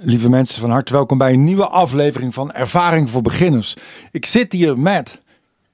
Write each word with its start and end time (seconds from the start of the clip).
Lieve 0.00 0.28
mensen, 0.28 0.60
van 0.60 0.70
harte 0.70 0.92
welkom 0.92 1.18
bij 1.18 1.32
een 1.32 1.44
nieuwe 1.44 1.66
aflevering 1.66 2.34
van 2.34 2.52
Ervaring 2.52 3.10
voor 3.10 3.22
Beginners. 3.22 3.76
Ik 4.10 4.26
zit 4.26 4.52
hier 4.52 4.78
met 4.78 5.20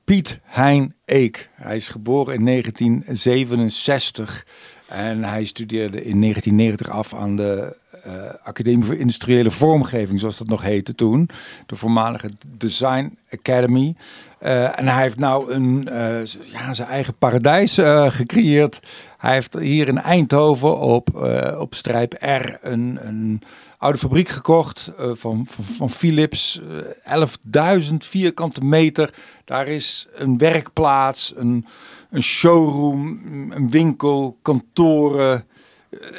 Piet 0.04 0.40
Hein 0.42 0.94
Eek. 1.04 1.50
Hij 1.54 1.76
is 1.76 1.88
geboren 1.88 2.34
in 2.34 2.44
1967 2.44 4.46
en 4.94 5.24
hij 5.24 5.44
studeerde 5.44 6.04
in 6.04 6.20
1990 6.20 6.90
af 6.90 7.14
aan 7.14 7.36
de 7.36 7.76
uh, 8.06 8.12
Academie 8.42 8.84
voor 8.84 8.94
Industriële 8.94 9.50
Vormgeving, 9.50 10.20
zoals 10.20 10.38
dat 10.38 10.48
nog 10.48 10.62
heette 10.62 10.94
toen. 10.94 11.28
De 11.66 11.76
voormalige 11.76 12.30
Design 12.56 13.18
Academy. 13.30 13.94
Uh, 14.42 14.78
en 14.78 14.88
hij 14.88 15.02
heeft 15.02 15.18
nou 15.18 15.52
een, 15.52 15.88
uh, 15.88 16.24
ja, 16.52 16.74
zijn 16.74 16.88
eigen 16.88 17.14
paradijs 17.18 17.74
gecreëerd. 18.08 18.80
Hij 19.18 19.32
heeft 19.32 19.58
hier 19.58 19.88
in 19.88 19.98
Eindhoven 19.98 20.78
op, 20.78 21.14
op 21.58 21.74
Strijp 21.74 22.12
R 22.12 22.58
een, 22.62 22.98
een 23.00 23.42
oude 23.78 23.98
fabriek 23.98 24.28
gekocht 24.28 24.90
van, 24.96 25.46
van, 25.76 25.90
Philips. 25.90 26.60
Uh, 27.06 27.88
11.000 27.90 27.94
vierkante 27.96 28.64
meter. 28.64 29.14
Daar 29.44 29.68
is 29.68 30.06
een 30.14 30.38
werkplaats, 30.38 31.32
een, 31.36 31.66
een 32.14 32.22
showroom, 32.22 33.20
een 33.50 33.70
winkel, 33.70 34.36
kantoren, 34.42 35.44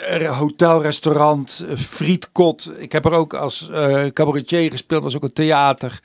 uh, 0.09 0.37
hotel, 0.37 0.81
restaurant, 0.81 1.65
frietkot. 1.75 2.71
Ik 2.77 2.91
heb 2.91 3.05
er 3.05 3.11
ook 3.11 3.33
als 3.33 3.69
cabaretier 4.13 4.71
gespeeld, 4.71 5.03
was 5.03 5.15
ook 5.15 5.23
een 5.23 5.33
theater. 5.33 6.01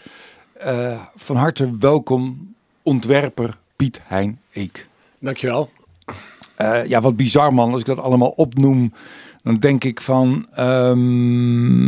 van 1.17 1.37
harte 1.37 1.77
welkom, 1.79 2.55
ontwerper 2.83 3.59
Piet 3.77 4.01
Hein 4.05 4.41
Eek. 4.53 4.89
Dankjewel. 5.19 5.71
ja, 6.87 7.01
wat 7.01 7.17
bizar 7.17 7.55
man, 7.55 7.71
als 7.71 7.81
ik 7.81 7.87
dat 7.87 7.99
allemaal 7.99 8.31
opnoem 8.31 8.93
dan 9.43 9.55
denk 9.55 9.85
ik 9.85 10.01
van, 10.01 10.47
um, 10.59 11.81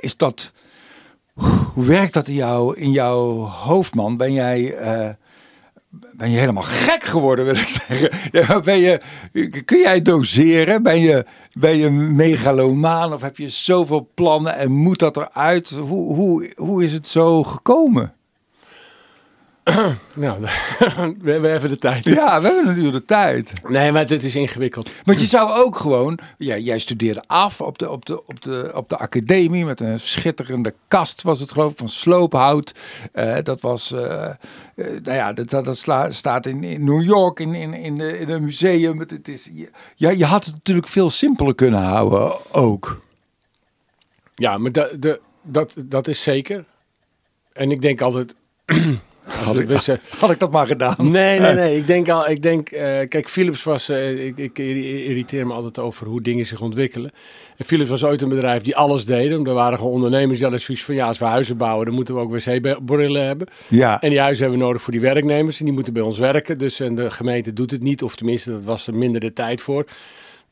is 0.00 0.16
dat, 0.16 0.52
hoe 1.72 1.84
werkt 1.84 2.14
dat 2.14 2.28
in, 2.28 2.34
jou, 2.34 2.76
in 2.76 2.90
jouw 2.90 3.34
hoofd, 3.38 3.94
man? 3.94 4.16
Ben 4.16 4.32
jij, 4.32 4.80
uh, 4.80 5.08
ben 6.18 6.30
je 6.30 6.38
helemaal 6.38 6.62
gek 6.62 7.02
geworden, 7.02 7.44
wil 7.44 7.54
ik 7.54 7.68
zeggen? 7.68 8.62
ben 8.62 8.78
je, 8.78 9.00
kun 9.64 9.78
jij 9.78 10.02
doseren? 10.02 10.82
Ben 10.82 11.00
je, 11.00 11.24
ben 11.58 11.76
je 11.76 11.90
megalomaan 11.90 13.12
of 13.12 13.22
heb 13.22 13.36
je 13.36 13.48
zoveel 13.48 14.10
plannen 14.14 14.56
en 14.56 14.70
moet 14.70 14.98
dat 14.98 15.16
eruit? 15.16 15.70
Hoe, 15.70 16.14
hoe, 16.14 16.52
hoe 16.56 16.84
is 16.84 16.92
het 16.92 17.08
zo 17.08 17.44
gekomen? 17.44 18.14
nou, 20.14 20.40
we 21.22 21.30
hebben 21.30 21.54
even 21.54 21.68
de 21.68 21.78
tijd. 21.78 22.04
Ja, 22.04 22.40
we 22.40 22.48
hebben 22.48 22.78
nu 22.78 22.90
de 22.90 23.04
tijd. 23.04 23.52
Nee, 23.68 23.92
maar 23.92 24.06
dit 24.06 24.24
is 24.24 24.34
ingewikkeld. 24.36 24.90
Want 25.04 25.20
je 25.20 25.26
zou 25.26 25.50
ook 25.64 25.76
gewoon... 25.76 26.18
Ja, 26.38 26.56
jij 26.56 26.78
studeerde 26.78 27.22
af 27.26 27.60
op 27.60 27.78
de, 27.78 27.90
op, 27.90 28.06
de, 28.06 28.26
op, 28.26 28.42
de, 28.42 28.70
op 28.74 28.88
de 28.88 28.96
academie 28.96 29.64
met 29.64 29.80
een 29.80 30.00
schitterende 30.00 30.74
kast, 30.88 31.22
was 31.22 31.40
het 31.40 31.52
geloof 31.52 31.72
van 31.76 31.88
sloophout. 31.88 32.74
Uh, 33.14 33.36
dat 33.42 33.60
was... 33.60 33.92
Uh, 33.92 34.00
uh, 34.00 34.86
nou 35.02 35.16
ja, 35.16 35.32
dat, 35.32 35.50
dat, 35.50 35.64
dat 35.64 36.14
staat 36.14 36.46
in, 36.46 36.64
in 36.64 36.84
New 36.84 37.02
York 37.02 37.40
in, 37.40 37.54
in, 37.54 37.74
in, 37.74 37.94
de, 37.94 38.18
in 38.18 38.28
een 38.28 38.44
museum. 38.44 38.98
Het 38.98 39.28
is, 39.28 39.50
ja, 39.94 40.10
je 40.10 40.24
had 40.24 40.44
het 40.44 40.54
natuurlijk 40.54 40.88
veel 40.88 41.10
simpeler 41.10 41.54
kunnen 41.54 41.82
houden 41.82 42.32
ook. 42.54 43.00
Ja, 44.34 44.58
maar 44.58 44.72
dat, 44.72 45.02
de, 45.02 45.20
dat, 45.42 45.74
dat 45.84 46.08
is 46.08 46.22
zeker. 46.22 46.64
En 47.52 47.70
ik 47.70 47.82
denk 47.82 48.00
altijd... 48.00 48.34
Had 49.44 49.58
ik, 49.58 49.98
had 50.18 50.30
ik 50.30 50.38
dat 50.38 50.50
maar 50.50 50.66
gedaan? 50.66 50.94
Nee, 50.98 51.40
nee, 51.40 51.54
nee. 51.54 51.76
Ik 51.76 51.86
denk 51.86 52.08
al, 52.08 52.28
ik 52.28 52.42
denk, 52.42 52.70
uh, 52.70 52.78
kijk, 52.80 53.28
Philips 53.28 53.62
was, 53.62 53.90
uh, 53.90 54.26
ik, 54.26 54.38
ik 54.38 54.58
irriteer 54.58 55.46
me 55.46 55.52
altijd 55.52 55.78
over 55.78 56.06
hoe 56.06 56.22
dingen 56.22 56.46
zich 56.46 56.60
ontwikkelen. 56.60 57.10
En 57.56 57.64
Philips 57.64 57.90
was 57.90 58.04
ooit 58.04 58.22
een 58.22 58.28
bedrijf 58.28 58.62
die 58.62 58.76
alles 58.76 59.04
deden. 59.04 59.46
Er 59.46 59.54
waren 59.54 59.78
gewoon 59.78 59.92
ondernemers 59.92 60.32
die 60.32 60.42
hadden 60.42 60.60
zoiets 60.60 60.84
van, 60.84 60.94
ja, 60.94 61.06
als 61.06 61.18
we 61.18 61.24
huizen 61.24 61.56
bouwen, 61.56 61.86
dan 61.86 61.94
moeten 61.94 62.14
we 62.14 62.20
ook 62.20 62.30
wc-brillen 62.30 63.26
hebben. 63.26 63.48
Ja. 63.68 64.00
En 64.00 64.10
die 64.10 64.20
huizen 64.20 64.42
hebben 64.42 64.60
we 64.60 64.66
nodig 64.66 64.82
voor 64.82 64.92
die 64.92 65.02
werknemers 65.02 65.58
en 65.58 65.64
die 65.64 65.74
moeten 65.74 65.92
bij 65.92 66.02
ons 66.02 66.18
werken. 66.18 66.58
Dus 66.58 66.80
en 66.80 66.94
de 66.94 67.10
gemeente 67.10 67.52
doet 67.52 67.70
het 67.70 67.82
niet, 67.82 68.02
of 68.02 68.16
tenminste, 68.16 68.50
dat 68.50 68.64
was 68.64 68.86
er 68.86 68.94
minder 68.94 69.20
de 69.20 69.32
tijd 69.32 69.60
voor. 69.60 69.84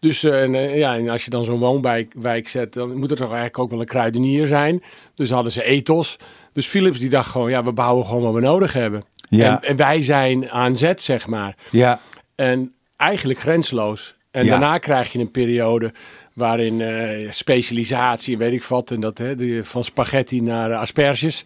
Dus 0.01 0.25
uh, 0.25 0.77
ja, 0.77 0.97
en 0.97 1.09
als 1.09 1.25
je 1.25 1.31
dan 1.31 1.45
zo'n 1.45 1.59
woonwijk 1.59 2.49
zet, 2.49 2.73
dan 2.73 2.99
moet 2.99 3.11
er 3.11 3.17
toch 3.17 3.27
eigenlijk 3.27 3.59
ook 3.59 3.71
wel 3.71 3.81
een 3.81 3.87
kruidenier 3.87 4.47
zijn. 4.47 4.83
Dus 5.15 5.31
hadden 5.31 5.53
ze 5.53 5.65
ethos. 5.65 6.17
Dus 6.53 6.67
Philips 6.67 6.99
die 6.99 7.11
dacht 7.11 7.31
gewoon, 7.31 7.51
ja, 7.51 7.65
we 7.65 7.73
bouwen 7.73 8.07
gewoon 8.07 8.23
wat 8.23 8.35
we 8.35 8.41
nodig 8.41 8.73
hebben. 8.73 9.05
Ja. 9.29 9.63
En, 9.63 9.69
en 9.69 9.77
wij 9.77 10.03
zijn 10.03 10.51
aan 10.51 10.77
zet, 10.77 11.03
zeg 11.03 11.27
maar. 11.27 11.57
Ja. 11.71 12.01
En 12.35 12.75
eigenlijk 12.97 13.39
grensloos. 13.39 14.15
En 14.31 14.47
daarna 14.47 14.79
krijg 14.79 15.13
je 15.13 15.19
een 15.19 15.31
periode 15.31 15.93
waarin 16.33 16.81
uh, 16.81 17.31
specialisatie, 17.31 18.39
weet 18.39 18.53
ik 18.53 18.63
wat, 18.63 18.91
en 18.91 19.01
dat 19.01 19.19
hè, 19.19 19.65
van 19.65 19.85
spaghetti 19.85 20.41
naar 20.41 20.75
asperges. 20.75 21.45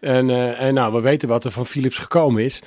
En, 0.00 0.56
en 0.56 0.74
nou, 0.74 0.92
we 0.92 1.00
weten 1.00 1.28
wat 1.28 1.44
er 1.44 1.50
van 1.50 1.66
Philips 1.66 1.98
gekomen 1.98 2.44
is. 2.44 2.60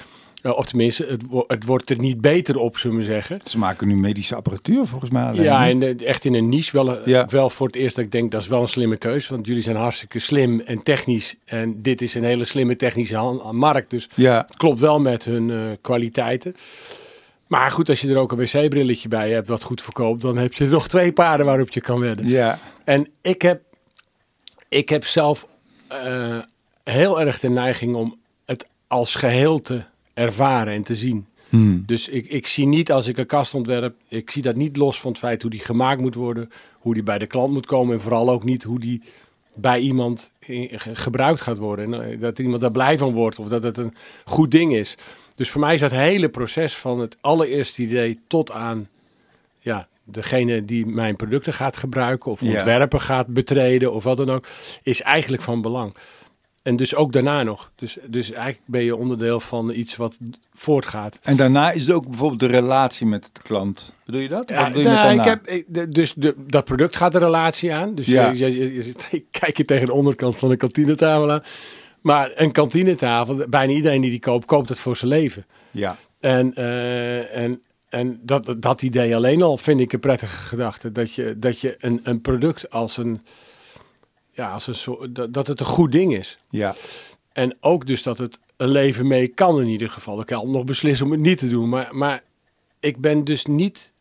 Uh, 0.48 0.58
of 0.58 0.66
tenminste, 0.66 1.06
het, 1.06 1.22
het, 1.48 1.66
wordt 1.66 1.90
er 1.90 2.00
niet 2.00 2.22
beter 2.22 2.58
op, 2.58 2.78
zullen 2.78 2.98
we 2.98 3.04
zeggen. 3.04 3.40
Ze 3.44 3.58
maken 3.58 3.88
nu 3.88 3.96
medische 3.96 4.36
apparatuur 4.36 4.86
volgens 4.86 5.12
mij. 5.12 5.34
Ja, 5.34 5.70
en 5.70 6.00
echt 6.06 6.26
in 6.26 6.34
een 6.34 6.50
niche. 6.50 6.72
Wel, 6.72 7.10
ja. 7.10 7.26
wel 7.26 7.50
voor 7.50 7.68
het 7.68 7.76
eerst 7.76 7.96
dat 7.96 8.06
ik 8.06 8.12
denk, 8.12 8.32
dat 8.32 8.42
is 8.42 8.48
wel 8.48 8.62
een 8.62 8.68
slimme 8.68 8.98
keuze. 8.98 9.34
Want 9.34 9.48
jullie 9.48 9.62
zijn 9.64 9.76
hartstikke 9.76 10.20
slim 10.20 10.60
en 10.60 10.84
technisch. 10.84 11.36
En 11.46 11.82
dit 11.82 12.02
is 12.02 12.16
een 12.16 12.24
hele 12.24 12.46
slimme 12.46 12.76
technische 12.76 13.42
markt. 13.52 13.90
Dus 13.90 14.10
ja. 14.14 14.46
het 14.48 14.58
klopt 14.58 14.80
wel 14.80 15.00
met 15.00 15.26
hun 15.26 15.50
uh, 15.50 15.72
kwaliteiten. 15.82 16.54
Maar 17.48 17.72
goed, 17.72 17.90
als 17.90 18.02
je 18.02 18.10
er 18.10 18.18
ook 18.18 18.32
een 18.32 18.38
wc-brilletje 18.38 19.08
bij 19.08 19.32
hebt 19.32 19.48
wat 19.48 19.64
goed 19.64 19.82
verkoopt, 19.82 20.22
dan 20.22 20.38
heb 20.38 20.54
je 20.54 20.66
nog 20.66 20.88
twee 20.88 21.12
paarden 21.12 21.46
waarop 21.46 21.70
je 21.70 21.82
kan 21.82 22.00
wedden. 22.00 22.28
Ja. 22.28 22.60
En 22.84 23.08
ik 23.22 23.42
heb, 23.42 23.62
ik 24.70 24.90
heb 24.90 25.06
zelf 25.06 25.48
uh, 25.92 26.40
heel 26.84 27.22
erg 27.22 27.40
de 27.40 27.50
neiging 27.50 27.96
om 27.96 28.20
het 28.46 28.66
als 28.88 29.16
geheel 29.16 29.60
te 29.60 29.84
ervaren 30.18 30.74
en 30.74 30.84
te 30.84 30.96
zien. 30.96 31.26
Hmm. 31.50 31.84
Dus 31.86 32.08
ik, 32.08 32.28
ik 32.28 32.48
zie 32.48 32.66
niet 32.66 32.92
als 32.92 33.08
ik 33.08 33.18
een 33.18 33.26
kast 33.26 33.54
ontwerp, 33.54 33.96
ik 34.08 34.32
zie 34.32 34.42
dat 34.42 34.56
niet 34.56 34.78
los 34.78 35.02
van 35.02 35.12
het 35.12 35.20
feit 35.20 35.42
hoe 35.42 35.52
die 35.52 35.60
gemaakt 35.60 36.02
moet 36.02 36.16
worden, 36.16 36.50
hoe 36.74 36.94
die 36.94 37.04
bij 37.04 37.18
de 37.18 37.28
klant 37.28 37.54
moet 37.54 37.66
komen 37.66 37.94
en 37.94 38.02
vooral 38.02 38.30
ook 38.30 38.44
niet 38.44 38.64
hoe 38.64 38.80
die 38.80 39.02
bij 39.54 39.80
iemand 39.80 40.32
gebruikt 40.94 41.42
gaat 41.42 41.58
worden. 41.58 41.94
En 41.94 42.12
eh, 42.12 42.20
dat 42.20 42.40
iemand 42.40 42.62
daar 42.62 42.72
blij 42.72 42.98
van 42.98 43.14
wordt 43.14 43.40
of 43.40 43.48
dat 43.48 43.64
het 43.64 43.78
een 43.78 43.94
goed 44.24 44.52
ding 44.52 44.74
is. 44.76 44.98
Dus 45.36 45.50
voor 45.50 45.62
mij 45.62 45.74
is 45.74 45.80
dat 45.80 45.92
hele 45.92 46.30
proces 46.30 46.76
van 46.76 47.00
het 47.00 47.18
allereerste 47.22 47.82
idee 47.82 48.20
tot 48.28 48.52
aan 48.52 48.88
ja, 49.60 49.88
degene 50.04 50.66
die 50.66 50.86
mijn 50.86 51.16
producten 51.16 51.54
gaat 51.54 51.78
gebruiken 51.78 52.32
of 52.32 52.42
ontwerpen 52.42 53.02
gaat 53.02 53.28
betreden 53.28 53.94
of 53.94 54.04
wat 54.04 54.18
dan 54.18 54.30
ook, 54.30 54.48
is 54.84 55.02
eigenlijk 55.02 55.44
van 55.44 55.62
belang. 55.62 55.96
En 56.68 56.76
dus 56.76 56.96
ook 56.96 57.12
daarna 57.12 57.44
nog. 57.44 57.72
Dus, 57.76 57.98
dus 58.06 58.32
eigenlijk 58.32 58.64
ben 58.66 58.84
je 58.84 58.96
onderdeel 58.96 59.40
van 59.40 59.72
iets 59.72 59.96
wat 59.96 60.18
voortgaat. 60.54 61.20
En 61.22 61.36
daarna 61.36 61.72
is 61.72 61.88
er 61.88 61.96
ook 61.96 62.08
bijvoorbeeld 62.08 62.40
de 62.40 62.48
relatie 62.48 63.08
met 63.08 63.30
de 63.34 63.42
klant. 63.42 63.94
Bedoel 64.06 64.22
je 64.22 64.28
dat? 64.28 64.50
Ja, 64.50 64.68
je 64.68 64.84
nou, 64.84 65.20
ik 65.20 65.26
heb, 65.26 65.66
dus 65.94 66.14
de, 66.14 66.36
dat 66.48 66.66
product 66.66 66.96
gaat 66.96 67.12
de 67.12 67.18
relatie 67.18 67.74
aan. 67.74 67.96
Dus 67.96 68.06
ja. 68.06 68.30
je, 68.30 68.38
je, 68.38 68.74
je, 68.74 68.94
je, 69.12 69.26
kijk 69.32 69.58
je 69.58 69.66
tegen 69.66 69.86
de 69.86 69.94
onderkant 69.94 70.38
van 70.38 70.50
de 70.50 70.56
kantinetafel 70.56 71.32
aan. 71.32 71.44
Maar 72.02 72.32
een 72.36 72.52
kantinetafel, 72.52 73.46
bijna 73.50 73.74
iedereen 73.74 74.02
die 74.02 74.10
die 74.10 74.20
koopt, 74.20 74.46
koopt 74.46 74.70
het 74.70 74.80
voor 74.80 74.98
zijn 74.98 75.12
leven. 75.12 75.46
Ja. 75.72 75.96
En, 76.20 76.54
uh, 76.58 77.36
en, 77.36 77.62
en 77.90 78.20
dat, 78.24 78.56
dat 78.60 78.82
idee 78.82 79.16
alleen 79.16 79.42
al 79.42 79.58
vind 79.58 79.80
ik 79.80 79.94
een 79.94 80.00
prettige 80.00 80.38
gedachte. 80.38 80.92
Dat 80.92 81.14
je, 81.14 81.40
dat 81.40 81.60
je 81.60 81.76
een, 81.80 82.00
een 82.04 82.22
product 82.22 82.70
als 82.70 82.98
een 82.98 83.22
ja, 84.38 84.52
als 84.52 84.68
een 84.68 84.76
soort, 84.76 85.16
dat, 85.16 85.34
dat 85.34 85.48
het 85.48 85.60
een 85.60 85.66
goed 85.66 85.92
ding 85.92 86.16
is. 86.16 86.38
Ja. 86.50 86.76
En 87.34 87.58
ook 87.60 87.86
dus 87.86 88.04
dat 88.04 88.18
het 88.18 88.40
een 88.58 88.70
leven 88.70 89.08
mee 89.08 89.28
kan 89.28 89.62
in 89.62 89.68
ieder 89.68 89.90
geval. 89.90 90.20
Ik 90.20 90.26
kan 90.26 90.52
nog 90.52 90.64
beslissen 90.64 91.06
om 91.06 91.12
het 91.12 91.22
niet 91.22 91.38
te 91.38 91.50
doen. 91.50 91.70
Maar, 91.70 91.90
maar 91.92 92.24
ik 92.80 92.98
ben 92.98 93.24
dus 93.24 93.46
niet 93.46 93.92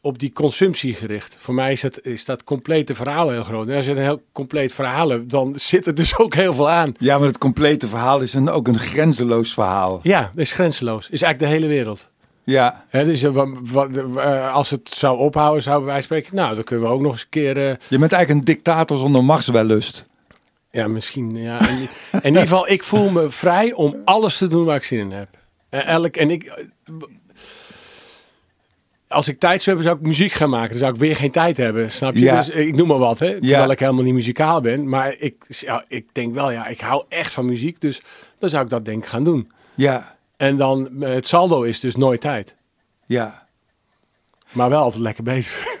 op 0.00 0.18
die 0.18 0.32
consumptie 0.32 0.94
gericht. 0.94 1.36
Voor 1.38 1.54
mij 1.54 1.72
is, 1.72 1.82
het, 1.82 2.04
is 2.04 2.24
dat 2.24 2.44
complete 2.44 2.94
verhaal 2.94 3.30
heel 3.30 3.42
groot. 3.42 3.68
En 3.68 3.74
als 3.74 3.84
je 3.84 3.90
een 3.90 3.98
heel 3.98 4.22
compleet 4.32 4.72
verhaal 4.72 5.08
hebt, 5.08 5.30
dan 5.30 5.52
zit 5.70 5.86
er 5.86 5.94
dus 5.94 6.16
ook 6.16 6.34
heel 6.34 6.54
veel 6.54 6.70
aan. 6.70 6.92
Ja, 6.98 7.18
maar 7.18 7.26
het 7.26 7.38
complete 7.38 7.88
verhaal 7.88 8.20
is 8.20 8.34
een, 8.34 8.48
ook 8.48 8.68
een 8.68 8.78
grenzeloos 8.78 9.54
verhaal. 9.54 10.00
Ja, 10.02 10.30
is 10.34 10.52
grenzeloos. 10.52 11.10
Is 11.10 11.22
eigenlijk 11.22 11.52
de 11.52 11.58
hele 11.58 11.74
wereld. 11.74 12.10
Ja. 12.44 12.84
He, 12.88 13.04
dus 13.04 13.22
wat, 13.22 13.88
uh, 13.96 14.54
als 14.54 14.70
het 14.70 14.88
zou 14.88 15.18
ophouden, 15.18 15.62
zouden 15.62 15.86
wij 15.86 16.02
spreken. 16.02 16.36
Nou, 16.36 16.54
dan 16.54 16.64
kunnen 16.64 16.88
we 16.88 16.92
ook 16.92 17.00
nog 17.00 17.12
eens 17.12 17.22
een 17.22 17.28
keer. 17.28 17.56
Uh... 17.56 17.68
Je 17.88 17.98
bent 17.98 18.12
eigenlijk 18.12 18.30
een 18.30 18.54
dictator 18.54 18.98
zonder 18.98 19.24
machtswellust. 19.24 20.06
Ja, 20.70 20.88
misschien. 20.88 21.36
Ja. 21.36 21.68
in, 21.68 21.88
in 22.12 22.24
ieder 22.24 22.40
geval, 22.40 22.68
ik 22.68 22.82
voel 22.82 23.10
me 23.10 23.30
vrij 23.30 23.72
om 23.72 23.96
alles 24.04 24.36
te 24.36 24.46
doen 24.46 24.64
waar 24.64 24.76
ik 24.76 24.82
zin 24.82 24.98
in 24.98 25.12
heb. 25.12 25.28
En, 25.68 25.86
elk, 25.86 26.16
en 26.16 26.30
ik. 26.30 26.66
Als 29.08 29.28
ik 29.28 29.38
tijd 29.38 29.62
zou 29.62 29.76
hebben, 29.76 29.84
zou 29.84 29.96
ik 29.96 30.06
muziek 30.06 30.32
gaan 30.32 30.50
maken. 30.50 30.70
Dan 30.70 30.78
zou 30.78 30.92
ik 30.92 30.98
weer 30.98 31.16
geen 31.16 31.30
tijd 31.30 31.56
hebben. 31.56 31.92
Snap 31.92 32.14
je? 32.14 32.20
Ja. 32.20 32.36
Dus 32.36 32.48
ik 32.48 32.76
noem 32.76 32.88
maar 32.88 32.98
wat, 32.98 33.18
hè? 33.18 33.40
Terwijl 33.40 33.70
ik 33.70 33.78
helemaal 33.78 34.04
niet 34.04 34.14
muzikaal 34.14 34.60
ben. 34.60 34.88
Maar 34.88 35.16
ik, 35.18 35.44
ja, 35.48 35.84
ik 35.88 36.06
denk 36.12 36.34
wel, 36.34 36.50
ja, 36.50 36.66
ik 36.66 36.80
hou 36.80 37.04
echt 37.08 37.32
van 37.32 37.46
muziek. 37.46 37.80
Dus 37.80 38.00
dan 38.38 38.48
zou 38.48 38.64
ik 38.64 38.70
dat 38.70 38.84
denk 38.84 39.02
ik 39.02 39.08
gaan 39.08 39.24
doen. 39.24 39.50
Ja. 39.74 40.16
En 40.42 40.56
dan, 40.56 40.90
het 41.00 41.26
saldo 41.26 41.62
is 41.62 41.80
dus 41.80 41.96
nooit 41.96 42.20
tijd. 42.20 42.56
Ja. 43.06 43.46
Maar 44.52 44.70
wel 44.70 44.82
altijd 44.82 45.02
lekker 45.02 45.22
bezig. 45.22 45.66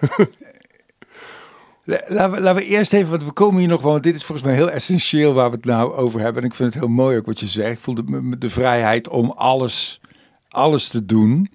La- 1.84 2.02
Laten 2.08 2.30
we, 2.32 2.40
laten 2.40 2.62
we 2.62 2.68
eerst 2.68 2.92
even, 2.92 3.10
want 3.10 3.24
we 3.24 3.32
komen 3.32 3.58
hier 3.60 3.68
nog 3.68 3.82
wel, 3.82 3.90
want 3.92 4.02
dit 4.02 4.14
is 4.14 4.24
volgens 4.24 4.46
mij 4.46 4.56
heel 4.56 4.70
essentieel 4.70 5.32
waar 5.32 5.50
we 5.50 5.56
het 5.56 5.64
nou 5.64 5.92
over 5.94 6.20
hebben. 6.20 6.42
En 6.42 6.48
ik 6.48 6.54
vind 6.54 6.72
het 6.74 6.82
heel 6.82 6.92
mooi 6.92 7.18
ook 7.18 7.26
wat 7.26 7.40
je 7.40 7.46
zegt. 7.46 7.76
Ik 7.76 7.80
voel 7.82 7.94
de, 7.94 8.38
de 8.38 8.50
vrijheid 8.50 9.08
om 9.08 9.30
alles, 9.30 10.00
alles 10.48 10.88
te 10.88 11.06
doen. 11.06 11.50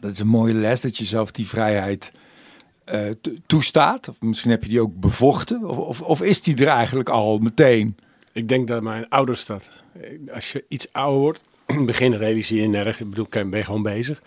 Dat 0.00 0.10
is 0.10 0.18
een 0.18 0.26
mooie 0.26 0.54
les, 0.54 0.80
dat 0.80 0.96
je 0.96 1.04
zelf 1.04 1.30
die 1.30 1.48
vrijheid 1.48 2.12
eh, 2.84 3.00
to- 3.20 3.32
toestaat. 3.46 4.08
Of 4.08 4.20
misschien 4.20 4.50
heb 4.50 4.62
je 4.62 4.68
die 4.68 4.80
ook 4.80 4.94
bevochten. 5.00 5.64
Of, 5.68 5.78
of, 5.78 6.00
of 6.00 6.22
is 6.22 6.42
die 6.42 6.56
er 6.56 6.68
eigenlijk 6.68 7.08
al 7.08 7.38
meteen? 7.38 7.96
Ik 8.32 8.48
denk 8.48 8.68
dat 8.68 8.82
mijn 8.82 9.08
ouders 9.08 9.46
dat. 9.46 9.70
Als 10.34 10.52
je 10.52 10.64
iets 10.68 10.92
ouder 10.92 11.20
wordt, 11.20 11.42
in 11.78 11.78
het 11.78 11.86
begin 11.86 12.14
realiseer 12.14 12.62
je 12.62 12.68
nergens. 12.68 12.98
Ik 13.00 13.08
bedoel, 13.08 13.26
ik 13.30 13.50
ben 13.50 13.64
gewoon 13.64 13.82
bezig. 13.82 14.22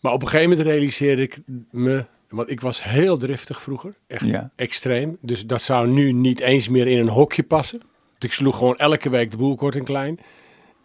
Maar 0.00 0.12
op 0.12 0.22
een 0.22 0.28
gegeven 0.28 0.50
moment 0.50 0.68
realiseerde 0.68 1.22
ik 1.22 1.40
me. 1.70 2.04
Want 2.28 2.50
ik 2.50 2.60
was 2.60 2.82
heel 2.82 3.16
driftig 3.16 3.62
vroeger. 3.62 3.94
Echt 4.06 4.24
Ja. 4.24 4.50
extreem. 4.56 5.16
Dus 5.20 5.46
dat 5.46 5.62
zou 5.62 5.88
nu 5.88 6.12
niet 6.12 6.40
eens 6.40 6.68
meer 6.68 6.86
in 6.86 6.98
een 6.98 7.08
hokje 7.08 7.42
passen. 7.42 7.78
Dus 8.18 8.30
ik 8.30 8.32
sloeg 8.32 8.58
gewoon 8.58 8.76
elke 8.76 9.10
week 9.10 9.30
de 9.30 9.36
boel 9.36 9.54
kort 9.54 9.76
en 9.76 9.84
klein. 9.84 10.18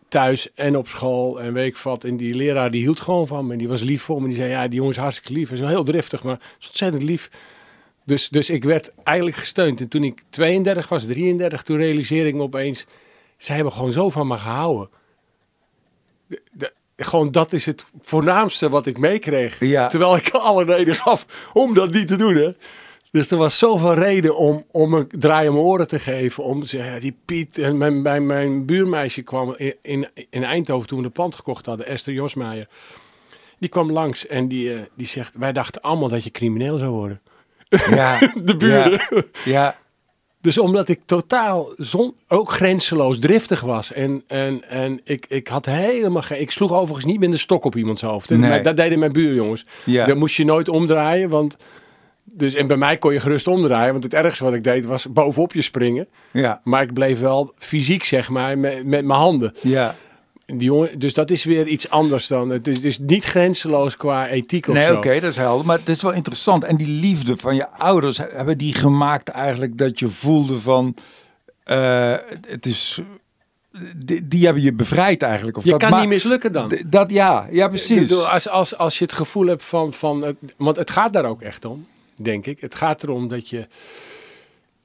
Thuis 0.08 0.54
en 0.54 0.78
op 0.78 0.88
school 0.88 1.42
en 1.42 1.74
wat. 1.84 2.04
En 2.04 2.18
die 2.18 2.34
leraar 2.34 2.72
die 2.72 2.82
hield 2.82 3.00
gewoon 3.00 3.28
van 3.28 3.46
me. 3.46 3.52
En 3.52 3.58
die 3.58 3.68
was 3.68 3.82
lief 3.82 4.02
voor 4.02 4.22
me. 4.22 4.28
Die 4.28 4.38
zei, 4.38 4.50
ja, 4.50 4.68
die 4.68 4.76
jongen 4.76 4.92
is 4.92 4.98
hartstikke 4.98 5.34
lief. 5.34 5.48
Hij 5.48 5.58
is 5.58 5.64
wel 5.64 5.70
heel 5.74 5.84
driftig, 5.84 6.24
maar 6.24 6.40
is 6.60 6.68
ontzettend 6.68 7.04
lief. 7.04 7.30
Dus, 8.06 8.30
dus 8.30 8.50
ik 8.50 8.64
werd 8.64 8.92
eigenlijk 9.04 9.38
gesteund. 9.38 9.82
En 9.82 9.88
toen 9.88 10.04
ik 10.04 10.24
32 10.30 10.90
was, 10.90 11.06
33, 11.06 11.64
toen 11.64 11.78
realiseerde 11.78 12.30
ik 12.30 12.36
me 12.36 12.42
opeens... 12.42 12.86
Zij 13.38 13.56
hebben 13.56 13.74
gewoon 13.74 13.92
zo 13.92 14.10
van 14.10 14.28
me 14.28 14.38
gehouden. 14.38 14.90
De- 16.52 16.74
gewoon 16.98 17.32
dat 17.32 17.54
is 17.54 17.66
het 17.66 17.86
voornaamste 18.02 18.70
wat 18.70 18.86
ik 18.86 18.98
meekreeg. 18.98 19.60
Ja. 19.60 19.88
Terwijl 19.88 20.16
ik 20.16 20.30
alle 20.50 20.64
reden 20.64 20.96
gaf 20.96 21.26
om 21.54 21.74
dat 21.74 21.92
niet 21.92 22.08
te 22.08 22.16
doen. 22.18 22.36
Hè. 22.36 22.52
Dus 23.12 23.32
er 23.32 23.38
was 23.38 23.58
zoveel 23.58 23.94
reden 23.94 24.38
om, 24.38 24.66
om 24.72 24.94
een 24.94 25.08
draai 25.18 25.48
om 25.50 25.58
oren 25.58 25.88
te 25.88 26.00
geven. 26.00 26.44
Om 26.44 26.60
te 26.62 26.68
zeggen, 26.68 26.94
ja, 26.94 27.00
die 27.00 27.18
Piet 27.26 27.58
en 27.58 27.78
mijn, 27.78 28.02
mijn, 28.02 28.26
mijn 28.26 28.66
buurmeisje 28.66 29.22
kwam 29.22 29.54
in, 29.58 29.76
in, 29.82 30.08
in 30.30 30.44
Eindhoven 30.44 30.88
toen 30.88 30.98
we 30.98 31.04
de 31.04 31.10
pand 31.12 31.36
gekocht 31.36 31.66
hadden. 31.66 31.86
Esther 31.86 32.14
Josmeijer. 32.14 32.68
Die 33.60 33.70
kwam 33.70 33.92
langs 33.92 34.28
en 34.28 34.48
die, 34.48 34.74
eh, 34.74 34.80
die 34.96 35.08
zegt, 35.08 35.36
wij 35.38 35.52
dachten 35.54 35.82
allemaal 35.82 36.10
dat 36.10 36.24
je 36.24 36.32
crimineel 36.32 36.78
zou 36.78 36.92
worden. 36.92 37.22
Ja, 37.70 38.20
De 38.44 38.56
buren. 38.56 39.02
Ja, 39.10 39.24
ja, 39.46 39.78
Dus 40.42 40.58
omdat 40.58 40.90
ik 40.90 41.00
totaal 41.06 41.70
zon, 41.78 42.14
ook 42.28 42.52
grenzeloos 42.52 43.20
driftig 43.20 43.62
was. 43.62 43.94
En, 43.94 44.24
en, 44.28 44.70
en 44.70 45.02
ik, 45.04 45.26
ik 45.30 45.48
had 45.48 45.66
helemaal 45.66 46.22
geen. 46.22 46.42
Ik 46.42 46.52
sloeg 46.52 46.74
overigens 46.74 47.06
niet 47.06 47.20
met 47.20 47.32
een 47.32 47.40
stok 47.40 47.66
op 47.66 47.76
iemands 47.76 48.02
hoofd. 48.02 48.30
Nee. 48.30 48.40
Maar 48.40 48.64
Dat 48.64 48.76
deden 48.78 49.00
mijn 49.00 49.12
buurjongens. 49.12 49.66
Ja. 49.86 50.06
Dan 50.06 50.18
moest 50.18 50.36
je 50.36 50.46
nooit 50.46 50.70
omdraaien. 50.70 51.30
Want, 51.30 51.58
dus, 52.24 52.54
en 52.54 52.68
bij 52.68 52.78
mij 52.78 52.98
kon 52.98 53.14
je 53.14 53.20
gerust 53.20 53.48
omdraaien. 53.48 53.92
Want 53.92 54.04
het 54.04 54.14
ergste 54.14 54.44
wat 54.44 54.54
ik 54.54 54.64
deed 54.64 54.86
was 54.86 55.12
bovenop 55.12 55.54
je 55.54 55.62
springen. 55.62 56.08
ja, 56.32 56.62
Maar 56.64 56.82
ik 56.82 56.94
bleef 56.94 57.20
wel 57.20 57.54
fysiek, 57.58 58.04
zeg 58.04 58.30
maar, 58.30 58.58
met, 58.58 58.86
met 58.86 59.06
mijn 59.06 59.20
handen. 59.20 59.54
ja. 59.62 59.96
Die 60.58 60.68
jongen, 60.68 61.00
dus 61.00 61.14
dat 61.14 61.30
is 61.30 61.44
weer 61.44 61.68
iets 61.68 61.90
anders 61.90 62.28
dan. 62.28 62.50
Het 62.50 62.84
is, 62.84 63.00
niet 63.00 63.26
grenzeloos 63.26 63.98
qua 63.98 64.28
ethiek 64.28 64.68
of 64.68 64.74
Nee, 64.76 64.86
zo. 64.86 64.96
oké, 64.96 65.20
dat 65.20 65.30
is 65.30 65.36
helder. 65.36 65.66
Maar 65.66 65.78
het 65.78 65.90
is 65.90 66.02
wel 66.02 66.12
interessant. 66.12 66.64
En 66.64 66.78
die 66.78 66.88
liefde 66.88 67.38
van 67.38 67.56
je 67.56 67.70
ouders, 67.70 68.18
hebben 68.18 68.58
die 68.58 68.74
gemaakt 68.74 69.30
eigenlijk 69.30 69.78
dat 69.78 70.00
je 70.00 70.08
voelde 70.08 70.58
van... 70.60 70.96
eh, 71.64 72.16
het 72.48 72.66
is... 72.66 73.02
Die, 73.98 74.28
die 74.28 74.46
hebben 74.46 74.64
je 74.64 74.74
bevrijd 74.74 75.22
eigenlijk. 75.24 75.58
Of 75.58 75.64
Je 75.64 75.70
dat 75.70 75.80
kan 75.80 76.00
niet 76.00 76.10
mislukken 76.10 76.52
dan. 76.52 76.72
Dat, 76.88 77.12
ja, 77.12 77.48
ja, 77.52 77.68
precies. 77.68 78.02
bedoel, 78.02 78.30
als, 78.30 78.50
als, 78.50 78.78
als 78.78 78.98
je 78.98 79.04
het 79.04 79.14
gevoel 79.14 79.46
hebt 79.48 79.64
van, 79.64 79.94
van 79.94 80.22
het, 80.22 80.36
want 80.58 80.76
het 80.76 80.90
gaat 80.90 81.14
daar 81.14 81.26
ook 81.26 81.42
echt 81.42 81.66
om, 81.66 81.88
denk 82.16 82.46
ik. 82.46 82.60
Het 82.62 82.76
gaat 82.76 83.04
erom 83.04 83.28
dat 83.28 83.50
je 83.50 83.68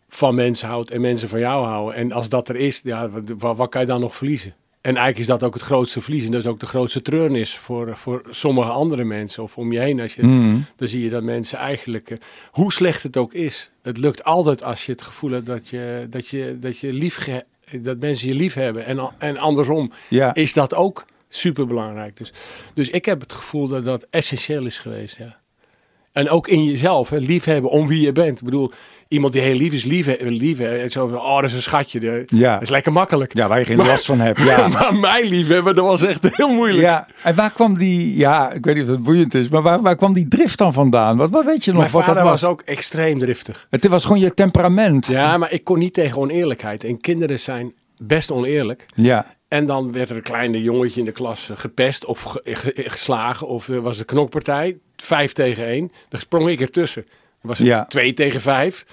van 0.09 0.35
mensen 0.35 0.69
houdt 0.69 0.91
en 0.91 1.01
mensen 1.01 1.29
van 1.29 1.39
jou 1.39 1.67
houden. 1.67 1.95
En 1.95 2.13
als 2.13 2.29
dat 2.29 2.49
er 2.49 2.57
is, 2.57 2.81
ja, 2.85 3.11
wat, 3.39 3.57
wat 3.57 3.69
kan 3.69 3.81
je 3.81 3.87
dan 3.87 4.01
nog 4.01 4.17
verliezen? 4.17 4.55
En 4.85 4.91
eigenlijk 4.97 5.19
is 5.19 5.27
dat 5.27 5.43
ook 5.43 5.55
het 5.55 5.63
grootste 5.63 6.01
verlies. 6.01 6.25
En 6.25 6.31
dat 6.31 6.41
is 6.41 6.47
ook 6.47 6.61
de 6.61 6.67
grootste 6.67 7.03
treurnis 7.03 7.57
voor, 7.57 7.97
voor 7.97 8.23
sommige 8.31 8.71
andere 8.71 9.05
mensen 9.05 9.43
of 9.43 9.59
om 9.59 9.73
je 9.73 9.81
heen. 9.81 10.01
Als 10.01 10.15
je, 10.15 10.21
Hmm. 10.23 10.65
Dan 10.77 10.89
zie 10.89 11.03
je 11.05 11.11
dat 11.11 11.23
mensen 11.23 11.59
eigenlijk, 11.59 12.11
eh, 12.11 12.19
hoe 12.51 12.73
slecht 12.73 13.03
het 13.03 13.17
ook 13.17 13.35
is, 13.35 13.71
het 13.83 13.99
lukt 13.99 14.25
altijd 14.25 14.63
als 14.63 14.87
je 14.87 14.93
het 14.93 15.03
gevoel 15.03 15.31
hebt 15.31 15.47
dat, 15.47 15.69
je, 15.69 16.07
dat, 16.11 16.29
je, 16.29 16.57
dat, 16.61 16.79
je 16.79 16.93
lief 16.93 17.29
dat 17.81 17.99
mensen 17.99 18.29
je 18.29 18.35
lief 18.35 18.55
hebben. 18.55 18.85
En, 18.87 19.11
en 19.19 19.37
andersom 19.37 19.93
Ja. 20.09 20.35
is 20.35 20.53
dat 20.53 20.75
ook 20.75 21.05
super 21.29 21.67
belangrijk. 21.67 22.17
Dus, 22.17 22.33
dus 22.75 22.91
ik 22.91 23.05
heb 23.05 23.21
het 23.21 23.33
gevoel 23.33 23.69
dat 23.69 23.85
dat 23.85 24.07
essentieel 24.11 24.67
is 24.67 24.79
geweest. 24.79 25.17
Ja. 25.19 25.39
En 26.15 26.29
ook 26.31 26.49
in 26.49 26.65
jezelf, 26.65 27.11
hè, 27.11 27.17
liefhebben 27.19 27.71
om 27.71 27.87
wie 27.87 28.01
je 28.01 28.13
bent. 28.13 28.39
Ik 28.39 28.45
bedoel, 28.45 28.73
iemand 29.09 29.33
die 29.33 29.43
heel 29.43 29.55
lief 29.55 29.73
is, 29.73 29.85
lief, 29.85 30.07
lief 30.21 30.59
hè, 30.59 30.89
zo 30.89 31.07
van, 31.07 31.19
oh, 31.19 31.35
dat 31.37 31.45
is 31.45 31.53
een 31.53 31.63
schatje. 31.63 32.01
de- 32.01 32.23
Ja. 32.27 32.53
Dat 32.53 32.63
is 32.63 32.69
lekker 32.69 32.93
makkelijk. 32.93 33.35
ja, 33.37 33.49
waar 33.49 33.59
je 33.59 33.65
geen 33.65 33.77
last 33.77 34.07
van 34.07 34.21
hebt. 34.21 34.43
Ja. 34.43 34.69
maar 34.79 34.95
mij 34.95 35.29
liefhebben, 35.29 35.75
dat 35.75 35.85
was 35.85 36.03
echt 36.03 36.37
heel 36.37 36.49
moeilijk. 36.55 36.83
Ja, 36.83 37.07
en 37.23 37.35
waar 37.35 37.53
kwam 37.53 37.79
die, 37.79 38.17
ja, 38.17 38.53
ik 38.53 38.65
weet 38.65 38.75
niet 38.75 38.85
of 38.85 38.91
het 38.91 39.03
boeiend 39.03 39.35
is, 39.35 39.49
maar 39.49 39.63
waar, 39.63 39.83
waar 39.83 39.97
kwam 39.97 40.13
die 40.13 40.29
drift 40.29 40.59
dan 40.59 40.73
vandaan? 40.73 41.17
Wat, 41.17 41.31
wat 41.31 41.45
weet 41.45 41.65
je 41.65 41.71
nog 41.71 41.81
Mijn 41.81 41.93
wat 41.93 42.05
vader 42.05 42.23
dat 42.23 42.31
was. 42.31 42.41
was? 42.41 42.51
ook 42.51 42.61
extreem 42.65 43.19
driftig. 43.19 43.67
Het 43.71 43.87
was 43.89 44.03
gewoon 44.05 44.21
je 44.21 44.35
temperament. 44.35 45.07
Ja, 45.07 45.39
maar 45.39 45.53
ik 45.53 45.65
kon 45.65 45.79
niet 45.79 45.95
tegen 45.95 46.19
oneerlijkheid. 46.19 46.85
En 46.85 47.01
kinderen 47.01 47.39
zijn 47.39 47.73
best 47.99 48.31
oneerlijk. 48.31 48.85
Ja, 48.95 49.27
En 49.49 49.67
dan 49.67 49.93
werd 49.93 50.11
er 50.11 50.17
een 50.17 50.23
kleine 50.23 50.63
jongetje 50.63 51.01
in 51.01 51.07
de 51.07 51.13
klas 51.13 51.51
gepest 51.55 52.05
of 52.05 52.23
ge- 52.23 52.41
ge- 52.45 52.73
geslagen. 52.77 53.49
Of 53.49 53.67
was 53.67 53.99
de 53.99 54.05
knokpartij, 54.05 54.77
vijf 54.97 55.33
tegen 55.33 55.67
één. 55.67 55.93
Dan 56.09 56.21
sprong 56.21 56.49
ik 56.49 56.61
ertussen. 56.61 57.03
Dan 57.07 57.15
was 57.41 57.59
het 57.59 57.67
Ja. 57.67 57.85
twee 57.85 58.13
tegen 58.13 58.41
vijf. 58.41 58.85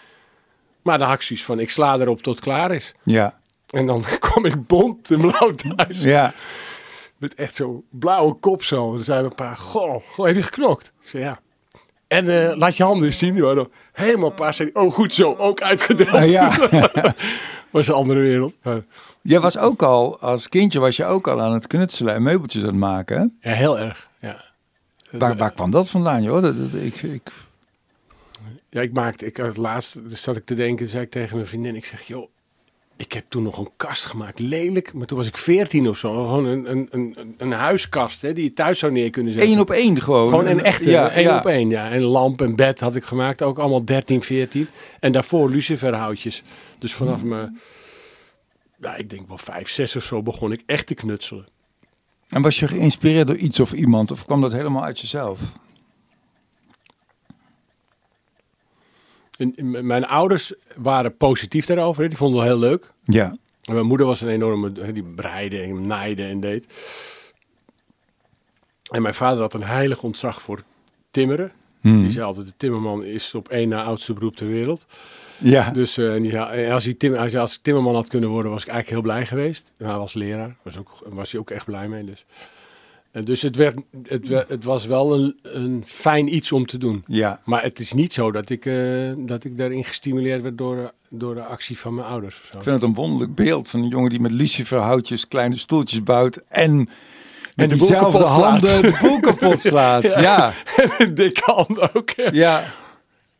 Maar 0.81 0.97
ik 1.13 1.21
zoiets 1.21 1.45
van, 1.45 1.59
ik 1.59 1.69
sla 1.69 1.97
erop 1.99 2.21
tot 2.21 2.35
het 2.35 2.43
klaar 2.43 2.71
is. 2.71 2.93
ja, 3.03 3.39
En 3.69 3.85
dan 3.85 4.03
kwam 4.19 4.45
ik 4.45 4.67
bont 4.67 5.11
en 5.11 5.21
blauw 5.21 5.51
thuis. 5.75 6.01
ja. 6.01 6.33
Met 7.17 7.35
echt 7.35 7.55
zo'n 7.55 7.83
blauwe 7.89 8.33
kop 8.33 8.63
zo. 8.63 8.93
Dan 8.93 9.03
we 9.23 9.29
een 9.29 9.35
paar, 9.35 9.55
goh, 9.55 10.01
goh, 10.13 10.25
heb 10.25 10.35
je 10.35 10.43
geknokt? 10.43 10.93
Ik 11.01 11.07
zei, 11.09 11.23
ja. 11.23 11.39
En 12.07 12.49
eh, 12.49 12.57
laat 12.57 12.77
je 12.77 12.83
handen 12.83 13.05
eens 13.05 13.17
zien. 13.17 13.33
Die 13.33 13.43
waren 13.43 13.69
helemaal 13.93 14.29
paars. 14.31 14.57
Zei 14.57 14.69
Oh, 14.73 14.91
goed 14.93 15.13
zo, 15.13 15.35
ook 15.35 15.61
uitgedeeld. 15.61 16.11
Ah, 16.11 16.29
ja. 16.29 16.57
was 17.71 17.87
een 17.87 17.93
andere 17.93 18.19
wereld. 18.19 18.53
Jij 19.21 19.39
was 19.39 19.57
ook 19.57 19.83
al, 19.83 20.19
als 20.19 20.49
kindje 20.49 20.79
was 20.79 20.95
je 20.95 21.05
ook 21.05 21.27
al 21.27 21.41
aan 21.41 21.53
het 21.53 21.67
knutselen 21.67 22.13
en 22.13 22.23
meubeltjes 22.23 22.61
aan 22.61 22.67
het 22.67 22.77
maken. 22.77 23.17
hè? 23.41 23.49
Ja, 23.49 23.55
heel 23.55 23.79
erg. 23.79 24.09
Waar, 25.11 25.37
waar 25.37 25.51
kwam 25.51 25.71
dat 25.71 25.89
vandaan, 25.89 26.23
joh? 26.23 26.41
Dat, 26.41 26.57
dat- 26.57 26.81
ik, 26.81 26.95
ik, 27.01 27.31
Ja, 28.69 28.81
ik 28.81 28.93
maakte, 28.93 29.25
ik 29.25 29.37
het 29.37 29.57
laatst, 29.57 30.09
dus 30.09 30.21
zat 30.21 30.37
ik 30.37 30.45
te 30.45 30.53
denken, 30.53 30.87
zei 30.87 31.03
ik 31.03 31.11
tegen 31.11 31.35
mijn 31.35 31.47
vriendin, 31.47 31.75
ik 31.75 31.85
zeg, 31.85 32.01
joh, 32.01 32.29
ik 32.97 33.13
heb 33.13 33.25
toen 33.27 33.43
nog 33.43 33.57
een 33.57 33.69
kast 33.77 34.05
gemaakt, 34.05 34.39
lelijk, 34.39 34.93
maar 34.93 35.07
toen 35.07 35.17
was 35.17 35.27
ik 35.27 35.37
veertien 35.37 35.87
of 35.89 35.97
zo, 35.97 36.09
gewoon 36.25 36.45
een, 36.45 36.71
een, 36.71 36.87
een, 36.91 37.35
een 37.37 37.51
huiskast, 37.51 38.21
hè, 38.21 38.33
die 38.33 38.43
je 38.43 38.53
thuis 38.53 38.79
zou 38.79 38.91
neer 38.91 39.09
kunnen 39.09 39.31
zetten. 39.31 39.49
één 39.51 39.59
op 39.59 39.69
één 39.69 40.01
gewoon. 40.01 40.29
Gewoon 40.29 40.45
een 40.47 40.63
echte, 40.63 40.89
Ja, 40.89 41.09
één 41.11 41.23
ja. 41.23 41.37
op 41.37 41.45
één, 41.45 41.69
ja. 41.69 41.89
En 41.91 42.01
lamp 42.01 42.41
en 42.41 42.55
bed 42.55 42.79
had 42.79 42.95
ik 42.95 43.03
gemaakt, 43.03 43.41
ook 43.41 43.59
allemaal 43.59 43.85
13, 43.85 44.21
14. 44.23 44.67
En 44.99 45.11
daarvoor 45.11 45.49
luciferhoutjes. 45.49 46.43
Dus 46.79 46.93
vanaf 46.93 47.23
mijn, 47.23 47.59
ja, 48.81 48.95
ik 48.95 49.09
denk 49.09 49.27
wel 49.27 49.37
vijf, 49.37 49.69
zes 49.69 49.95
of 49.95 50.03
zo, 50.03 50.21
begon 50.21 50.51
ik 50.51 50.61
echt 50.65 50.85
te 50.87 50.93
knutselen. 50.93 51.45
En 52.31 52.41
was 52.41 52.59
je 52.59 52.67
geïnspireerd 52.67 53.27
door 53.27 53.35
iets 53.35 53.59
of 53.59 53.73
iemand? 53.73 54.11
Of 54.11 54.25
kwam 54.25 54.41
dat 54.41 54.51
helemaal 54.51 54.83
uit 54.83 54.99
jezelf? 54.99 55.41
M- 59.37 59.85
mijn 59.85 60.05
ouders 60.05 60.53
waren 60.75 61.17
positief 61.17 61.65
daarover, 61.65 62.09
die 62.09 62.17
vonden 62.17 62.39
het 62.39 62.49
heel 62.49 62.59
leuk. 62.59 62.93
Ja. 63.03 63.37
En 63.61 63.73
mijn 63.73 63.85
moeder 63.85 64.07
was 64.07 64.21
een 64.21 64.29
enorme, 64.29 64.91
die 64.93 65.03
breide 65.03 65.61
en 65.61 65.87
naaide 65.87 66.23
en 66.23 66.39
deed. 66.39 66.73
En 68.91 69.01
mijn 69.01 69.13
vader 69.13 69.41
had 69.41 69.53
een 69.53 69.63
heilig 69.63 70.03
ontzag 70.03 70.41
voor 70.41 70.63
timmeren. 71.11 71.51
Hmm. 71.81 72.01
Die 72.01 72.11
zei 72.11 72.25
altijd, 72.25 72.45
de 72.47 72.53
timmerman 72.57 73.03
is 73.03 73.35
op 73.35 73.49
één 73.49 73.69
na 73.69 73.83
oudste 73.83 74.13
beroep 74.13 74.35
ter 74.35 74.47
wereld. 74.47 74.85
Ja. 75.37 75.69
Dus 75.71 75.97
eh, 75.97 76.15
en 76.15 76.21
die 76.21 76.31
zei, 76.31 76.71
als, 76.71 76.83
hij 76.83 76.93
tim, 76.93 77.13
hij 77.13 77.29
zei, 77.29 77.41
als 77.41 77.55
ik 77.55 77.61
timmerman 77.61 77.95
had 77.95 78.07
kunnen 78.07 78.29
worden, 78.29 78.51
was 78.51 78.61
ik 78.61 78.67
eigenlijk 78.67 79.01
heel 79.01 79.13
blij 79.13 79.25
geweest. 79.25 79.73
En 79.77 79.85
hij 79.85 79.97
was 79.97 80.13
leraar, 80.13 80.55
was, 80.61 80.77
ook, 80.77 80.97
was 81.09 81.31
hij 81.31 81.39
ook 81.41 81.49
echt 81.49 81.65
blij 81.65 81.87
mee. 81.87 82.03
Dus, 82.03 82.25
en 83.11 83.25
dus 83.25 83.41
het, 83.41 83.55
werd, 83.55 83.81
het, 84.03 84.29
het 84.47 84.63
was 84.63 84.85
wel 84.85 85.13
een, 85.13 85.39
een 85.41 85.83
fijn 85.85 86.35
iets 86.35 86.51
om 86.51 86.65
te 86.65 86.77
doen. 86.77 87.03
Ja. 87.07 87.41
Maar 87.45 87.63
het 87.63 87.79
is 87.79 87.93
niet 87.93 88.13
zo 88.13 88.31
dat 88.31 88.49
ik, 88.49 88.65
eh, 88.65 89.11
dat 89.17 89.43
ik 89.43 89.57
daarin 89.57 89.83
gestimuleerd 89.83 90.41
werd 90.41 90.57
door, 90.57 90.75
de- 90.75 90.91
door 91.09 91.35
de 91.35 91.43
actie 91.43 91.79
van 91.79 91.93
mijn 91.95 92.07
ouders. 92.07 92.39
Of 92.39 92.47
zo. 92.51 92.57
Ik 92.57 92.63
vind 92.63 92.75
het 92.75 92.89
een 92.89 92.95
wonderlijk 92.95 93.35
beeld 93.35 93.69
van 93.69 93.81
een 93.83 93.89
jongen 93.89 94.09
die 94.09 94.19
met 94.19 94.31
luciferhoutjes 94.31 95.27
kleine 95.27 95.57
stoeltjes 95.57 96.03
bouwt 96.03 96.43
en 96.47 96.89
de 97.69 97.75
boel 97.75 97.87
diezelfde 97.87 98.23
handen 98.23 98.81
de 98.81 98.97
boel 99.01 99.19
kapot 99.19 99.61
slaat. 99.71 100.03
Ja. 100.03 100.19
Ja. 100.19 100.53
een 100.97 101.13
dikke 101.13 101.51
hand 101.51 101.95
ook. 101.95 102.09
ja. 102.31 102.63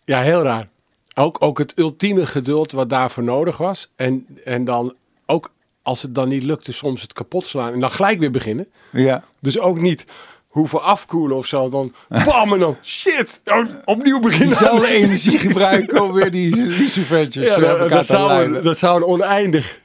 Ja, 0.06 0.22
heel 0.22 0.44
raar. 0.44 0.68
Ook, 1.16 1.38
ook 1.40 1.58
het 1.58 1.74
ultieme 1.76 2.26
geduld 2.26 2.72
wat 2.72 2.90
daarvoor 2.90 3.24
nodig 3.24 3.58
was. 3.58 3.92
En, 3.96 4.28
en 4.46 4.66
dan 4.66 4.96
ook 5.26 5.52
als 5.82 6.02
het 6.02 6.16
dan 6.16 6.28
niet 6.28 6.44
lukte, 6.44 6.72
soms 6.72 7.02
het 7.02 7.14
kapot 7.14 7.48
slaan. 7.48 7.74
En 7.74 7.80
dan 7.80 7.92
gelijk 7.92 8.20
weer 8.20 8.32
beginnen. 8.32 8.68
Ja. 8.92 9.24
Dus 9.40 9.60
ook 9.60 9.80
niet 9.80 10.06
hoeven 10.48 10.82
afkoelen 10.82 11.38
of 11.38 11.46
zo, 11.46 11.70
dan 11.70 11.94
bam 12.08 12.54
en 12.54 12.60
dan 12.60 12.78
shit, 12.84 13.42
oh, 13.46 13.66
opnieuw 13.86 14.20
beginnen. 14.20 14.48
Diezelfde 14.48 14.88
energie 14.88 15.38
gebruiken 15.38 16.02
om 16.02 16.12
weer 16.12 16.32
die 16.32 16.56
lucifertjes 16.80 17.48
Ja, 17.48 17.62
ja, 17.62 17.76
dat, 17.76 17.90
dat 17.90 18.06
te 18.06 18.12
zou, 18.12 18.44
een, 18.44 18.64
dat 18.64 18.78
zou 18.78 18.98
een 18.98 19.08
oneindig 19.08 19.80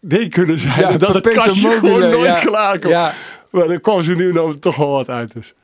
ding 0.00 0.32
kunnen 0.32 0.58
zijn. 0.58 0.80
Ja, 0.80 0.96
dat 0.96 1.14
het 1.14 1.28
kastje 1.28 1.68
mobile, 1.68 1.78
gewoon 1.78 2.10
nooit 2.10 2.24
ja. 2.24 2.40
klaar 2.40 2.78
komt. 2.78 2.92
Ja. 2.92 3.14
Maar 3.50 3.68
er 3.68 3.80
kwam 3.80 4.02
ze 4.02 4.14
nu 4.14 4.32
dan 4.32 4.58
toch 4.58 4.76
wel 4.76 4.90
wat 4.90 5.08
uit. 5.08 5.32
Dus. 5.32 5.54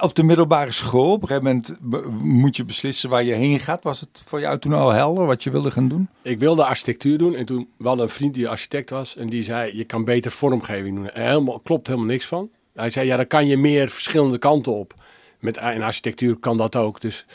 Op 0.00 0.14
de 0.14 0.22
middelbare 0.22 0.70
school, 0.70 1.12
op 1.12 1.22
een 1.22 1.28
gegeven 1.28 1.44
moment 1.44 1.76
moet 2.22 2.56
je 2.56 2.64
beslissen 2.64 3.10
waar 3.10 3.24
je 3.24 3.32
heen 3.32 3.60
gaat. 3.60 3.82
Was 3.82 4.00
het 4.00 4.22
voor 4.24 4.40
jou 4.40 4.58
toen 4.58 4.72
al 4.72 4.92
helder 4.92 5.26
wat 5.26 5.44
je 5.44 5.50
wilde 5.50 5.70
gaan 5.70 5.88
doen? 5.88 6.08
Ik 6.22 6.38
wilde 6.38 6.64
architectuur 6.64 7.18
doen 7.18 7.34
en 7.34 7.44
toen 7.44 7.68
we 7.76 7.86
hadden 7.86 8.04
een 8.04 8.12
vriend 8.12 8.34
die 8.34 8.48
architect 8.48 8.90
was 8.90 9.16
en 9.16 9.28
die 9.28 9.42
zei 9.42 9.76
je 9.76 9.84
kan 9.84 10.04
beter 10.04 10.30
vormgeving 10.30 10.96
doen. 10.96 11.10
En 11.10 11.26
helemaal, 11.26 11.58
klopt 11.58 11.86
helemaal 11.86 12.08
niks 12.08 12.26
van. 12.26 12.50
Hij 12.74 12.90
zei 12.90 13.06
ja 13.06 13.16
dan 13.16 13.26
kan 13.26 13.46
je 13.46 13.56
meer 13.56 13.88
verschillende 13.88 14.38
kanten 14.38 14.72
op. 14.72 14.94
Met 15.38 15.56
in 15.56 15.82
architectuur 15.82 16.36
kan 16.36 16.56
dat 16.56 16.76
ook. 16.76 17.00
Dus, 17.00 17.26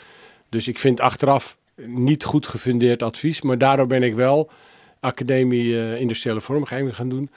dus 0.48 0.68
ik 0.68 0.78
vind 0.78 1.00
achteraf 1.00 1.56
niet 1.86 2.24
goed 2.24 2.46
gefundeerd 2.46 3.02
advies, 3.02 3.42
maar 3.42 3.58
daardoor 3.58 3.86
ben 3.86 4.02
ik 4.02 4.14
wel 4.14 4.50
academie 5.00 5.80
eh, 5.80 6.00
industriële 6.00 6.40
vormgeving 6.40 6.96
gaan 6.96 7.08
doen. 7.08 7.30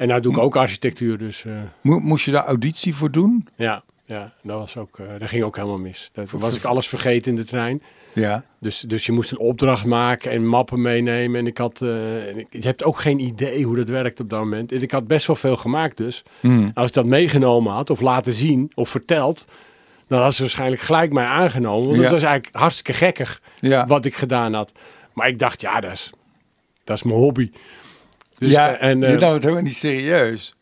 En 0.00 0.08
nou 0.08 0.20
doe 0.20 0.32
ik 0.32 0.38
ook 0.38 0.56
architectuur, 0.56 1.18
dus 1.18 1.44
eh, 1.44 1.52
Mo- 1.80 1.98
moest 1.98 2.24
je 2.24 2.30
daar 2.30 2.44
auditie 2.44 2.94
voor 2.94 3.10
doen? 3.10 3.48
ja, 3.56 3.82
ja, 4.04 4.32
dat 4.42 4.58
was 4.58 4.76
ook, 4.76 4.98
eh, 4.98 5.06
dat 5.18 5.28
ging 5.28 5.42
ook 5.44 5.56
helemaal 5.56 5.78
mis. 5.78 6.10
Dat 6.12 6.30
was 6.30 6.56
ik 6.56 6.64
alles 6.64 6.88
vergeten 6.88 7.30
in 7.30 7.36
de 7.36 7.44
trein. 7.44 7.82
Ja. 8.14 8.44
Dus, 8.58 8.80
dus 8.80 9.06
je 9.06 9.12
moest 9.12 9.30
een 9.30 9.38
opdracht 9.38 9.84
maken 9.84 10.30
en 10.30 10.46
mappen 10.46 10.80
meenemen. 10.80 11.40
En 11.40 11.46
ik 11.46 11.58
had, 11.58 11.82
eh, 11.82 12.28
en 12.28 12.38
ik, 12.38 12.46
je 12.50 12.60
hebt 12.66 12.84
ook 12.84 13.00
geen 13.00 13.18
idee 13.18 13.64
hoe 13.64 13.76
dat 13.76 13.88
werkt 13.88 14.20
op 14.20 14.30
dat 14.30 14.38
moment. 14.38 14.72
En 14.72 14.82
ik 14.82 14.90
had 14.90 15.06
best 15.06 15.26
wel 15.26 15.36
veel 15.36 15.56
gemaakt 15.56 15.96
dus. 15.96 16.22
Hmm. 16.40 16.70
Als 16.74 16.88
ik 16.88 16.94
dat 16.94 17.06
meegenomen 17.06 17.72
had 17.72 17.90
of 17.90 18.00
laten 18.00 18.32
zien 18.32 18.70
of 18.74 18.88
verteld, 18.88 19.44
dan 20.06 20.16
hadden 20.18 20.34
ze 20.36 20.42
waarschijnlijk 20.42 20.82
gelijk 20.82 21.12
mij 21.12 21.24
aangenomen. 21.24 21.84
Want 21.84 21.96
Ja. 21.96 22.02
het 22.02 22.12
was 22.12 22.22
eigenlijk 22.22 22.56
hartstikke 22.56 22.92
gekkig 22.92 23.42
Ja. 23.54 23.86
wat 23.86 24.04
ik 24.04 24.14
gedaan 24.14 24.52
had. 24.54 24.72
Maar 25.12 25.28
ik 25.28 25.38
dacht, 25.38 25.60
ja, 25.60 25.80
dat 25.80 25.92
is, 25.92 26.10
dat 26.84 26.96
is 26.96 27.02
mijn 27.02 27.18
hobby. 27.18 27.50
Dus, 28.40 28.50
ja, 28.50 28.76
eh, 28.76 28.88
en 28.88 28.98
je 28.98 29.06
eh, 29.06 29.18
nam 29.18 29.32
het 29.32 29.42
helemaal 29.42 29.64
niet 29.64 29.76
serieus. 29.76 30.54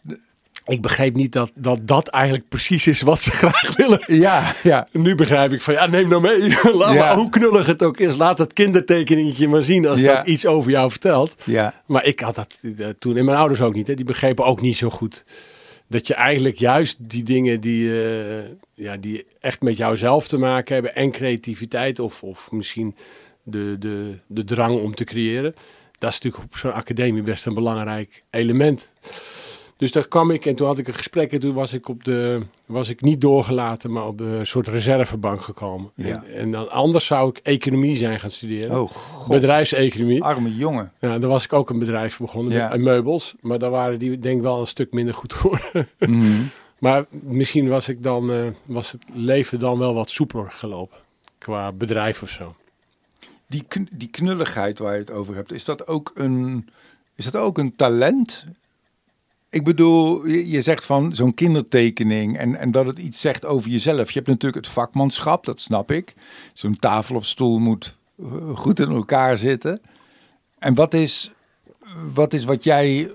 ik 0.67 0.83
begreep 0.83 1.15
niet 1.15 1.33
dat, 1.33 1.53
dat 1.55 1.79
dat 1.83 2.09
eigenlijk 2.09 2.49
precies 2.49 2.87
is 2.87 3.01
wat 3.01 3.21
ze 3.21 3.31
graag 3.43 3.77
willen. 3.77 4.01
Ja, 4.07 4.53
ja. 4.63 4.89
Nu 4.93 5.15
begrijp 5.15 5.53
ik 5.53 5.61
van 5.61 5.75
ja, 5.75 5.87
neem 5.87 6.09
nou 6.09 6.23
mee. 6.23 6.39
Laat 6.77 6.95
Ja. 6.95 6.99
maar, 7.05 7.15
hoe 7.15 7.31
knullig 7.31 7.67
het 7.67 7.83
ook 7.83 7.99
is, 7.99 8.17
laat 8.17 8.37
dat 8.37 8.53
kindertekeningetje 8.53 9.49
maar 9.49 9.63
zien 9.63 9.87
als 9.87 10.01
Ja. 10.01 10.15
dat 10.15 10.27
iets 10.27 10.47
over 10.47 10.71
jou 10.71 10.91
vertelt. 10.91 11.43
Ja, 11.45 11.83
Maar 11.87 12.05
ik 12.05 12.21
had 12.21 12.35
dat 12.35 12.59
eh, 12.79 12.89
toen, 12.99 13.17
en 13.17 13.25
mijn 13.25 13.39
ouders 13.39 13.61
ook 13.61 13.75
niet, 13.75 13.87
hè, 13.87 13.95
die 13.95 14.05
begrepen 14.05 14.45
ook 14.45 14.61
niet 14.61 14.77
zo 14.77 14.89
goed. 14.91 15.25
Dat 15.89 16.07
je 16.07 16.15
eigenlijk 16.15 16.57
juist 16.57 16.97
die 17.01 17.23
dingen 17.23 17.61
die, 17.61 17.91
ja, 18.75 18.97
die 18.97 19.27
echt 19.41 19.63
met 19.63 19.77
jouzelf 19.77 20.29
te 20.29 20.39
maken 20.39 20.75
hebben 20.75 20.95
en 20.95 21.11
creativiteit 21.11 21.99
of, 21.99 22.23
of 22.23 22.51
misschien 22.53 22.95
de, 23.43 23.77
de, 23.79 24.15
de 24.27 24.45
drang 24.45 24.79
om 24.79 24.95
te 24.95 25.05
creëren. 25.05 25.55
Dat 25.99 26.11
is 26.13 26.21
natuurlijk 26.21 26.53
op 26.53 26.59
zo'n 26.59 26.73
academie 26.73 27.23
best 27.23 27.47
een 27.47 27.55
belangrijk 27.55 28.23
element. 28.31 28.91
Dus 29.77 29.93
daar 29.93 30.09
kwam 30.09 30.31
ik 30.31 30.47
en 30.47 30.55
toen 30.55 30.67
had 30.67 30.79
ik 30.79 30.89
een 30.89 30.95
gesprek 30.95 31.33
en 31.33 31.41
toen 31.41 31.55
was 31.55 31.73
ik, 31.73 31.89
op 31.89 32.05
de, 32.05 32.43
was 32.67 32.89
ik 32.89 33.01
niet 33.01 33.21
doorgelaten, 33.21 33.93
maar 33.93 34.07
op 34.07 34.19
de 34.19 34.41
soort 34.43 34.69
reservebank 34.69 35.41
gekomen. 35.41 35.91
Ja. 35.95 36.07
En, 36.07 36.35
en 36.35 36.51
dan 36.51 36.71
anders 36.71 37.07
zou 37.07 37.29
ik 37.29 37.39
economie 37.43 37.97
zijn 37.97 38.21
gaan 38.21 38.31
studeren. 38.31 38.81
Oh, 38.81 38.91
god. 38.91 39.29
Bedrijfseconomie. 39.29 40.23
Arme 40.23 40.57
jongen. 40.57 40.93
Ja, 41.01 41.19
daar 41.19 41.31
was 41.31 41.45
ik 41.45 41.53
ook 41.53 41.71
een 41.71 41.79
bedrijf 41.79 42.19
begonnen, 42.19 42.53
Ja. 42.53 42.69
met 42.69 42.81
meubels. 42.81 43.35
Maar 43.41 43.59
daar 43.59 43.71
waren 43.71 43.99
die 43.99 44.19
denk 44.19 44.37
ik 44.37 44.43
wel 44.43 44.61
een 44.61 44.67
stuk 44.67 44.93
minder 44.93 45.15
goed 45.15 45.35
voor. 45.35 45.71
Mhm. 45.99 46.43
maar 46.79 47.05
misschien 47.11 47.69
was, 47.69 47.89
ik 47.89 48.03
dan, 48.03 48.33
eh, 48.33 48.47
was 48.65 48.93
het 48.93 49.03
leven 49.13 49.59
dan 49.59 49.79
wel 49.79 49.95
wat 49.95 50.11
soepeler 50.11 50.51
gelopen. 50.51 50.97
Qua 51.39 51.73
bedrijf 51.73 52.23
of 52.23 52.31
zo. 52.31 52.55
Die, 53.49 53.65
die 53.97 54.09
knulligheid 54.09 54.79
waar 54.79 54.93
je 54.93 55.01
het 55.01 55.11
over 55.11 55.35
hebt, 55.35 55.53
is 55.53 55.65
dat 55.65 55.87
ook 55.87 56.13
een, 56.15 56.69
is 57.15 57.25
dat 57.25 57.37
ook 57.37 57.59
een 57.59 57.77
talent? 57.77 58.45
Ik 59.51 59.65
bedoel, 59.65 60.27
je, 60.27 60.61
zegt 60.61 60.85
van 60.85 61.13
zo'n 61.13 61.35
kindertekening 61.35 62.39
en, 62.39 62.57
en 62.57 62.71
dat 62.71 62.87
het 62.87 62.99
iets 62.99 63.21
zegt 63.21 63.45
over 63.45 63.71
jezelf. 63.71 64.09
Je 64.09 64.15
hebt 64.15 64.27
natuurlijk 64.27 64.65
het 64.65 64.75
vakmanschap, 64.75 65.45
dat 65.45 65.61
snap 65.61 65.91
ik. 65.91 66.15
Zo'n 66.53 66.77
tafel 66.77 67.17
of 67.17 67.27
stoel 67.27 67.59
moet 67.59 67.97
eh, 68.19 68.57
goed 68.57 68.81
in 68.81 68.91
elkaar 68.91 69.37
zitten. 69.37 69.81
En 70.59 70.75
wat 70.75 70.95
is 70.95 71.33
wat, 72.15 72.33
is 72.33 72.45
wat 72.45 72.65
jij, 72.65 73.11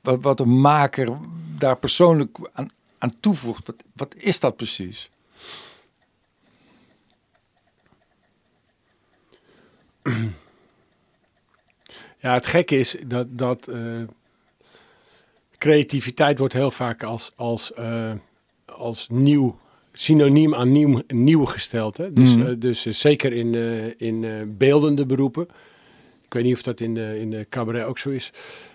wat, 0.00 0.22
wat 0.22 0.40
een 0.40 0.60
maker 0.60 1.18
daar 1.58 1.76
persoonlijk 1.76 2.38
aan, 2.52 2.70
aan 2.98 3.20
toevoegt? 3.20 3.66
Wat, 3.66 3.76
wat 3.92 4.14
is 4.14 4.40
dat 4.40 4.56
precies? 4.56 5.10
Ja, 12.20 12.32
het 12.34 12.46
gekke 12.46 12.78
is 12.78 12.96
dat, 13.06 13.26
dat 13.38 13.68
eh, 13.68 13.80
creativiteit 15.58 16.38
wordt 16.38 16.54
heel 16.54 16.70
vaak 16.70 17.02
als, 17.02 17.32
als, 17.36 17.72
eh, 17.74 18.12
als 18.66 19.08
nieuw, 19.10 19.58
synoniem 19.92 20.54
aan 20.54 20.72
nieuw, 20.72 21.02
nieuw 21.06 21.44
gesteld. 21.44 21.96
Hè? 21.96 22.12
Dus, 22.12 22.36
Mhm. 22.36 22.46
eh, 22.46 22.54
dus 22.58 22.82
zeker 22.82 23.32
in, 23.32 23.54
in 23.98 24.54
beeldende 24.58 25.06
beroepen. 25.06 25.48
Ik 26.28 26.34
weet 26.34 26.44
niet 26.44 26.54
of 26.54 26.62
dat 26.62 26.80
in 26.80 26.94
de, 26.94 27.20
in 27.20 27.30
de 27.30 27.46
cabaret 27.50 27.84
ook 27.84 27.98
zo 27.98 28.10
is. 28.10 28.32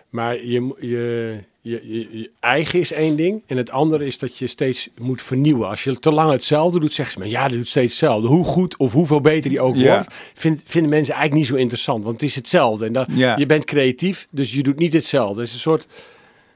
Maar 0.09 0.45
je, 0.45 0.75
je, 0.79 1.39
je, 1.61 2.29
eigen 2.39 2.79
is 2.79 2.91
één 2.91 3.15
ding. 3.15 3.41
En 3.45 3.57
het 3.57 3.69
andere 3.71 4.05
is 4.05 4.17
dat 4.19 4.37
je 4.37 4.47
steeds 4.47 4.89
moet 4.99 5.21
vernieuwen. 5.21 5.67
Als 5.67 5.83
je 5.83 5.99
te 5.99 6.11
lang 6.11 6.31
hetzelfde 6.31 6.79
doet, 6.79 6.93
zeggen 6.93 7.13
ze 7.13 7.19
maar 7.19 7.27
ja, 7.41 7.47
die 7.47 7.57
doet 7.57 7.67
steeds 7.67 7.91
hetzelfde. 7.91 8.27
Hoe 8.27 8.45
goed 8.45 8.77
of 8.77 8.93
hoeveel 8.93 9.21
beter 9.21 9.49
die 9.49 9.61
ook 9.61 9.75
Ja. 9.75 9.93
wordt, 9.93 10.13
vind, 10.33 10.61
vinden 10.65 10.89
mensen 10.89 11.13
eigenlijk 11.13 11.43
niet 11.43 11.51
zo 11.55 11.61
interessant. 11.61 12.03
Want 12.03 12.21
het 12.21 12.29
is 12.29 12.35
hetzelfde. 12.35 12.85
En 12.85 12.93
dat, 12.93 13.07
Ja. 13.11 13.37
je 13.37 13.45
bent 13.45 13.65
creatief, 13.65 14.27
dus 14.31 14.53
je 14.53 14.63
doet 14.63 14.77
niet 14.77 14.93
hetzelfde. 14.93 15.39
Het 15.39 15.47
is 15.47 15.53
een 15.53 15.59
soort 15.59 15.87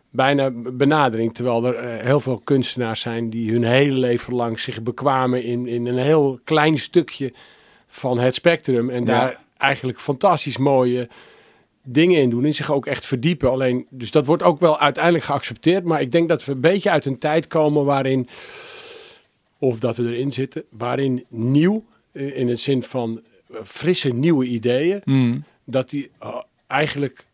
bijna 0.10 0.52
benadering. 0.54 1.34
Terwijl 1.34 1.66
er 1.66 1.76
eh, 1.76 2.06
heel 2.06 2.20
veel 2.20 2.42
kunstenaars 2.44 3.02
zijn 3.02 3.30
die 3.30 3.52
hun 3.52 3.64
hele 3.64 3.98
leven 4.00 4.34
lang 4.34 4.60
zich 4.60 4.82
bekwamen 4.84 5.44
in, 5.44 5.68
in 5.68 5.86
een 5.86 5.98
heel 5.98 6.40
klein 6.44 6.78
stukje 6.78 7.34
van 7.88 8.20
het 8.20 8.34
spectrum. 8.36 8.90
En 8.90 9.00
Ja. 9.00 9.06
daar 9.06 9.46
eigenlijk 9.58 10.00
fantastisch 10.00 10.58
mooie 10.58 11.08
dingen 11.84 12.22
in 12.22 12.30
doen 12.30 12.46
en 12.46 12.54
zich 12.54 12.72
ook 12.72 12.86
echt 12.86 13.06
verdiepen. 13.06 13.52
Alleen, 13.52 13.88
dus 13.90 14.12
dat 14.12 14.26
wordt 14.26 14.44
ook 14.44 14.60
wel 14.60 14.80
uiteindelijk 14.80 15.24
geaccepteerd. 15.24 15.84
Maar 15.84 16.02
ik 16.02 16.12
denk 16.12 16.30
dat 16.30 16.46
we 16.46 16.52
een 16.52 16.62
beetje 16.62 16.90
uit 16.90 17.06
een 17.06 17.18
tijd 17.18 17.48
komen 17.48 17.86
waarin, 17.86 18.30
of 19.60 19.80
dat 19.80 19.98
we 19.98 20.04
erin 20.04 20.32
zitten, 20.32 20.64
waarin 20.70 21.26
nieuw, 21.30 21.86
eh, 22.12 22.38
in 22.38 22.48
het 22.48 22.60
zin 22.60 22.84
van 22.84 23.22
eh, 23.54 23.58
frisse 23.64 24.10
nieuwe 24.10 24.46
ideeën, 24.46 25.02
Mhm. 25.06 25.38
dat 25.64 25.90
die 25.90 26.12
eh, 26.20 26.42
eigenlijk 26.68 27.26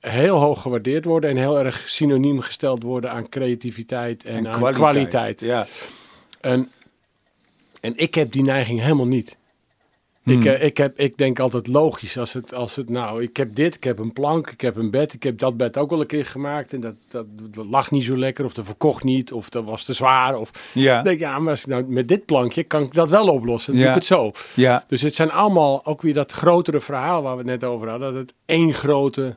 heel 0.00 0.36
hoog 0.38 0.62
gewaardeerd 0.62 1.04
worden 1.04 1.30
en 1.30 1.36
heel 1.36 1.58
erg 1.58 1.88
synoniem 1.88 2.40
gesteld 2.40 2.82
worden 2.82 3.10
aan 3.10 3.28
creativiteit 3.28 4.24
en, 4.24 4.48
aan 4.48 4.72
kwaliteit. 4.72 5.40
Ja. 5.40 5.66
En, 6.40 6.70
en 7.80 7.92
ik 7.96 8.14
heb 8.14 8.32
die 8.32 8.42
neiging 8.42 8.80
helemaal 8.80 9.06
niet. 9.06 9.36
Ik, 10.26 10.42
Hmm. 10.42 10.46
eh, 10.52 10.64
ik, 10.64 10.76
heb, 10.76 10.98
ik 10.98 11.16
denk 11.16 11.38
altijd 11.40 11.66
logisch 11.66 12.18
als 12.18 12.32
het, 12.32 12.54
als 12.54 12.76
het, 12.76 12.88
nou, 12.90 13.22
ik 13.22 13.36
heb 13.36 13.54
dit, 13.54 13.74
ik 13.74 13.84
heb 13.84 13.98
een 13.98 14.12
plank, 14.12 14.50
ik 14.50 14.60
heb 14.60 14.76
een 14.76 14.90
bed, 14.90 15.12
ik 15.12 15.22
heb 15.22 15.38
dat 15.38 15.56
bed 15.56 15.76
ook 15.78 15.90
wel 15.90 16.00
een 16.00 16.06
keer 16.06 16.24
gemaakt 16.24 16.72
en 16.72 16.80
dat, 16.80 16.94
dat, 17.08 17.26
dat 17.50 17.66
lag 17.66 17.90
niet 17.90 18.04
zo 18.04 18.16
lekker 18.16 18.44
of 18.44 18.52
dat 18.52 18.64
verkocht 18.64 19.04
niet 19.04 19.32
of 19.32 19.48
dat 19.48 19.64
was 19.64 19.84
te 19.84 19.92
zwaar. 19.92 20.36
Of, 20.38 20.50
Ja. 20.74 21.02
Denk, 21.02 21.20
ja, 21.20 21.38
maar 21.38 21.50
als 21.50 21.60
ik 21.60 21.66
nou, 21.66 21.84
met 21.84 22.08
dit 22.08 22.24
plankje 22.24 22.62
kan 22.62 22.82
ik 22.82 22.94
dat 22.94 23.10
wel 23.10 23.28
oplossen, 23.28 23.72
dan 23.72 23.82
Ja. 23.82 23.88
doe 23.88 23.96
ik 24.02 24.08
het 24.08 24.18
zo. 24.18 24.32
Ja. 24.54 24.84
Dus 24.86 25.02
het 25.02 25.14
zijn 25.14 25.30
allemaal 25.30 25.84
ook 25.86 26.02
weer 26.02 26.14
dat 26.14 26.32
grotere 26.32 26.80
verhaal 26.80 27.22
waar 27.22 27.32
we 27.32 27.38
het 27.38 27.60
net 27.60 27.64
over 27.64 27.88
hadden. 27.88 28.12
Dat 28.12 28.20
het 28.22 28.34
één, 28.46 28.74
grote, 28.74 29.36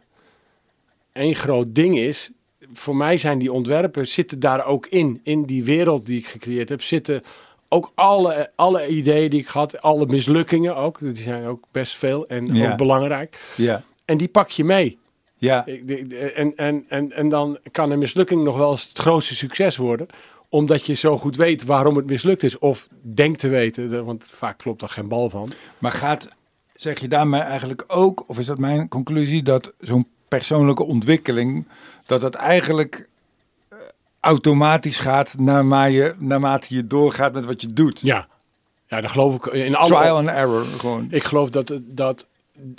één 1.14 1.36
groot 1.36 1.76
ding 1.76 1.98
is. 1.98 2.30
Voor 2.74 2.96
mij 2.96 3.18
zijn 3.18 3.40
die 3.40 3.52
ontwerpen, 3.52 4.08
zitten 4.08 4.40
daar 4.40 4.66
ook 4.66 4.88
in. 4.88 5.20
In 5.24 5.44
die 5.46 5.64
wereld 5.64 6.06
die 6.06 6.20
ik 6.20 6.28
gecreëerd 6.28 6.70
heb, 6.70 6.82
zitten 6.82 7.22
ook 7.70 7.92
alle, 7.96 8.52
alle 8.56 8.88
ideeën 8.88 9.30
die 9.30 9.40
ik 9.40 9.48
had. 9.48 9.82
Alle 9.82 10.06
mislukkingen 10.06 10.76
ook. 10.76 11.00
Die 11.00 11.16
zijn 11.16 11.46
ook 11.46 11.64
best 11.72 11.98
veel 11.98 12.28
en 12.28 12.56
Ja. 12.56 12.72
ook 12.72 12.78
belangrijk. 12.78 13.40
Ja. 13.56 13.84
En 14.06 14.18
die 14.18 14.28
pak 14.28 14.50
je 14.50 14.64
mee. 14.64 14.98
Ja. 15.38 15.66
En, 16.36 16.56
en, 16.56 16.86
en, 16.90 17.12
en 17.12 17.30
dan 17.30 17.58
kan 17.72 17.92
een 17.92 18.00
mislukking 18.00 18.44
nog 18.44 18.58
wel 18.58 18.72
eens 18.72 18.88
het 18.88 18.98
grootste 18.98 19.36
succes 19.36 19.78
worden. 19.78 20.08
Omdat 20.50 20.86
je 20.86 20.94
zo 20.94 21.18
goed 21.18 21.36
weet 21.36 21.64
waarom 21.64 21.96
het 21.96 22.06
mislukt 22.10 22.44
is. 22.44 22.58
Of 22.58 22.88
denkt 23.02 23.40
te 23.40 23.48
weten. 23.48 24.06
Want 24.06 24.24
vaak 24.28 24.58
klopt 24.58 24.82
er 24.82 24.90
geen 24.90 25.08
bal 25.08 25.30
van. 25.30 25.50
Maar 25.78 25.92
gaat, 25.92 26.28
zeg 26.74 27.00
je 27.00 27.08
daarmee 27.08 27.42
eigenlijk 27.42 27.84
ook, 27.88 28.24
of 28.28 28.40
is 28.40 28.46
dat 28.46 28.58
mijn 28.58 28.88
conclusie, 28.88 29.44
dat 29.44 29.74
zo'n 29.78 30.08
persoonlijke 30.28 30.84
ontwikkeling, 30.84 31.68
dat 32.06 32.22
dat 32.22 32.36
eigenlijk 32.36 33.08
automatisch 34.30 35.00
gaat 35.00 35.36
naarmate 35.40 35.92
je, 35.92 36.14
naarmate 36.18 36.76
je 36.76 36.88
doorgaat 36.88 37.34
met 37.34 37.46
wat 37.46 37.62
je 37.62 37.74
doet? 37.74 38.02
Ja, 38.02 38.28
ja 38.88 39.02
dat 39.02 39.12
geloof 39.12 39.36
ik 39.36 39.46
in 39.46 39.76
alle... 39.76 39.88
Trial 39.88 40.18
and 40.18 40.28
error 40.28 40.66
gewoon. 40.66 41.08
Ik 41.10 41.24
geloof 41.24 41.50
dat, 41.50 41.80
dat 41.82 42.28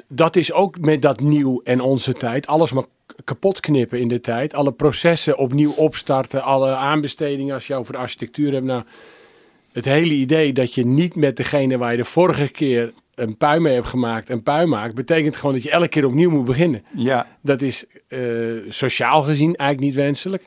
dat 0.09 0.37
is 0.37 0.53
ook 0.53 0.79
met 0.79 1.03
dat 1.03 1.21
nieuw 1.21 1.61
en 1.65 1.81
onze 1.81 2.13
tijd. 2.13 2.47
Alles 2.47 2.73
maar 2.73 2.85
kapot 3.25 3.61
knippen 3.61 4.01
in 4.01 4.09
de 4.09 4.21
tijd. 4.21 4.55
Alle 4.55 4.73
processen 4.73 5.39
opnieuw 5.39 5.73
opstarten. 5.73 6.43
Alle 6.43 6.75
aanbestedingen 6.75 7.55
als 7.55 7.67
je 7.67 7.75
over 7.75 7.93
de 7.93 7.99
architectuur 7.99 8.53
hebt. 8.53 8.65
Nou, 8.65 8.83
het 9.73 9.85
hele 9.85 10.15
idee 10.15 10.53
dat 10.53 10.75
je 10.75 10.87
niet 10.87 11.17
met 11.17 11.37
degene 11.37 11.79
waar 11.79 11.91
je 11.91 11.97
de 11.97 12.05
vorige 12.05 12.49
keer 12.49 12.93
een 13.15 13.37
puin 13.37 13.63
mee 13.63 13.75
hebt 13.75 13.87
gemaakt 13.87 14.31
een 14.31 14.43
puin 14.43 14.69
maakt, 14.69 14.95
betekent 14.95 15.37
gewoon 15.37 15.55
dat 15.55 15.63
je 15.63 15.71
elke 15.71 15.89
keer 15.89 16.05
opnieuw 16.05 16.31
moet 16.31 16.45
beginnen. 16.45 16.85
Ja. 16.95 17.27
Dat 17.41 17.63
is 17.63 17.85
uh, 18.09 18.21
sociaal 18.69 19.23
gezien 19.23 19.57
eigenlijk 19.57 19.81
niet 19.81 20.05
wenselijk. 20.05 20.43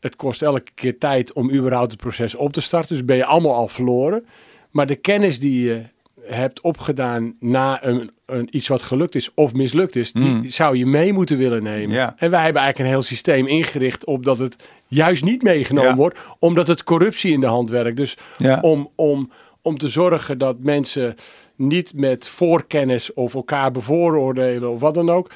Het 0.00 0.16
kost 0.16 0.42
elke 0.42 0.70
keer 0.74 0.98
tijd 0.98 1.32
om 1.32 1.50
überhaupt 1.50 1.90
het 1.90 2.00
proces 2.00 2.34
op 2.34 2.52
te 2.52 2.60
starten. 2.60 2.96
Dus 2.96 3.04
ben 3.04 3.16
je 3.16 3.24
allemaal 3.24 3.54
al 3.54 3.68
verloren. 3.68 4.26
Maar 4.70 4.86
de 4.86 4.96
kennis 4.96 5.40
die 5.40 5.64
je 5.64 5.82
hebt 6.22 6.60
opgedaan 6.60 7.34
na 7.40 7.84
een, 7.84 8.10
een, 8.26 8.48
iets 8.50 8.68
wat 8.68 8.82
gelukt 8.82 9.14
is 9.14 9.30
of 9.34 9.52
mislukt 9.54 9.96
is, 9.96 10.12
die 10.12 10.50
zou 10.50 10.76
je 10.76 10.86
mee 10.86 11.12
moeten 11.12 11.38
willen 11.38 11.62
nemen. 11.62 11.94
Ja. 11.96 12.14
En 12.18 12.30
wij 12.30 12.42
hebben 12.42 12.62
eigenlijk 12.62 12.78
een 12.78 12.94
heel 12.96 13.02
systeem 13.08 13.46
ingericht 13.46 14.04
op 14.04 14.24
dat 14.24 14.38
het 14.38 14.56
juist 14.86 15.24
niet 15.24 15.42
meegenomen 15.42 15.90
Ja. 15.90 15.96
wordt, 15.96 16.18
omdat 16.38 16.66
het 16.68 16.84
corruptie 16.84 17.32
in 17.32 17.40
de 17.40 17.46
hand 17.46 17.70
werkt. 17.70 17.96
Dus 17.96 18.16
Ja. 18.38 18.58
om, 18.60 18.90
om, 18.94 19.30
om 19.62 19.78
te 19.78 19.88
zorgen 19.88 20.38
dat 20.38 20.58
mensen 20.58 21.14
niet 21.56 21.92
met 21.94 22.28
voorkennis 22.28 23.14
of 23.14 23.34
elkaar 23.34 23.70
bevooroordelen 23.70 24.70
of 24.70 24.80
wat 24.80 24.94
dan 24.94 25.10
ook, 25.10 25.30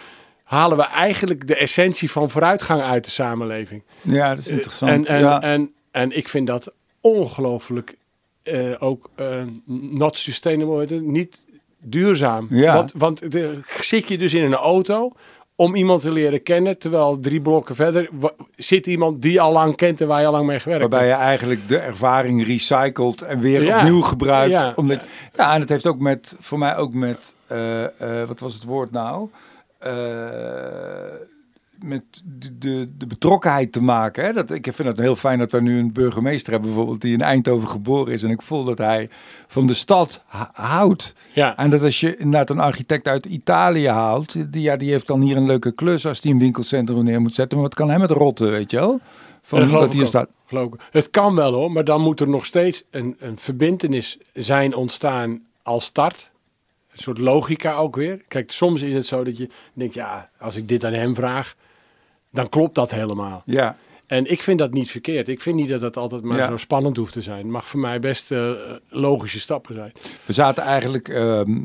halen 0.52 0.76
we 0.76 0.85
eigenlijk 0.85 1.47
de 1.47 1.56
essentie 1.56 2.11
van 2.11 2.30
vooruitgang 2.30 2.82
uit 2.82 3.04
de 3.04 3.11
samenleving. 3.11 3.82
ja, 4.00 4.28
dat 4.28 4.38
is 4.38 4.49
interessant. 4.49 4.90
En, 4.90 5.16
en, 5.16 5.21
ja. 5.21 5.42
en, 5.42 5.73
en 5.90 6.16
ik 6.16 6.28
vind 6.28 6.47
dat 6.47 6.75
ongelooflijk 7.00 7.97
eh, 8.42 8.59
ook 8.78 9.11
eh, 9.14 9.26
not 9.90 10.16
sustainable, 10.16 11.00
niet 11.00 11.40
duurzaam. 11.78 12.47
Ja. 12.50 12.75
Want, 12.75 12.92
want 12.97 13.32
de, 13.32 13.61
zit 13.80 14.09
je 14.09 14.18
dus 14.18 14.35
in 14.35 14.42
een 14.42 14.54
auto 14.54 15.12
om 15.56 15.75
iemand 15.75 16.00
te 16.00 16.12
leren 16.12 16.42
kennen, 16.42 16.78
terwijl 16.78 17.18
drie 17.18 17.40
blokken 17.40 17.75
verder 17.75 18.09
zit 18.56 18.87
iemand 18.87 19.23
die 19.23 19.40
al 19.40 19.52
lang 19.52 19.76
kent 19.76 20.00
en 20.00 20.06
waar 20.06 20.21
je 20.21 20.26
al 20.26 20.32
lang 20.32 20.47
mee 20.47 20.61
gewerkt 20.61 20.80
Waarbij 20.80 21.09
je 21.09 21.14
eigenlijk 21.14 21.68
de 21.68 21.78
ervaring 21.78 22.47
recycelt 22.47 23.23
en 23.23 23.40
weer 23.40 23.62
Ja. 23.62 23.78
opnieuw 23.78 24.00
gebruikt. 24.00 24.61
Ja. 24.61 24.73
Omdat, 24.76 25.00
ja, 25.37 25.54
en 25.54 25.61
het 25.61 25.68
heeft 25.68 25.87
ook 25.87 25.99
met, 25.99 26.37
voor 26.40 26.59
mij 26.59 26.76
ook 26.76 26.92
met, 26.92 27.35
eh, 27.47 27.87
wat 28.26 28.40
was 28.40 28.54
het 28.54 28.64
woord 28.64 28.90
nou? 28.90 29.28
Eh, 29.82 31.20
met 31.82 32.04
de, 32.24 32.58
de, 32.58 32.88
de 32.96 33.06
betrokkenheid 33.06 33.72
te 33.72 33.82
maken. 33.82 34.24
Hè? 34.24 34.32
Dat, 34.32 34.50
ik 34.50 34.68
vind 34.72 34.88
het 34.88 34.98
heel 34.98 35.16
fijn 35.16 35.38
dat 35.38 35.52
we 35.52 35.60
nu 35.60 35.78
een 35.78 35.92
burgemeester 35.92 36.52
hebben, 36.52 36.68
bijvoorbeeld, 36.70 37.00
die 37.00 37.12
in 37.12 37.20
Eindhoven 37.20 37.68
geboren 37.68 38.12
is. 38.12 38.22
En 38.22 38.30
ik 38.30 38.42
voel 38.42 38.64
dat 38.64 38.78
hij 38.78 39.08
van 39.46 39.66
de 39.66 39.74
stad 39.74 40.22
houdt. 40.52 41.14
Ja. 41.32 41.56
En 41.56 41.70
dat 41.70 41.82
als 41.82 42.00
je 42.00 42.16
inderdaad 42.16 42.50
een 42.50 42.60
architect 42.60 43.08
uit 43.08 43.26
Italië 43.26 43.88
haalt, 43.88 44.52
die, 44.52 44.62
ja, 44.62 44.76
die 44.76 44.90
heeft 44.90 45.06
dan 45.06 45.20
hier 45.20 45.36
een 45.36 45.46
leuke 45.46 45.72
klus 45.72 46.06
als 46.06 46.20
die 46.20 46.32
een 46.32 46.38
winkelcentrum 46.38 47.04
neer 47.04 47.20
moet 47.20 47.34
zetten. 47.34 47.58
Maar 47.58 47.66
wat 47.66 47.76
kan 47.76 47.90
hem 47.90 48.00
het 48.00 48.10
rotten, 48.10 48.50
weet 48.50 48.70
je 48.70 48.76
wel? 48.76 49.00
Van 49.42 49.60
dat 49.60 49.70
dat 49.70 49.92
hier 49.92 50.06
staat. 50.06 50.28
Geloof 50.46 50.72
ik. 50.72 50.80
Het 50.90 51.10
kan 51.10 51.34
wel 51.34 51.52
hoor, 51.52 51.72
maar 51.72 51.84
dan 51.84 52.00
moet 52.00 52.20
er 52.20 52.28
nog 52.28 52.44
steeds 52.44 52.84
een, 52.90 53.16
een 53.18 53.38
verbindenis 53.38 54.18
zijn 54.32 54.74
ontstaan 54.74 55.42
als 55.62 55.84
start. 55.84 56.31
Een 56.92 56.99
soort 56.99 57.18
logica 57.18 57.75
ook 57.75 57.96
weer. 57.96 58.22
Kijk, 58.28 58.50
soms 58.50 58.82
is 58.82 58.94
het 58.94 59.06
zo 59.06 59.25
dat 59.25 59.37
je 59.37 59.49
denkt, 59.75 59.94
ja, 59.94 60.30
als 60.40 60.56
ik 60.56 60.68
dit 60.68 60.84
aan 60.84 60.92
hem 60.92 61.14
vraag, 61.14 61.54
dan 62.30 62.49
klopt 62.49 62.75
dat 62.75 62.90
helemaal. 62.90 63.42
Ja. 63.44 63.76
En 64.06 64.30
ik 64.30 64.42
vind 64.42 64.58
dat 64.58 64.72
niet 64.72 64.90
verkeerd. 64.90 65.28
Ik 65.28 65.40
vind 65.40 65.56
niet 65.56 65.68
dat 65.68 65.80
het 65.82 65.96
altijd 65.96 66.22
maar 66.22 66.38
Ja. 66.38 66.46
zo 66.46 66.56
spannend 66.56 66.96
hoeft 66.96 67.12
te 67.12 67.22
zijn. 67.22 67.38
Het 67.38 67.46
mag 67.46 67.66
voor 67.66 67.80
mij 67.80 68.00
best 68.00 68.30
eh, 68.30 68.50
logische 68.88 69.40
stappen 69.40 69.75
zijn. 69.75 69.92
We 70.25 70.32
zaten 70.32 70.62
eigenlijk, 70.62 71.08
ehm, 71.08 71.61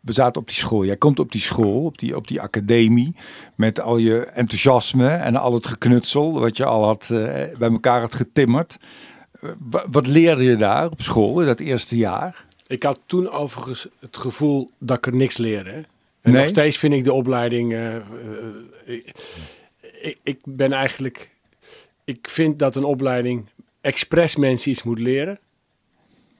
we 0.00 0.12
zaten 0.12 0.40
op 0.40 0.46
die 0.46 0.56
school. 0.56 0.84
Jij 0.84 0.96
komt 0.96 1.18
op 1.18 1.32
die 1.32 1.40
school, 1.40 1.84
op 1.84 1.98
die, 1.98 2.16
op 2.16 2.28
die 2.28 2.40
academie, 2.40 3.14
met 3.54 3.80
al 3.80 3.96
je 3.96 4.20
enthousiasme 4.24 5.08
en 5.08 5.36
al 5.36 5.52
het 5.54 5.66
geknutsel 5.66 6.40
wat 6.40 6.56
je 6.56 6.64
al 6.64 6.84
had 6.84 7.02
eh, 7.12 7.18
bij 7.58 7.70
elkaar 7.70 8.00
had 8.00 8.14
getimmerd. 8.14 8.76
Eh, 9.40 9.50
wa- 9.58 9.84
wat 9.90 10.06
leerde 10.06 10.44
je 10.44 10.56
daar 10.56 10.90
op 10.90 11.00
school 11.02 11.40
in 11.40 11.46
dat 11.46 11.60
eerste 11.60 11.96
jaar? 11.96 12.44
Ik 12.72 12.82
had 12.82 13.00
toen 13.06 13.30
overigens 13.30 13.88
het 14.00 14.16
gevoel 14.16 14.70
dat 14.78 14.96
ik 14.96 15.06
er 15.06 15.16
niks 15.16 15.36
leerde. 15.36 15.70
En 15.70 16.32
Nee? 16.32 16.40
nog 16.40 16.48
steeds 16.48 16.76
vind 16.76 16.92
ik 16.94 17.04
de 17.04 17.12
opleiding. 17.12 17.72
eh, 17.72 17.96
eh, 17.96 18.02
ik, 18.84 19.12
ik, 20.02 20.18
ik 20.22 20.38
ben 20.44 20.72
eigenlijk. 20.72 21.30
Ik 22.04 22.28
vind 22.28 22.58
dat 22.58 22.74
een 22.74 22.84
opleiding 22.84 23.46
expres 23.80 24.36
mensen 24.36 24.70
iets 24.70 24.82
moet 24.82 24.98
leren. 24.98 25.38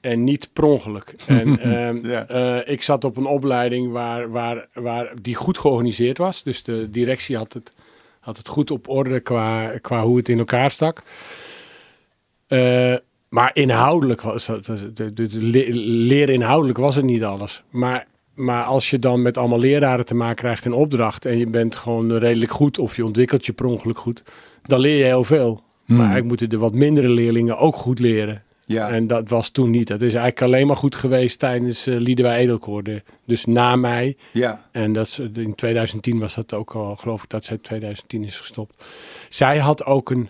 En 0.01 0.23
niet 0.23 0.49
per 0.53 0.63
ongeluk. 0.63 1.13
En 1.27 1.59
ehm, 1.59 2.07
Ja. 2.07 2.27
eh, 2.27 2.73
ik 2.73 2.83
zat 2.83 3.03
op 3.03 3.17
een 3.17 3.25
opleiding 3.25 3.91
waar, 3.91 4.31
waar, 4.31 4.67
waar 4.73 5.11
die 5.21 5.35
goed 5.35 5.57
georganiseerd 5.57 6.17
was. 6.17 6.43
Dus 6.43 6.63
de 6.63 6.89
directie 6.89 7.37
had 7.37 7.53
het, 7.53 7.73
had 8.19 8.37
het 8.37 8.47
goed 8.47 8.71
op 8.71 8.87
orde 8.89 9.19
qua, 9.19 9.77
qua 9.81 10.03
hoe 10.03 10.17
het 10.17 10.29
in 10.29 10.37
elkaar 10.39 10.71
stak. 10.71 11.03
Eh, 12.47 12.95
maar 13.33 13.51
inhoudelijk 13.53 14.21
was 14.21 14.47
het, 14.47 14.65
de, 14.93 16.25
inhoudelijk 16.25 16.77
was 16.77 16.95
het 16.95 17.05
niet 17.05 17.23
alles. 17.23 17.63
Maar, 17.69 18.07
maar 18.33 18.63
als 18.63 18.89
je 18.89 18.99
dan 18.99 19.21
met 19.21 19.37
allemaal 19.37 19.59
leraren 19.59 20.05
te 20.05 20.15
maken 20.15 20.35
krijgt 20.35 20.65
in 20.65 20.73
opdracht 20.73 21.25
en 21.25 21.37
je 21.37 21.47
bent 21.47 21.75
gewoon 21.75 22.17
redelijk 22.17 22.51
goed 22.51 22.79
of 22.79 22.95
je 22.95 23.05
ontwikkelt 23.05 23.45
je 23.45 23.53
per 23.53 23.65
ongeluk 23.65 23.97
goed, 23.97 24.23
dan 24.63 24.79
leer 24.79 24.97
je 24.97 25.03
heel 25.03 25.23
veel. 25.23 25.63
Hmm. 25.85 25.97
Maar 25.97 26.17
ik 26.17 26.23
moeten 26.23 26.49
de 26.49 26.57
wat 26.57 26.73
mindere 26.73 27.09
leerlingen 27.09 27.57
ook 27.57 27.75
goed 27.75 27.99
leren. 27.99 28.43
Ja. 28.65 28.89
En 28.89 29.07
dat 29.07 29.29
was 29.29 29.49
toen 29.49 29.69
niet. 29.69 29.87
Dat 29.87 30.01
is 30.01 30.13
eigenlijk 30.13 30.41
alleen 30.41 30.67
maar 30.67 30.75
goed 30.75 30.95
geweest 30.95 31.39
tijdens 31.39 31.87
uh, 31.87 31.99
Liedewij 31.99 32.37
Edelkoor. 32.37 32.83
De- 32.83 33.03
Dus 33.25 33.45
na 33.45 33.75
mij. 33.75 34.17
Ja. 34.31 34.69
En 34.71 34.93
dat 34.93 35.07
is, 35.07 35.19
in 35.19 35.55
2010 35.55 36.19
was 36.19 36.35
dat 36.35 36.53
ook 36.53 36.71
al, 36.75 36.95
geloof 36.95 37.23
ik 37.23 37.29
dat 37.29 37.45
zij 37.45 37.57
2010 37.57 38.23
is 38.23 38.39
gestopt. 38.39 38.83
Zij 39.29 39.57
had 39.57 39.85
ook 39.85 40.09
een 40.09 40.29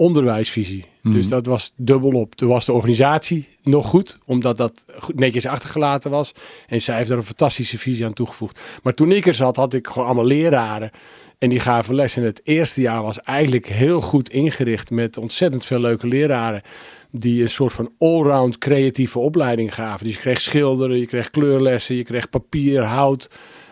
onderwijsvisie. 0.00 0.84
Mhm. 1.02 1.14
Dus 1.14 1.28
dat 1.28 1.46
was 1.46 1.72
dubbelop. 1.76 2.34
Toen 2.34 2.48
was 2.48 2.64
de 2.64 2.72
organisatie 2.72 3.48
nog 3.62 3.86
goed, 3.86 4.18
omdat 4.24 4.56
dat 4.56 4.84
netjes 5.14 5.46
achtergelaten 5.46 6.10
was. 6.10 6.32
En 6.66 6.82
zij 6.82 6.96
heeft 6.96 7.10
er 7.10 7.16
een 7.16 7.22
fantastische 7.22 7.78
visie 7.78 8.04
aan 8.04 8.12
toegevoegd. 8.12 8.60
Maar 8.82 8.94
toen 8.94 9.12
ik 9.12 9.26
er 9.26 9.34
zat, 9.34 9.56
had 9.56 9.74
ik 9.74 9.86
gewoon 9.86 10.06
allemaal 10.06 10.24
leraren. 10.24 10.90
En 11.38 11.48
die 11.48 11.60
gaven 11.60 11.94
les. 11.94 12.16
En 12.16 12.22
het 12.22 12.40
eerste 12.44 12.80
jaar 12.80 13.02
was 13.02 13.20
eigenlijk 13.20 13.66
heel 13.66 14.00
goed 14.00 14.30
ingericht 14.30 14.90
met 14.90 15.16
ontzettend 15.16 15.64
veel 15.64 15.80
leuke 15.80 16.06
leraren. 16.06 16.62
Die 17.10 17.42
een 17.42 17.48
soort 17.48 17.72
van 17.72 17.92
allround 17.98 18.58
creatieve 18.58 19.18
opleiding 19.18 19.74
gaven. 19.74 20.06
Dus 20.06 20.14
je 20.14 20.20
kreeg 20.20 20.40
schilderen, 20.40 20.98
je 20.98 21.06
kreeg 21.06 21.30
kleurlessen, 21.30 21.96
je 21.96 22.04
kreeg 22.04 22.30
papier, 22.30 22.82
hout. 22.82 23.30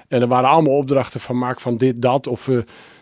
En 0.09 0.21
er 0.21 0.29
waren 0.29 0.51
allemaal 0.51 0.77
opdrachten 0.77 1.21
van 1.21 1.38
maak 1.38 1.61
van 1.61 1.77
dit, 1.77 2.03
dat. 2.03 2.27
Of 2.27 2.49
eh, 2.49 2.59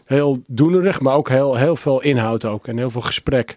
heel 0.07 0.43
doenerig, 0.47 1.01
maar 1.01 1.15
ook 1.15 1.29
heel, 1.29 1.57
heel 1.57 1.77
veel 1.77 2.03
inhoud 2.03 2.45
ook. 2.45 2.67
En 2.67 2.77
heel 2.77 2.91
veel 2.91 3.01
gesprek. 3.01 3.57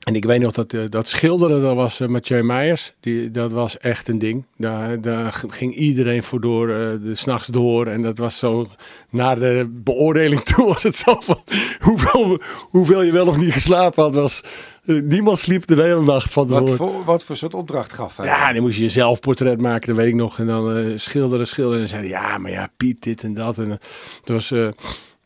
En 0.00 0.14
ik 0.14 0.24
weet 0.24 0.40
nog 0.40 0.52
dat, 0.52 0.72
eh, 0.72 0.80
dat 0.88 1.08
schilderen, 1.08 1.60
dat 1.60 1.74
was 1.74 2.00
eh, 2.00 2.08
Mathieu 2.08 2.42
Meijers. 2.42 2.92
Die, 3.00 3.30
dat 3.30 3.52
was 3.52 3.78
echt 3.78 4.08
een 4.08 4.18
ding. 4.18 4.44
Daar, 4.56 5.00
daar 5.00 5.44
ging 5.48 5.74
iedereen 5.74 6.22
voor 6.22 6.40
door, 6.40 6.68
eh, 6.68 7.02
de 7.02 7.14
s'nachts 7.14 7.46
door. 7.46 7.86
En 7.86 8.02
dat 8.02 8.18
was 8.18 8.38
zo, 8.38 8.66
naar 9.10 9.38
de 9.38 9.66
beoordeling 9.70 10.40
toe 10.40 10.66
was 10.66 10.82
het 10.82 10.96
zo 10.96 11.14
van... 11.20 11.42
Hoeveel, 11.80 12.40
hoeveel 12.60 13.02
je 13.02 13.12
wel 13.12 13.26
of 13.26 13.36
niet 13.36 13.52
geslapen 13.52 14.02
had, 14.02 14.14
was... 14.14 14.44
eh, 14.84 15.02
niemand 15.02 15.38
sliep 15.38 15.66
de 15.66 15.82
hele 15.82 16.02
nacht 16.02 16.32
van 16.32 16.46
de 16.46 16.52
Wat 16.52 16.70
voor, 16.70 17.04
wat 17.04 17.24
voor 17.24 17.36
soort 17.36 17.54
opdracht 17.54 17.92
gaf 17.92 18.16
hij? 18.16 18.26
ja, 18.26 18.52
dan 18.52 18.62
moest 18.62 18.76
je 18.76 18.82
je 18.82 18.88
zelfportret 18.88 19.60
maken, 19.60 19.88
dat 19.88 19.96
weet 19.96 20.08
ik 20.08 20.14
nog. 20.14 20.38
En 20.38 20.46
dan 20.46 20.76
eh, 20.76 20.92
schilderen, 20.96 21.46
schilderen. 21.46 21.82
En 21.82 21.88
dan 21.88 21.98
zeiden 21.98 22.10
ja, 22.10 22.38
maar 22.38 22.50
ja, 22.50 22.70
Piet, 22.76 23.02
dit 23.02 23.22
en 23.22 23.34
dat. 23.34 23.58
En, 23.58 23.70
eh, 23.70 23.76
dat 24.24 24.36
was, 24.36 24.50
eh, 24.50 24.68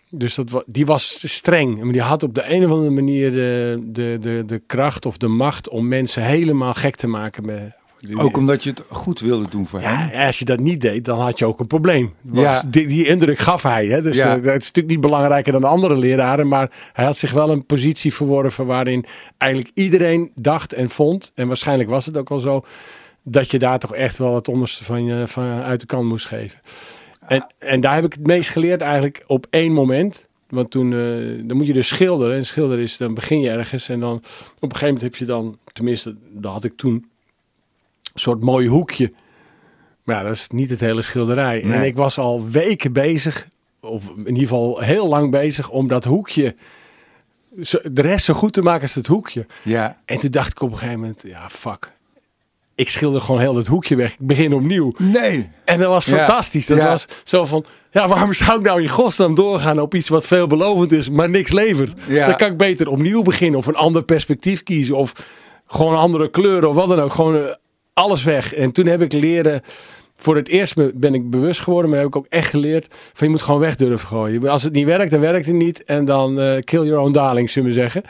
dus 0.08 0.34
dat, 0.34 0.64
die 0.66 0.86
was 0.86 1.32
streng. 1.34 1.82
Maar 1.82 1.92
die 1.92 2.02
had 2.02 2.22
op 2.22 2.34
de 2.34 2.50
een 2.50 2.64
of 2.64 2.70
andere 2.70 2.90
manier 2.90 3.32
de, 3.32 3.82
de, 3.86 4.16
de, 4.20 4.42
de 4.46 4.62
kracht 4.66 5.06
of 5.06 5.16
de 5.16 5.28
macht 5.28 5.68
om 5.68 5.88
mensen 5.88 6.22
helemaal 6.22 6.74
gek 6.74 6.96
te 6.96 7.06
maken. 7.06 7.46
Met, 7.46 7.76
Ook 8.14 8.36
omdat 8.36 8.64
je 8.64 8.70
het 8.70 8.82
goed 8.88 9.20
wilde 9.20 9.50
doen 9.50 9.66
voor 9.66 9.80
ja, 9.80 9.96
hem. 10.08 10.26
als 10.26 10.38
je 10.38 10.44
dat 10.44 10.58
niet 10.60 10.80
deed, 10.80 11.04
dan 11.04 11.18
had 11.20 11.38
je 11.38 11.46
ook 11.46 11.60
een 11.60 11.66
probleem. 11.66 12.14
Was, 12.22 12.42
Ja. 12.42 12.62
die, 12.68 12.86
die 12.86 13.06
indruk 13.06 13.38
gaf 13.38 13.62
hij. 13.62 13.86
Hè? 13.86 14.02
Dus 14.02 14.16
Ja. 14.16 14.24
eh, 14.26 14.32
het 14.34 14.44
is 14.44 14.66
natuurlijk 14.66 14.86
niet 14.88 15.00
belangrijker 15.00 15.52
dan 15.52 15.60
de 15.60 15.66
andere 15.66 15.98
leraren. 15.98 16.48
Maar 16.48 16.70
hij 16.92 17.04
had 17.04 17.16
zich 17.16 17.32
wel 17.32 17.50
een 17.50 17.66
positie 17.66 18.14
verworven 18.14 18.66
waarin 18.66 19.04
eigenlijk 19.38 19.70
iedereen 19.74 20.30
dacht 20.34 20.72
en 20.72 20.90
vond. 20.90 21.32
En 21.34 21.46
waarschijnlijk 21.46 21.88
was 21.90 22.06
het 22.06 22.16
ook 22.16 22.30
al 22.30 22.38
zo. 22.38 22.64
Dat 23.22 23.50
je 23.50 23.58
daar 23.58 23.78
toch 23.78 23.94
echt 23.94 24.18
wel 24.18 24.34
het 24.34 24.48
onderste 24.48 24.84
van 24.84 25.04
je 25.04 25.28
van 25.28 25.44
uit 25.44 25.80
de 25.80 25.86
kant 25.86 26.08
moest 26.08 26.26
geven. 26.26 26.60
En, 27.26 27.46
en 27.58 27.80
daar 27.80 27.94
heb 27.94 28.04
ik 28.04 28.12
het 28.12 28.26
meest 28.26 28.50
geleerd 28.50 28.80
eigenlijk 28.80 29.24
op 29.26 29.46
één 29.50 29.72
moment. 29.72 30.26
Want 30.48 30.70
toen 30.70 30.92
eh, 30.92 31.48
dan 31.48 31.56
moet 31.56 31.66
je 31.66 31.72
dus 31.72 31.88
schilderen. 31.88 32.36
En 32.36 32.46
schilderen 32.46 32.82
is, 32.84 32.96
dan 32.96 33.14
begin 33.14 33.40
je 33.40 33.50
ergens. 33.50 33.88
En 33.88 34.00
dan 34.00 34.14
op 34.14 34.22
een 34.62 34.70
gegeven 34.70 34.86
moment 34.86 35.02
heb 35.02 35.16
je 35.16 35.24
dan, 35.24 35.58
tenminste, 35.72 36.14
dat 36.30 36.52
had 36.52 36.64
ik 36.64 36.72
toen, 36.76 37.06
soort 38.14 38.40
mooi 38.40 38.68
hoekje. 38.68 39.12
Maar 40.04 40.16
ja, 40.16 40.22
dat 40.22 40.32
is 40.34 40.48
niet 40.48 40.70
het 40.70 40.80
hele 40.80 41.02
schilderij. 41.02 41.62
Nee. 41.64 41.78
En 41.78 41.84
ik 41.84 41.96
was 41.96 42.18
al 42.18 42.48
weken 42.50 42.92
bezig, 42.92 43.48
of 43.80 44.08
in 44.16 44.26
ieder 44.26 44.40
geval 44.42 44.78
heel 44.80 45.08
lang 45.08 45.30
bezig, 45.30 45.70
om 45.70 45.86
dat 45.88 46.04
hoekje, 46.04 46.54
de 47.82 48.02
rest 48.02 48.24
zo 48.24 48.34
goed 48.34 48.52
te 48.52 48.62
maken 48.62 48.82
als 48.82 48.94
het 48.94 49.06
hoekje. 49.06 49.46
Ja. 49.62 49.98
En 50.04 50.18
toen 50.18 50.30
dacht 50.30 50.50
ik 50.50 50.60
op 50.62 50.70
een 50.70 50.76
gegeven 50.78 51.00
moment, 51.00 51.22
ja, 51.26 51.48
fuck. 51.50 51.92
ik 52.76 52.88
schilder 52.90 53.20
gewoon 53.20 53.40
heel 53.40 53.56
het 53.56 53.66
hoekje 53.66 53.96
weg. 53.96 54.12
Ik 54.12 54.18
begin 54.26 54.52
opnieuw. 54.52 54.94
Nee. 54.98 55.50
En 55.64 55.78
dat 55.78 55.88
was 55.88 56.04
Ja. 56.04 56.16
fantastisch. 56.16 56.66
Dat 56.66 56.78
Ja. 56.78 56.88
was 56.88 57.06
zo 57.24 57.44
van, 57.44 57.64
ja, 57.90 58.08
waarom 58.08 58.32
zou 58.32 58.58
ik 58.58 58.64
nou 58.66 58.82
in 58.82 58.88
godsnaam 58.88 59.34
doorgaan 59.34 59.80
op 59.80 59.94
iets 59.94 60.08
wat 60.08 60.26
veelbelovend 60.26 60.92
is, 60.92 61.10
maar 61.10 61.30
niks 61.30 61.52
levert? 61.52 61.92
Ja. 62.08 62.26
Dan 62.26 62.36
kan 62.36 62.50
ik 62.50 62.56
beter 62.56 62.88
opnieuw 62.88 63.22
beginnen 63.22 63.58
of 63.58 63.66
een 63.66 63.74
ander 63.76 64.02
perspectief 64.04 64.62
kiezen 64.62 64.96
of 64.96 65.12
gewoon 65.66 65.96
andere 65.96 66.30
kleuren 66.30 66.68
of 66.68 66.74
wat 66.74 66.88
dan 66.88 67.00
ook. 67.00 67.12
Gewoon 67.12 67.36
eh, 67.36 67.54
alles 67.94 68.24
weg. 68.24 68.54
En 68.54 68.72
toen 68.72 68.86
heb 68.86 69.02
ik 69.02 69.12
leren, 69.12 69.62
voor 70.16 70.36
het 70.36 70.48
eerst 70.48 70.74
ben 70.94 71.14
ik 71.14 71.30
bewust 71.30 71.60
geworden, 71.60 71.90
maar 71.90 71.98
heb 71.98 72.08
ik 72.08 72.16
ook 72.16 72.26
echt 72.28 72.50
geleerd 72.50 72.94
van 73.12 73.26
je 73.26 73.32
moet 73.32 73.42
gewoon 73.42 73.60
weg 73.60 73.76
durven 73.76 74.08
gooien. 74.08 74.48
Als 74.48 74.62
het 74.62 74.72
niet 74.72 74.86
werkt, 74.86 75.10
dan 75.10 75.20
werkt 75.20 75.46
het 75.46 75.54
niet. 75.54 75.84
En 75.84 76.04
dan 76.04 76.40
eh, 76.40 76.60
kill 76.60 76.84
your 76.84 77.00
own 77.00 77.12
darling, 77.12 77.50
zullen 77.50 77.68
we 77.68 77.74
zeggen. 77.74 78.02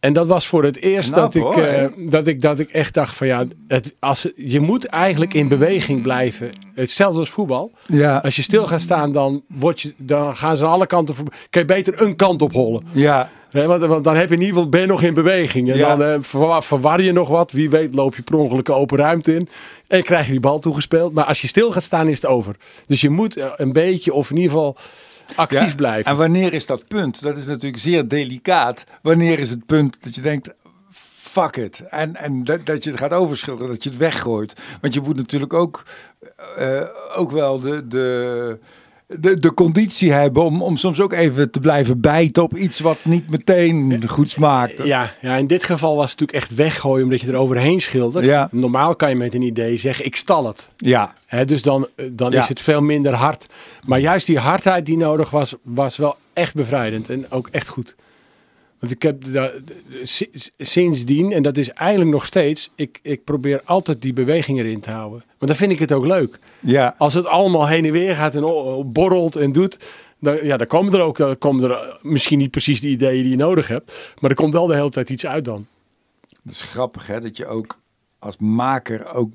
En 0.00 0.12
dat 0.12 0.26
was 0.26 0.46
voor 0.46 0.64
het 0.64 0.76
eerst 0.76 1.12
Knap, 1.12 1.32
dat, 1.32 1.34
ik, 1.34 1.64
eh, 1.64 1.84
dat, 1.96 2.26
ik, 2.26 2.40
dat 2.40 2.58
ik 2.58 2.70
echt 2.70 2.94
dacht 2.94 3.14
van 3.14 3.26
ja, 3.26 3.46
het, 3.68 3.94
als, 3.98 4.28
je 4.36 4.60
moet 4.60 4.84
eigenlijk 4.84 5.34
in 5.34 5.48
beweging 5.48 6.02
blijven. 6.02 6.50
Hetzelfde 6.74 7.18
als 7.18 7.30
voetbal. 7.30 7.70
Ja. 7.86 8.16
Als 8.16 8.36
je 8.36 8.42
stil 8.42 8.66
gaat 8.66 8.80
staan, 8.80 9.12
dan, 9.12 9.42
word 9.48 9.80
je, 9.80 9.94
dan 9.96 10.36
gaan 10.36 10.56
ze 10.56 10.66
alle 10.66 10.86
kanten 10.86 11.14
voorbij. 11.14 11.38
Kun 11.50 11.60
je 11.60 11.66
beter 11.66 12.02
een 12.02 12.16
kant 12.16 12.42
op 12.42 12.52
hollen. 12.52 12.84
Ja. 12.92 13.30
Want, 13.52 13.82
want 13.82 14.04
dan 14.04 14.16
heb 14.16 14.28
je 14.28 14.34
in 14.34 14.40
ieder 14.40 14.54
geval, 14.54 14.68
ben 14.70 14.80
je 14.80 14.86
nog 14.86 15.02
in 15.02 15.14
beweging. 15.14 15.70
En 15.70 15.76
Ja. 15.76 15.96
dan 15.96 16.06
eh, 16.08 16.16
verwa- 16.20 16.62
verwar 16.62 17.02
je 17.02 17.12
nog 17.12 17.28
wat. 17.28 17.52
Wie 17.52 17.70
weet 17.70 17.94
loop 17.94 18.16
je 18.16 18.22
per 18.22 18.34
ongeluk 18.34 18.70
open 18.70 18.98
ruimte 18.98 19.34
in. 19.34 19.48
En 19.88 20.02
krijg 20.02 20.24
je 20.26 20.30
die 20.32 20.40
bal 20.40 20.58
toegespeeld. 20.58 21.12
Maar 21.14 21.24
als 21.24 21.40
je 21.40 21.46
stil 21.48 21.72
gaat 21.72 21.82
staan, 21.82 22.08
is 22.08 22.16
het 22.16 22.26
over. 22.26 22.56
Dus 22.86 23.00
je 23.00 23.10
moet 23.10 23.36
eh, 23.36 23.46
een 23.56 23.72
beetje, 23.72 24.12
of 24.12 24.30
in 24.30 24.36
ieder 24.36 24.50
geval 24.52 24.76
actief 25.36 25.68
Ja. 25.68 25.74
blijven. 25.74 26.10
En 26.10 26.16
wanneer 26.16 26.52
is 26.52 26.66
dat 26.66 26.88
punt? 26.88 27.22
Dat 27.22 27.36
is 27.36 27.46
natuurlijk 27.46 27.82
zeer 27.82 28.08
delicaat. 28.08 28.84
Wanneer 29.02 29.38
is 29.38 29.50
het 29.50 29.66
punt 29.66 30.02
dat 30.04 30.14
je 30.14 30.20
denkt, 30.20 30.48
fuck 31.16 31.56
it. 31.56 31.80
En, 31.88 32.16
en 32.16 32.44
dat, 32.44 32.66
dat 32.66 32.84
je 32.84 32.90
het 32.90 32.98
gaat 32.98 33.12
overschilderen, 33.12 33.70
dat 33.72 33.82
je 33.82 33.88
het 33.88 33.98
weggooit. 33.98 34.52
Want 34.80 34.94
je 34.94 35.00
moet 35.00 35.16
natuurlijk 35.16 35.52
ook, 35.52 35.82
eh, 36.56 36.82
ook 37.16 37.30
wel 37.30 37.60
de, 37.60 37.86
de, 37.88 38.58
de, 39.20 39.40
de 39.40 39.54
conditie 39.54 40.12
hebben 40.12 40.42
om, 40.42 40.62
om 40.62 40.76
soms 40.76 41.00
ook 41.00 41.12
even 41.12 41.50
te 41.50 41.60
blijven 41.60 42.00
bijten 42.00 42.42
op 42.42 42.56
iets 42.56 42.80
wat 42.80 42.98
niet 43.02 43.30
meteen 43.30 44.08
goed 44.08 44.28
smaakt. 44.28 44.82
Ja, 44.84 45.10
ja, 45.20 45.36
in 45.36 45.46
dit 45.46 45.64
geval 45.64 45.96
was 45.96 46.10
het 46.10 46.20
natuurlijk 46.20 46.48
echt 46.48 46.54
weggooien 46.58 47.04
omdat 47.04 47.20
je 47.20 47.26
er 47.26 47.34
overheen 47.36 47.80
schildert. 47.80 48.24
Ja. 48.24 48.48
Normaal 48.50 48.96
kan 48.96 49.08
je 49.08 49.14
met 49.16 49.34
een 49.34 49.42
idee 49.42 49.76
zeggen, 49.76 50.04
ik 50.04 50.16
stal 50.16 50.46
het. 50.46 50.68
Ja, 50.76 51.14
Hè, 51.26 51.44
dus 51.44 51.62
dan, 51.62 51.88
eh, 51.96 52.06
dan 52.12 52.30
Ja. 52.32 52.40
is 52.42 52.48
het 52.48 52.60
veel 52.60 52.80
minder 52.80 53.14
hard. 53.14 53.46
Maar 53.86 53.98
juist 54.00 54.26
die 54.26 54.38
hardheid 54.38 54.86
die 54.86 54.96
nodig 54.96 55.30
was, 55.30 55.54
was 55.62 55.96
wel 55.96 56.16
echt 56.32 56.54
bevrijdend 56.54 57.08
en 57.10 57.26
ook 57.30 57.48
echt 57.50 57.68
goed. 57.68 57.94
Want 58.82 58.94
ik 58.94 59.02
heb 59.02 59.32
da- 59.32 59.52
si- 60.02 60.30
sindsdien, 60.58 61.32
en 61.32 61.42
dat 61.42 61.56
is 61.56 61.70
eigenlijk 61.70 62.10
nog 62.10 62.24
steeds, 62.24 62.70
ik, 62.74 62.98
ik 63.02 63.24
probeer 63.24 63.60
altijd 63.64 64.02
die 64.02 64.12
beweging 64.12 64.58
erin 64.58 64.80
te 64.80 64.90
houden. 64.90 65.18
Want 65.26 65.50
dan 65.50 65.56
vind 65.56 65.72
ik 65.72 65.78
het 65.78 65.92
ook 65.92 66.06
leuk. 66.06 66.38
ja, 66.60 66.94
Als 66.98 67.14
het 67.14 67.26
allemaal 67.26 67.66
heen 67.68 67.84
en 67.84 67.92
weer 67.92 68.16
gaat 68.16 68.34
en 68.34 68.42
borrelt 68.92 69.36
en 69.36 69.52
doet, 69.52 69.78
dan, 70.20 70.38
ja, 70.44 70.56
dan 70.56 70.66
komen 70.66 70.92
er 70.92 71.00
ook 71.00 71.16
dan 71.16 71.38
komen 71.38 71.64
er 71.64 71.70
eh, 71.70 71.94
misschien 72.02 72.38
niet 72.38 72.50
precies 72.50 72.80
de 72.80 72.88
ideeën 72.88 73.22
die 73.22 73.30
je 73.30 73.36
nodig 73.36 73.68
hebt. 73.68 74.14
Maar 74.20 74.30
er 74.30 74.36
komt 74.36 74.52
wel 74.52 74.66
de 74.66 74.74
hele 74.74 74.90
tijd 74.90 75.10
iets 75.10 75.26
uit 75.26 75.44
dan. 75.44 75.66
dat 76.42 76.52
is 76.52 76.60
grappig 76.62 77.06
hè, 77.06 77.20
dat 77.20 77.36
je 77.36 77.46
ook 77.46 77.78
als 78.18 78.36
maker 78.38 79.14
ook, 79.14 79.30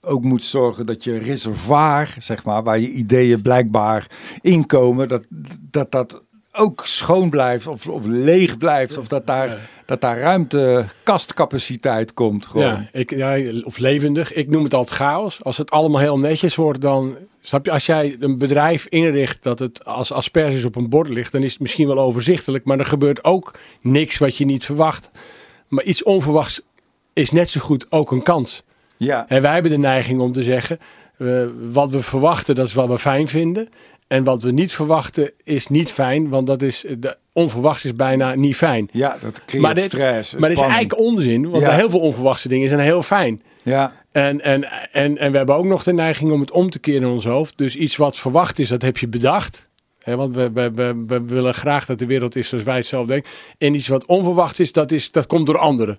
ook 0.00 0.22
moet 0.22 0.42
zorgen 0.42 0.86
dat 0.86 1.04
je 1.04 1.18
reservoir, 1.18 2.14
zeg 2.18 2.44
maar, 2.44 2.62
waar 2.62 2.78
je 2.78 2.90
ideeën 2.90 3.42
blijkbaar 3.42 4.06
inkomen, 4.40 5.08
dat 5.08 5.26
dat, 5.70 5.90
dat 5.92 6.24
ook 6.52 6.86
schoon 6.86 7.30
blijft 7.30 7.66
of, 7.66 7.88
of 7.88 8.06
leeg 8.06 8.58
blijft. 8.58 8.98
Of 8.98 9.06
dat 9.08 9.26
daar, 9.26 9.48
Ja. 9.48 9.56
dat 9.84 10.00
daar 10.00 10.18
ruimte, 10.18 10.84
kastcapaciteit 11.02 12.14
komt. 12.14 12.46
Gewoon. 12.46 12.66
Ja, 12.66 12.88
ik, 12.92 13.10
ja, 13.10 13.38
of 13.64 13.78
levendig. 13.78 14.32
Ik 14.32 14.48
noem 14.48 14.64
het 14.64 14.74
altijd 14.74 14.96
chaos. 14.98 15.44
Als 15.44 15.56
het 15.58 15.70
allemaal 15.70 16.00
heel 16.00 16.18
netjes 16.18 16.54
wordt, 16.54 16.80
dan 16.80 17.16
snap 17.40 17.64
je, 17.64 17.70
als 17.70 17.86
jij 17.86 18.16
een 18.20 18.38
bedrijf 18.38 18.86
inricht 18.86 19.42
dat 19.42 19.58
het 19.58 19.84
als 19.84 20.12
asperges 20.12 20.64
op 20.64 20.76
een 20.76 20.88
bord 20.88 21.08
ligt, 21.08 21.32
dan 21.32 21.42
is 21.42 21.52
het 21.52 21.60
misschien 21.60 21.86
wel 21.86 21.98
overzichtelijk, 21.98 22.64
maar 22.64 22.78
er 22.78 22.84
gebeurt 22.84 23.24
ook 23.24 23.58
niks 23.80 24.18
wat 24.18 24.36
je 24.36 24.44
niet 24.44 24.64
verwacht. 24.64 25.10
Maar 25.68 25.84
iets 25.84 26.02
onverwachts 26.02 26.60
is 27.12 27.30
net 27.30 27.48
zo 27.50 27.60
goed 27.60 27.86
ook 27.90 28.10
een 28.12 28.22
kans. 28.22 28.62
Ja, 28.96 29.24
En 29.28 29.42
wij 29.42 29.52
hebben 29.52 29.70
de 29.70 29.78
neiging 29.78 30.20
om 30.20 30.32
te 30.32 30.42
zeggen, 30.42 30.78
eh, 31.18 31.28
wat 31.70 31.88
we 31.90 32.02
verwachten, 32.02 32.54
dat 32.54 32.66
is 32.66 32.74
wat 32.74 32.88
we 32.88 32.98
fijn 32.98 33.28
vinden. 33.28 33.68
En 34.12 34.24
wat 34.24 34.42
we 34.42 34.50
niet 34.50 34.72
verwachten, 34.72 35.30
is 35.44 35.66
niet 35.68 35.90
fijn, 35.90 36.28
want 36.28 36.46
dat 36.46 36.62
is, 36.62 36.84
de, 36.98 37.16
onverwachts 37.32 37.84
is 37.84 37.94
bijna 37.96 38.34
niet 38.34 38.56
fijn. 38.56 38.88
ja 38.92 39.16
dat 39.20 39.44
creëert 39.44 39.64
Maar 39.64 39.74
dit- 39.74 39.84
stress. 39.84 40.32
Maar 40.32 40.48
dat 40.48 40.58
is 40.58 40.60
eigenlijk 40.64 40.98
onzin, 40.98 41.50
want 41.50 41.62
Ja. 41.62 41.70
heel 41.74 41.90
veel 41.90 42.00
onverwachte 42.00 42.48
dingen 42.48 42.68
zijn 42.68 42.80
heel 42.80 43.02
fijn. 43.02 43.42
Ja, 43.62 43.92
En, 44.12 44.40
en, 44.40 44.64
en, 44.92 45.18
en 45.18 45.30
we 45.30 45.36
hebben 45.36 45.54
ook 45.56 45.64
nog 45.64 45.82
de 45.82 45.92
neiging 45.92 46.32
om 46.32 46.40
het 46.40 46.50
om 46.50 46.70
te 46.70 46.78
keren 46.78 47.02
in 47.02 47.08
ons 47.08 47.24
hoofd. 47.24 47.52
Dus 47.56 47.76
iets 47.76 47.96
wat 47.96 48.16
verwacht 48.18 48.58
is, 48.58 48.68
dat 48.68 48.82
heb 48.82 48.98
je 48.98 49.08
bedacht. 49.08 49.66
Want 50.04 50.34
we, 50.34 50.50
we, 50.52 50.70
we, 50.74 51.04
we 51.06 51.20
willen 51.26 51.54
graag 51.54 51.86
dat 51.86 51.98
de 51.98 52.06
wereld 52.06 52.36
is 52.36 52.48
zoals 52.48 52.64
wij 52.64 52.76
het 52.76 52.86
zelf 52.86 53.06
denken. 53.06 53.30
En 53.58 53.74
iets 53.74 53.88
wat 53.88 54.06
onverwacht 54.06 54.60
is, 54.60 54.72
dat, 54.72 54.92
is, 54.92 55.10
dat 55.10 55.26
komt 55.26 55.46
door 55.46 55.58
anderen. 55.58 55.98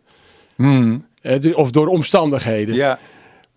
Hmm. 0.55 1.05
Hè, 1.21 1.39
du- 1.39 1.51
of 1.51 1.71
door 1.71 1.87
omstandigheden. 1.87 2.75
ja, 2.75 2.99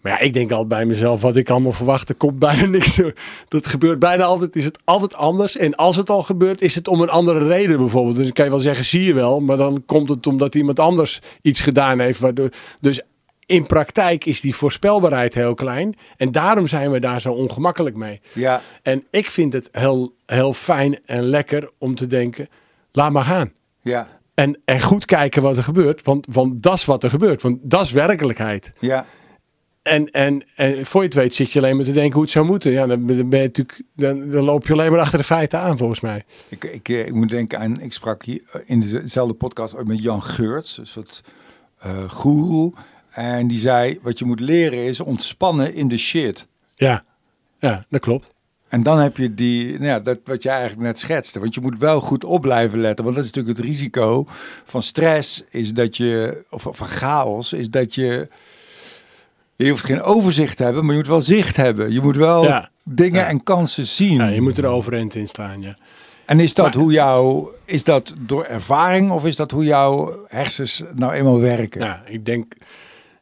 Maar 0.07 0.19
ja, 0.19 0.25
ik 0.27 0.33
denk 0.33 0.51
altijd 0.51 0.69
bij 0.69 0.85
mezelf, 0.85 1.21
wat 1.21 1.37
ik 1.37 1.51
allemaal 1.51 1.73
verwacht, 1.73 2.09
er 2.09 2.15
komt 2.15 2.39
bijna 2.39 2.67
niks. 2.77 3.01
Dat 3.49 3.67
gebeurt 3.67 3.99
bijna 3.99 4.25
altijd, 4.25 4.57
is 4.57 4.65
het 4.65 4.79
altijd 4.85 5.15
anders. 5.15 5.57
En 5.57 5.75
als 5.75 5.97
het 5.97 6.11
al 6.11 6.23
gebeurt, 6.23 6.63
is 6.63 6.75
het 6.75 6.89
om 6.89 7.01
een 7.01 7.09
andere 7.09 7.47
reden 7.47 7.77
bijvoorbeeld. 7.79 8.17
Dus 8.17 8.25
dan 8.25 8.35
kan 8.35 8.45
je 8.45 8.51
wel 8.51 8.61
zeggen, 8.61 8.85
zie 8.85 9.05
je 9.05 9.15
wel. 9.15 9.41
Maar 9.41 9.57
dan 9.57 9.83
komt 9.87 10.09
het 10.09 10.27
omdat 10.27 10.55
iemand 10.55 10.79
anders 10.79 11.21
iets 11.43 11.61
gedaan 11.61 12.01
heeft. 12.01 12.19
Waardoor, 12.19 12.51
dus 12.81 13.01
in 13.47 13.67
praktijk 13.67 14.25
is 14.25 14.41
die 14.41 14.55
voorspelbaarheid 14.55 15.35
heel 15.35 15.55
klein. 15.55 15.95
En 16.17 16.33
daarom 16.33 16.67
zijn 16.67 16.91
we 16.91 16.99
daar 16.99 17.21
zo 17.21 17.33
ongemakkelijk 17.33 17.97
mee. 17.97 18.21
ja, 18.33 18.61
En 18.83 19.05
ik 19.11 19.31
vind 19.31 19.53
het 19.53 19.69
heel, 19.73 20.15
heel 20.27 20.53
fijn 20.53 20.99
en 21.07 21.23
lekker 21.23 21.71
om 21.79 21.95
te 21.95 22.07
denken, 22.07 22.49
laat 22.93 23.13
maar 23.13 23.25
gaan. 23.25 23.53
ja, 23.83 24.09
En, 24.35 24.61
en 24.65 24.81
goed 24.81 25.05
kijken 25.05 25.43
wat 25.43 25.57
er 25.57 25.63
gebeurt, 25.63 26.03
want, 26.03 26.27
want 26.31 26.63
dat 26.63 26.75
is 26.75 26.85
wat 26.85 27.03
er 27.03 27.11
gebeurt. 27.11 27.43
Want 27.43 27.59
dat 27.63 27.81
is 27.81 27.91
werkelijkheid. 27.93 28.73
ja. 28.81 29.07
En, 29.87 30.11
en, 30.11 30.45
en 30.55 30.87
voor 30.87 31.01
je 31.01 31.07
het 31.07 31.17
weet 31.17 31.35
zit 31.35 31.53
je 31.53 31.59
alleen 31.59 31.77
maar 31.77 31.85
te 31.85 31.93
denken 31.93 32.13
hoe 32.13 32.23
het 32.23 32.31
zou 32.31 32.47
moeten. 32.47 32.73
Ja, 32.73 32.87
dan, 32.87 33.07
ben 33.07 33.17
je 33.17 33.47
natuurlijk, 33.47 33.83
dan, 33.97 34.31
dan 34.31 34.45
loop 34.45 34.67
je 34.67 34.73
alleen 34.73 34.91
maar 34.91 35.01
achter 35.01 35.19
de 35.19 35.25
feiten 35.25 35.59
aan, 35.59 35.79
volgens 35.79 36.01
mij. 36.01 36.25
Ik, 36.49 36.65
ik, 36.65 36.89
eh, 36.89 37.07
ik 37.07 37.15
moet 37.15 37.29
denken 37.29 37.59
aan, 37.59 37.81
ik 37.81 37.93
sprak 37.93 38.25
hier 38.25 38.43
eh, 38.53 38.61
in 38.67 38.81
dezelfde 38.81 39.35
podcast 39.35 39.75
ooit 39.75 39.87
met 39.87 40.03
Jan 40.03 40.23
Geurts, 40.23 40.79
een 40.79 40.87
soort 40.87 41.23
eh 41.79 42.11
goeroe. 42.11 42.73
En 43.11 43.47
die 43.47 43.59
zei, 43.59 43.99
wat 44.03 44.19
je 44.19 44.25
moet 44.25 44.41
leren 44.41 44.85
is 44.85 45.01
ontspannen 45.01 45.75
in 45.75 45.89
de 45.89 45.97
shit. 45.97 46.47
Ja, 46.75 47.05
ja 47.59 47.87
dat 47.89 48.01
klopt. 48.01 48.41
En 48.69 48.83
dan 48.83 48.99
heb 48.99 49.17
je 49.17 49.35
die, 49.35 49.73
nou 49.73 49.85
ja, 49.85 50.01
dat 50.01 50.21
wat 50.25 50.43
je 50.43 50.49
eigenlijk 50.49 50.81
net 50.81 50.99
schetste. 50.99 51.41
Want 51.41 51.55
je 51.55 51.61
moet 51.61 51.79
wel 51.79 52.01
goed 52.01 52.25
op 52.25 52.41
blijven 52.41 52.81
letten. 52.81 53.05
Want 53.05 53.17
dat 53.17 53.25
is 53.25 53.33
natuurlijk 53.33 53.59
het 53.59 53.67
risico 53.67 54.25
van 54.65 54.83
stress, 54.83 55.45
is 55.51 55.73
dat 55.73 55.97
je, 55.97 56.45
of 56.51 56.67
van 56.71 56.87
chaos, 56.87 57.53
is 57.53 57.71
dat 57.71 57.95
je, 57.95 58.29
je 59.57 59.71
hoeft 59.71 59.85
geen 59.85 60.03
overzicht 60.03 60.57
te 60.57 60.63
hebben, 60.65 60.83
maar 60.85 60.93
je 60.93 60.99
moet 60.99 61.09
wel 61.09 61.21
zicht 61.21 61.57
hebben. 61.57 61.93
Je 61.93 62.01
moet 62.01 62.17
wel 62.17 62.45
Ja. 62.45 62.71
dingen 62.85 63.21
Ja. 63.21 63.29
en 63.29 63.43
kansen 63.43 63.87
zien. 63.87 64.17
Ja, 64.17 64.27
je 64.29 64.41
moet 64.41 64.59
er 64.59 64.67
overeind 64.67 65.15
in 65.15 65.27
staan, 65.29 65.63
ja. 65.63 65.77
En 66.25 66.41
is 66.41 66.55
dat 66.55 66.65
Maar- 66.75 66.83
hoe 66.83 66.93
jou, 66.93 67.49
is 67.65 67.85
dat 67.85 68.15
door 68.19 68.45
ervaring 68.45 69.11
of 69.11 69.25
is 69.27 69.37
dat 69.37 69.51
hoe 69.51 69.65
jouw 69.65 70.25
hersens 70.29 70.83
nou 70.95 71.13
eenmaal 71.13 71.41
werken? 71.41 71.81
Ja, 71.81 72.03
ik 72.07 72.25
denk 72.25 72.55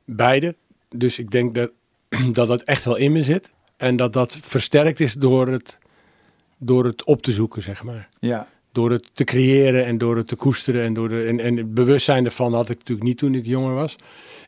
beide. 0.04 0.54
Dus 0.90 1.18
ik 1.18 1.30
denk 1.30 1.54
dat, 1.54 1.70
dat 2.32 2.46
dat 2.48 2.62
echt 2.62 2.84
wel 2.84 2.96
in 2.96 3.12
me 3.12 3.22
zit. 3.22 3.52
En 3.76 3.96
dat 3.96 4.12
dat 4.12 4.36
versterkt 4.40 5.00
is 5.00 5.12
door 5.12 5.48
het, 5.48 5.78
door 6.58 6.84
het 6.84 7.04
op 7.04 7.22
te 7.22 7.32
zoeken, 7.32 7.62
zeg 7.62 7.82
maar. 7.82 8.08
Ja, 8.20 8.48
Door 8.74 8.90
het 8.90 9.10
te 9.12 9.24
creëren 9.24 9.84
en 9.84 9.98
door 9.98 10.16
het 10.16 10.26
te 10.28 10.37
koesteren. 10.37 10.84
En, 10.84 10.94
door 10.94 11.08
de, 11.08 11.24
en, 11.24 11.40
en 11.40 11.56
het 11.56 11.74
bewustzijn 11.74 12.24
ervan 12.24 12.54
had 12.54 12.70
ik 12.70 12.78
natuurlijk 12.78 13.06
niet 13.06 13.18
toen 13.18 13.34
ik 13.34 13.46
jonger 13.46 13.74
was. 13.74 13.96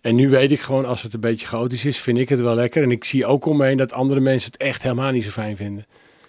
En 0.00 0.14
nu 0.14 0.28
weet 0.28 0.52
ik 0.52 0.60
gewoon, 0.60 0.84
als 0.84 1.02
het 1.02 1.14
een 1.14 1.20
beetje 1.20 1.46
chaotisch 1.46 1.84
is, 1.84 1.98
vind 1.98 2.18
ik 2.18 2.28
het 2.28 2.40
wel 2.40 2.54
lekker. 2.54 2.82
En 2.82 2.90
ik 2.90 3.04
zie 3.04 3.26
ook 3.26 3.44
om 3.46 3.56
me 3.56 3.66
heen 3.66 3.76
dat 3.76 3.92
andere 3.92 4.20
mensen 4.20 4.52
het 4.52 4.60
echt 4.60 4.82
helemaal 4.82 5.10
niet 5.10 5.24
zo 5.24 5.30
fijn 5.30 5.56
vinden. 5.56 5.86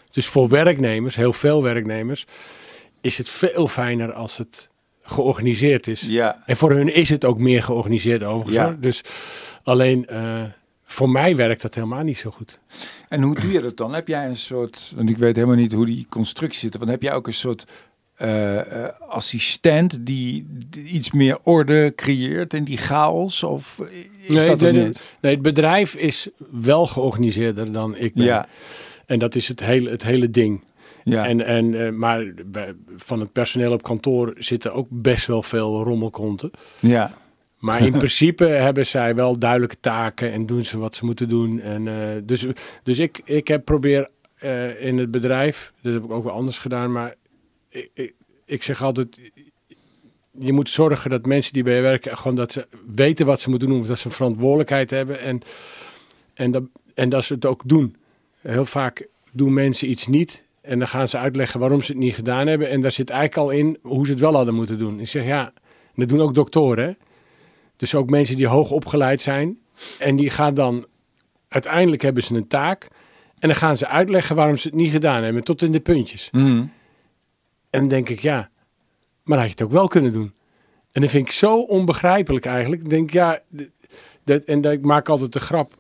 Dus 0.10 0.28
voor 0.28 0.50
werknemers, 0.50 1.16
heel 1.16 1.34
veel 1.34 1.64
werknemers, 1.64 2.26
is 3.02 3.18
het 3.18 3.30
veel 3.30 3.68
fijner 3.68 4.14
als 4.14 4.38
het 4.38 4.70
georganiseerd 5.02 5.88
is. 5.88 6.02
ja, 6.02 6.44
En 6.46 6.58
voor 6.58 6.72
hun 6.72 6.94
is 6.94 7.10
het 7.10 7.26
ook 7.26 7.40
meer 7.40 7.64
georganiseerd 7.64 8.24
overigens. 8.24 8.56
Ja. 8.56 8.78
Dus 8.80 9.02
alleen 9.64 10.08
eh, 10.08 10.44
voor 10.84 11.10
mij 11.10 11.36
werkt 11.36 11.62
dat 11.62 11.76
helemaal 11.76 12.04
niet 12.04 12.18
zo 12.18 12.30
goed. 12.30 12.60
En 13.10 13.22
hoe 13.22 13.40
doe 13.40 13.52
je 13.52 13.62
dat 13.62 13.78
dan? 13.78 13.94
Heb 13.94 14.08
jij 14.08 14.26
een 14.26 14.36
soort, 14.36 14.94
want 14.96 15.10
ik 15.10 15.18
weet 15.18 15.36
helemaal 15.36 15.56
niet 15.56 15.74
hoe 15.74 15.86
die 15.86 16.06
constructie 16.10 16.60
zit, 16.60 16.78
want 16.78 16.90
heb 16.90 17.02
jij 17.02 17.14
ook 17.14 17.28
een 17.28 17.34
soort 17.34 17.66
eh, 18.18 18.86
eh, 18.86 18.90
assistent 19.08 20.06
die, 20.06 20.48
iets 20.86 21.12
meer 21.12 21.38
orde 21.44 21.94
creëert 21.96 22.54
in 22.54 22.64
die 22.64 22.78
chaos? 22.78 23.44
Of 23.44 23.82
is 24.22 24.34
nee, 24.36 24.46
dat 24.46 24.60
nee, 24.60 24.72
niet? 24.72 25.04
nee, 25.22 25.34
het 25.34 25.42
bedrijf 25.42 25.96
is 25.96 26.30
wel 26.52 26.86
georganiseerder 26.86 27.72
dan 27.72 27.98
ik 27.98 28.14
ben. 28.14 28.26
Ja, 28.26 28.48
En 29.06 29.20
dat 29.20 29.36
is 29.36 29.48
het 29.48 29.60
hele, 29.60 29.90
het 29.90 30.04
hele 30.04 30.30
ding. 30.30 30.64
ja, 31.04 31.28
En, 31.28 31.46
en, 31.46 31.86
eh, 31.86 31.92
maar 31.92 32.34
van 32.96 33.20
het 33.20 33.32
personeel 33.32 33.72
op 33.72 33.84
kantoor 33.84 34.34
zitten 34.38 34.74
ook 34.74 34.88
best 34.90 35.26
wel 35.26 35.44
veel 35.44 35.84
rommelkonten. 35.84 36.52
ja, 36.80 37.12
Maar 37.58 37.86
in 37.86 37.92
principe 38.04 38.46
hebben 38.46 38.86
zij 38.86 39.16
wel 39.16 39.40
duidelijke 39.40 39.78
taken 39.80 40.32
en 40.32 40.46
doen 40.46 40.64
ze 40.64 40.78
wat 40.78 40.96
ze 40.96 41.06
moeten 41.06 41.30
doen. 41.30 41.62
En, 41.62 41.84
dus 42.26 42.46
dus 42.84 43.00
ik, 43.00 43.22
ik 43.24 43.48
heb 43.48 43.66
probeer 43.66 44.10
in 44.80 44.98
het 44.98 45.12
bedrijf, 45.12 45.74
dat 45.82 45.94
heb 45.94 46.04
ik 46.04 46.12
ook 46.12 46.24
wel 46.24 46.34
anders 46.34 46.58
gedaan, 46.58 46.92
maar 46.92 47.16
ik, 48.46 48.64
zeg 48.64 48.84
altijd, 48.84 49.20
je 50.32 50.54
moet 50.54 50.70
zorgen 50.70 51.10
dat 51.10 51.26
mensen 51.26 51.54
die 51.54 51.64
bij 51.64 51.76
je 51.76 51.82
werken, 51.82 52.18
gewoon 52.18 52.36
dat 52.36 52.52
ze 52.52 52.68
weten 52.96 53.26
wat 53.26 53.42
ze 53.42 53.50
moeten 53.50 53.68
doen, 53.68 53.80
of 53.80 53.88
dat 53.88 54.00
ze 54.00 54.06
een 54.06 54.12
verantwoordelijkheid 54.12 54.90
hebben 54.90 55.20
en, 55.20 55.42
en, 56.34 56.52
dat, 56.52 56.64
en 56.94 57.10
dat 57.10 57.24
ze 57.24 57.34
het 57.34 57.46
ook 57.46 57.62
doen. 57.66 57.96
Heel 58.42 58.66
vaak 58.66 59.08
doen 59.32 59.54
mensen 59.54 59.90
iets 59.90 60.08
niet 60.08 60.44
en 60.62 60.80
dan 60.80 60.88
gaan 60.88 61.08
ze 61.08 61.18
uitleggen 61.18 61.60
waarom 61.60 61.82
ze 61.82 61.92
het 61.92 62.02
niet 62.02 62.16
gedaan 62.16 62.48
hebben. 62.48 62.70
En 62.70 62.82
daar 62.82 62.92
zit 62.92 63.10
eigenlijk 63.10 63.50
al 63.50 63.58
in 63.58 63.78
hoe 63.82 64.06
ze 64.06 64.12
het 64.12 64.20
wel 64.20 64.36
hadden 64.36 64.56
moeten 64.56 64.78
doen. 64.78 65.00
Ik 65.00 65.08
zeg 65.08 65.26
ja, 65.26 65.54
dat 65.96 66.10
doen 66.10 66.22
ook 66.22 66.36
doktoren. 66.36 66.86
Hè? 66.86 66.92
Dus 67.78 67.96
ook 67.96 68.10
mensen 68.10 68.38
die 68.38 68.48
hoog 68.48 68.72
opgeleid 68.72 69.22
zijn. 69.22 69.60
En 70.00 70.16
die 70.16 70.30
gaan 70.30 70.54
dan, 70.54 70.86
uiteindelijk 71.48 72.02
hebben 72.02 72.24
ze 72.24 72.34
een 72.34 72.48
taak. 72.48 72.88
En 73.40 73.48
dan 73.48 73.58
gaan 73.58 73.78
ze 73.78 73.88
uitleggen 73.88 74.36
waarom 74.36 74.58
ze 74.58 74.68
het 74.68 74.78
niet 74.78 74.92
gedaan 74.92 75.24
hebben, 75.24 75.44
tot 75.44 75.62
in 75.62 75.72
de 75.72 75.80
puntjes. 75.80 76.30
Mhm. 76.32 76.64
En 77.70 77.80
dan 77.80 77.88
denk 77.90 78.10
ik, 78.10 78.20
ja, 78.20 78.50
maar 79.24 79.38
had 79.38 79.46
je 79.48 79.52
het 79.52 79.62
ook 79.62 79.72
wel 79.72 79.88
kunnen 79.88 80.12
doen. 80.14 80.34
En 80.92 81.02
dat 81.02 81.10
vind 81.10 81.28
ik 81.28 81.34
zo 81.34 81.60
onbegrijpelijk 81.60 82.46
eigenlijk. 82.46 82.82
Ik 82.82 82.90
denk, 82.90 83.12
ja, 83.12 83.40
dat, 84.24 84.44
en 84.44 84.62
dat, 84.62 84.72
ik 84.72 84.86
maak 84.86 85.10
altijd 85.10 85.34
de 85.34 85.40
grap. 85.40 85.74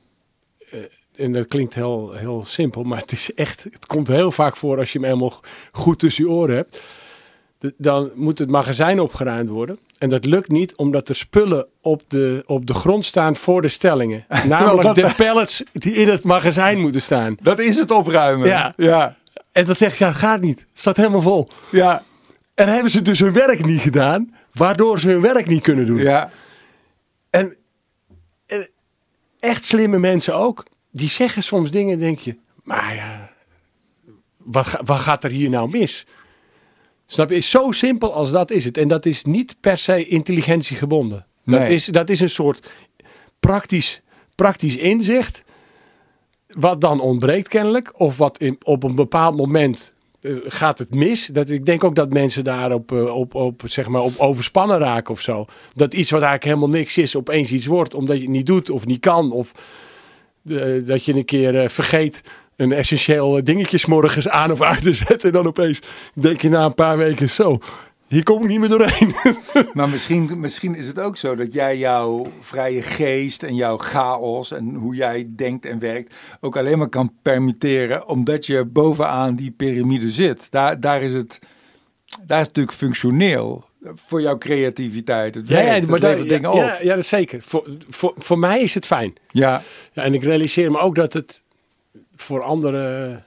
eh, 0.71 0.79
en 1.15 1.33
dat 1.33 1.47
klinkt 1.47 1.75
heel, 1.75 2.11
heel 2.13 2.45
simpel, 2.45 2.83
maar 2.83 2.99
het 2.99 3.11
is 3.11 3.33
echt, 3.33 3.63
het 3.63 3.85
komt 3.85 4.07
heel 4.07 4.31
vaak 4.31 4.55
voor 4.57 4.77
als 4.79 4.91
je 4.91 4.99
hem 4.99 5.07
helemaal 5.07 5.39
goed 5.71 5.99
tussen 5.99 6.23
je 6.23 6.29
oren 6.29 6.55
hebt. 6.55 6.81
Dan 7.77 8.11
moet 8.15 8.39
het 8.39 8.49
magazijn 8.49 8.99
opgeruimd 8.99 9.49
worden. 9.49 9.79
En 9.97 10.09
dat 10.09 10.25
lukt 10.25 10.49
niet 10.51 10.75
omdat 10.75 11.09
er 11.09 11.15
spullen 11.15 11.67
op 11.81 12.01
de, 12.07 12.43
op 12.45 12.65
de 12.65 12.73
grond 12.73 13.05
staan 13.05 13.35
voor 13.35 13.61
de 13.61 13.67
stellingen. 13.67 14.25
Namelijk 14.47 14.83
dat- 14.83 14.95
de 14.95 15.13
pallets 15.17 15.63
die 15.73 15.93
in 15.93 16.07
het 16.07 16.23
magazijn 16.23 16.79
moeten 16.79 17.01
staan. 17.01 17.37
Dat 17.41 17.59
is 17.59 17.77
het 17.77 17.91
opruimen. 17.91 18.47
Ja. 18.47 18.73
ja. 18.75 19.17
En 19.57 19.65
dan 19.65 19.75
zeg 19.75 19.91
ik, 19.91 19.97
ja, 19.97 20.11
gaat 20.11 20.41
niet. 20.41 20.59
Het 20.59 20.67
staat 20.79 20.97
helemaal 20.97 21.21
vol. 21.21 21.49
Ja. 21.71 22.03
En 22.55 22.67
hebben 22.67 22.91
ze 22.91 23.01
dus 23.01 23.19
hun 23.19 23.33
werk 23.33 23.65
niet 23.65 23.81
gedaan, 23.81 24.35
waardoor 24.53 24.99
ze 24.99 25.09
hun 25.09 25.21
werk 25.21 25.47
niet 25.47 25.61
kunnen 25.61 25.85
doen. 25.85 25.97
ja. 25.97 26.29
En, 27.29 27.55
en 28.45 28.69
echt 29.39 29.65
slimme 29.65 29.99
mensen 29.99 30.35
ook, 30.35 30.65
die 30.91 31.09
zeggen 31.09 31.43
soms 31.43 31.71
dingen, 31.71 31.99
denk 31.99 32.19
je, 32.19 32.35
maar 32.63 32.95
ja, 32.95 33.31
wat, 34.37 34.81
wat 34.85 34.99
gaat 34.99 35.23
er 35.23 35.29
hier 35.29 35.49
nou 35.49 35.69
mis? 35.69 36.05
Snap 37.05 37.29
je? 37.29 37.39
Zo 37.39 37.71
simpel 37.71 38.13
als 38.13 38.31
dat 38.31 38.51
is 38.51 38.65
het. 38.65 38.77
En 38.77 38.87
dat 38.87 39.05
is 39.05 39.23
niet 39.23 39.55
per 39.59 39.77
se 39.77 40.05
intelligentie 40.07 40.77
gebonden. 40.77 41.25
Dat, 41.45 41.59
Nee. 41.59 41.73
is, 41.73 41.85
dat 41.85 42.09
is 42.09 42.19
een 42.19 42.29
soort 42.29 42.69
praktisch, 43.39 44.01
praktisch 44.35 44.75
inzicht, 44.75 45.43
wat 46.59 46.81
dan 46.81 46.99
ontbreekt 46.99 47.47
kennelijk, 47.47 47.93
of 47.95 48.17
wat 48.17 48.37
in, 48.37 48.57
op 48.63 48.83
een 48.83 48.95
bepaald 48.95 49.37
moment 49.37 49.93
eh, 50.21 50.33
gaat 50.45 50.79
het 50.79 50.95
mis. 50.95 51.25
Dat, 51.25 51.49
ik 51.49 51.65
denk 51.65 51.83
ook 51.83 51.95
dat 51.95 52.13
mensen 52.13 52.43
daarop 52.43 52.91
eh, 52.91 53.15
op, 53.15 53.35
op, 53.35 53.61
zeg 53.65 53.87
maar, 53.87 54.01
op 54.01 54.13
overspannen 54.17 54.77
raken 54.77 55.13
of 55.13 55.21
zo. 55.21 55.45
Dat 55.73 55.93
iets 55.93 56.11
wat 56.11 56.21
eigenlijk 56.21 56.53
helemaal 56.53 56.79
niks 56.79 56.97
is, 56.97 57.15
opeens 57.15 57.51
iets 57.51 57.65
wordt, 57.65 57.93
omdat 57.93 58.15
je 58.15 58.21
het 58.21 58.31
niet 58.31 58.45
doet 58.45 58.69
of 58.69 58.85
niet 58.85 58.99
kan. 58.99 59.31
Of 59.31 59.51
eh, 60.45 60.85
dat 60.85 61.05
je 61.05 61.13
een 61.13 61.25
keer 61.25 61.69
vergeet 61.69 62.21
een 62.55 62.71
essentieel 62.71 63.43
dingetje 63.43 63.79
morgens 63.87 64.27
aan 64.27 64.51
of 64.51 64.61
uit 64.61 64.83
te 64.83 64.93
zetten. 64.93 65.29
En 65.29 65.35
dan 65.35 65.47
opeens 65.47 65.81
denk 66.13 66.41
je 66.41 66.49
na 66.49 66.65
een 66.65 66.73
paar 66.73 66.97
weken 66.97 67.29
zo, 67.29 67.59
hier 68.07 68.23
kom 68.23 68.41
ik 68.41 68.47
niet 68.47 68.59
meer 68.59 68.69
doorheen. 68.69 69.15
Maar 69.73 69.89
misschien, 69.89 70.39
misschien 70.39 70.75
is 70.75 70.87
het 70.87 70.99
ook 70.99 71.17
zo 71.17 71.35
dat 71.35 71.53
jij 71.53 71.77
jouw 71.77 72.31
vrije 72.39 72.81
geest 72.81 73.43
en 73.43 73.55
jouw 73.55 73.77
chaos 73.77 74.51
en 74.51 74.75
hoe 74.75 74.95
jij 74.95 75.27
denkt 75.35 75.65
en 75.65 75.79
werkt 75.79 76.13
ook 76.41 76.57
alleen 76.57 76.77
maar 76.77 76.89
kan 76.89 77.13
permitteren 77.21 78.07
omdat 78.07 78.45
je 78.45 78.65
bovenaan 78.65 79.35
die 79.35 79.51
piramide 79.51 80.09
zit. 80.09 80.51
Daar, 80.51 80.79
daar 80.79 81.01
is 81.01 81.13
het, 81.13 81.39
daar 82.25 82.39
is 82.41 82.47
het 82.47 82.55
natuurlijk 82.55 82.77
functioneel 82.77 83.65
voor 83.83 84.21
jouw 84.21 84.37
creativiteit. 84.37 85.35
Het 85.35 85.47
werkt, 85.47 85.87
het 85.89 86.01
daar- 86.01 86.09
levert 86.11 86.29
dingen 86.29 86.49
ja, 86.55 86.55
op. 86.55 86.69
ja, 86.69 86.81
ja, 86.81 86.89
dat 86.89 86.97
is 87.03 87.07
zeker. 87.09 87.41
Voor, 87.41 87.67
voor, 87.89 88.13
voor 88.17 88.39
mij 88.39 88.61
is 88.61 88.73
het 88.73 88.85
fijn. 88.85 89.13
Ja, 89.27 89.61
Ja, 89.93 90.03
en 90.03 90.13
ik 90.13 90.23
realiseer 90.23 90.71
me 90.71 90.77
ook 90.79 90.95
dat 90.95 91.13
het 91.13 91.43
voor 92.15 92.41
anderen 92.43 93.23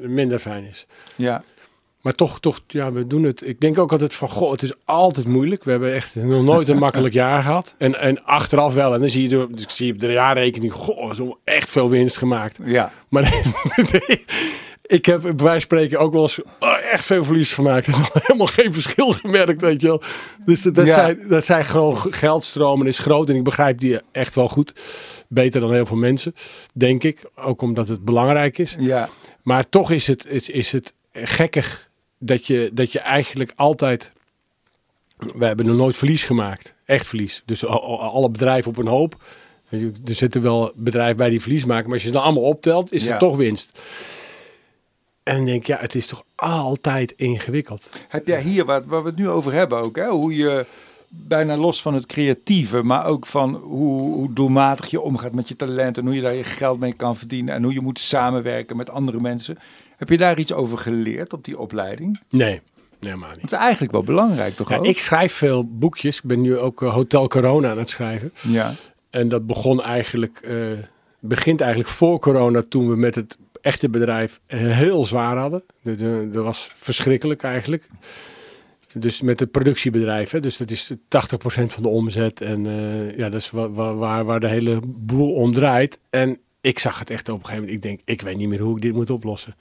minder 0.00 0.38
fijn 0.38 0.64
is. 0.64 0.86
ja, 1.16 1.42
Maar 2.00 2.14
toch, 2.14 2.40
toch, 2.40 2.60
ja, 2.66 2.92
we 2.92 3.06
doen 3.06 3.22
het. 3.22 3.46
Ik 3.46 3.60
denk 3.60 3.78
ook 3.78 3.92
altijd 3.92 4.14
van, 4.14 4.28
goh, 4.28 4.50
het 4.50 4.62
is 4.62 4.72
altijd 4.84 5.26
moeilijk. 5.26 5.64
We 5.64 5.70
hebben 5.70 5.94
echt 5.94 6.14
nog 6.14 6.42
nooit 6.44 6.68
een 6.68 6.78
makkelijk 6.78 7.14
jaar 7.24 7.42
gehad. 7.42 7.74
En, 7.78 8.00
en 8.00 8.24
achteraf 8.24 8.74
wel. 8.74 8.94
En 8.94 9.00
dan 9.00 9.08
zie 9.08 9.22
je, 9.22 9.28
door, 9.28 9.52
dus 9.52 9.62
ik 9.62 9.70
zie 9.70 9.92
op 9.92 9.98
de 9.98 10.12
jaarrekening, 10.12 10.72
goh, 10.72 11.14
zo 11.14 11.38
echt 11.44 11.68
veel 11.70 11.88
winst 11.90 12.16
gemaakt. 12.16 12.58
ja. 12.64 12.92
Maar 13.08 13.32
ik 14.82 15.06
heb 15.06 15.20
bij 15.20 15.30
wijze 15.36 15.50
van 15.50 15.60
spreken 15.60 15.98
ook 15.98 16.12
wel 16.12 16.22
eens 16.22 16.40
oh, 16.60 16.76
echt 16.92 17.04
veel 17.04 17.24
verlies 17.24 17.54
gemaakt. 17.54 17.86
En 17.86 17.94
helemaal 18.12 18.46
geen 18.46 18.72
verschil 18.72 19.12
gemerkt, 19.12 19.60
weet 19.60 19.80
je 19.80 19.86
wel. 19.86 20.02
Dus 20.44 20.62
dat, 20.62 20.74
dat, 20.74 20.86
Ja. 20.86 20.92
zijn, 20.94 21.28
dat 21.28 21.44
zijn 21.44 21.64
gewoon 21.64 21.96
geldstromen 21.96 22.86
is 22.86 22.98
groot. 22.98 23.28
En 23.28 23.36
ik 23.36 23.44
begrijp 23.44 23.80
die 23.80 24.00
echt 24.12 24.34
wel 24.34 24.48
goed. 24.48 24.72
Beter 25.28 25.60
dan 25.60 25.72
heel 25.72 25.86
veel 25.86 25.96
mensen, 25.96 26.34
denk 26.74 27.02
ik. 27.04 27.24
Ook 27.36 27.62
omdat 27.62 27.88
het 27.88 28.04
belangrijk 28.04 28.58
is. 28.58 28.76
ja. 28.78 29.08
Maar 29.42 29.68
toch 29.68 29.90
is 29.90 30.06
het, 30.06 30.26
is, 30.26 30.48
is 30.48 30.72
het 30.72 30.92
gekkig 31.12 31.87
dat 32.18 32.46
je, 32.46 32.70
dat 32.72 32.92
je 32.92 32.98
eigenlijk 33.00 33.52
altijd... 33.56 34.12
We 35.16 35.44
hebben 35.44 35.66
nog 35.66 35.76
nooit 35.76 35.96
verlies 35.96 36.24
gemaakt. 36.24 36.74
Echt 36.84 37.06
verlies. 37.06 37.42
Dus 37.44 37.66
alle 37.66 38.30
bedrijven 38.30 38.70
op 38.70 38.76
een 38.76 38.86
hoop. 38.86 39.16
Er 40.04 40.14
zitten 40.14 40.42
wel 40.42 40.72
bedrijven 40.74 41.16
bij 41.16 41.30
die 41.30 41.40
verlies 41.40 41.64
maken. 41.64 41.84
Maar 41.84 41.92
als 41.92 42.02
je 42.02 42.08
ze 42.08 42.14
dan 42.14 42.22
allemaal 42.22 42.42
optelt, 42.42 42.92
is 42.92 43.04
Ja. 43.04 43.10
het 43.10 43.18
toch 43.18 43.36
winst. 43.36 43.80
En 45.22 45.36
dan 45.36 45.44
denk 45.44 45.60
ik, 45.60 45.66
ja, 45.66 45.78
het 45.80 45.94
is 45.94 46.06
toch 46.06 46.22
altijd 46.34 47.12
ingewikkeld. 47.16 47.90
Heb 48.08 48.26
jij 48.26 48.42
hier, 48.42 48.64
waar, 48.64 48.86
waar 48.86 49.02
we 49.02 49.08
het 49.08 49.18
nu 49.18 49.28
over 49.28 49.52
hebben 49.52 49.78
ook, 49.78 49.96
hè? 49.96 50.08
hoe 50.08 50.36
je 50.36 50.66
bijna 51.08 51.56
los 51.56 51.82
van 51.82 51.94
het 51.94 52.06
creatieve, 52.06 52.82
maar 52.82 53.06
ook 53.06 53.26
van 53.26 53.54
hoe, 53.54 54.02
hoe 54.02 54.32
doelmatig 54.32 54.86
je 54.90 55.00
omgaat 55.00 55.32
met 55.32 55.48
je 55.48 55.56
talent 55.56 55.98
en 55.98 56.04
hoe 56.04 56.14
je 56.14 56.20
daar 56.20 56.34
je 56.34 56.44
geld 56.44 56.78
mee 56.80 56.92
kan 56.92 57.16
verdienen 57.16 57.54
en 57.54 57.62
hoe 57.62 57.72
je 57.72 57.80
moet 57.80 57.98
samenwerken 57.98 58.76
met 58.76 58.90
andere 58.90 59.20
mensen. 59.20 59.58
Heb 59.98 60.08
je 60.08 60.16
daar 60.16 60.38
iets 60.38 60.52
over 60.52 60.78
geleerd 60.78 61.32
op 61.32 61.44
die 61.44 61.58
opleiding? 61.58 62.20
Nee, 62.30 62.60
helemaal 63.00 63.30
niet. 63.30 63.40
Dat 63.40 63.52
is 63.52 63.58
eigenlijk 63.58 63.92
wel 63.92 64.02
belangrijk, 64.02 64.54
toch 64.54 64.68
Ja, 64.68 64.76
ook? 64.76 64.86
ik 64.86 64.98
schrijf 65.00 65.32
veel 65.32 65.66
boekjes. 65.78 66.16
Ik 66.16 66.22
ben 66.24 66.40
nu 66.40 66.56
ook 66.58 66.82
eh, 66.82 66.92
Hotel 66.94 67.28
Corona 67.28 67.70
aan 67.70 67.78
het 67.78 67.88
schrijven. 67.88 68.32
Ja, 68.42 68.72
En 69.10 69.28
dat 69.28 69.46
begon 69.46 69.82
eigenlijk, 69.82 70.38
eh, 70.40 70.54
begint 71.20 71.60
eigenlijk 71.60 71.90
voor 71.90 72.18
corona, 72.18 72.62
toen 72.68 72.88
we 72.88 72.96
met 72.96 73.14
het 73.14 73.36
echte 73.60 73.88
bedrijf 73.88 74.40
heel 74.46 75.04
zwaar 75.04 75.36
hadden. 75.36 75.62
De- 75.82 75.94
de- 75.96 76.28
Dat 76.32 76.44
was 76.44 76.70
verschrikkelijk 76.74 77.42
eigenlijk. 77.42 77.88
Dus 78.92 79.20
met 79.20 79.40
het 79.40 79.50
productiebedrijf, 79.50 80.30
hè, 80.30 80.40
dus 80.40 80.56
dat 80.56 80.70
is 80.70 80.92
80% 81.08 81.72
van 81.72 81.82
de 81.82 81.88
omzet. 81.88 82.40
En 82.40 82.66
eh, 82.66 83.16
ja, 83.16 83.28
dat 83.28 83.40
is 83.40 83.50
wa- 83.50 83.70
wa- 83.70 83.94
waar, 83.94 84.24
waar 84.24 84.40
de 84.40 84.48
hele 84.48 84.80
boel 84.84 85.32
om 85.32 85.52
draait. 85.52 85.98
En 86.10 86.38
ik 86.60 86.78
zag 86.78 86.98
het 86.98 87.10
echt 87.10 87.28
op 87.28 87.38
een 87.38 87.44
gegeven 87.44 87.64
moment. 87.64 87.84
Ik 87.84 87.90
denk, 87.90 88.00
ik 88.04 88.22
weet 88.22 88.36
niet 88.36 88.48
meer 88.48 88.60
hoe 88.60 88.76
ik 88.76 88.82
dit 88.82 88.92
moet 88.94 89.10
oplossen. 89.10 89.54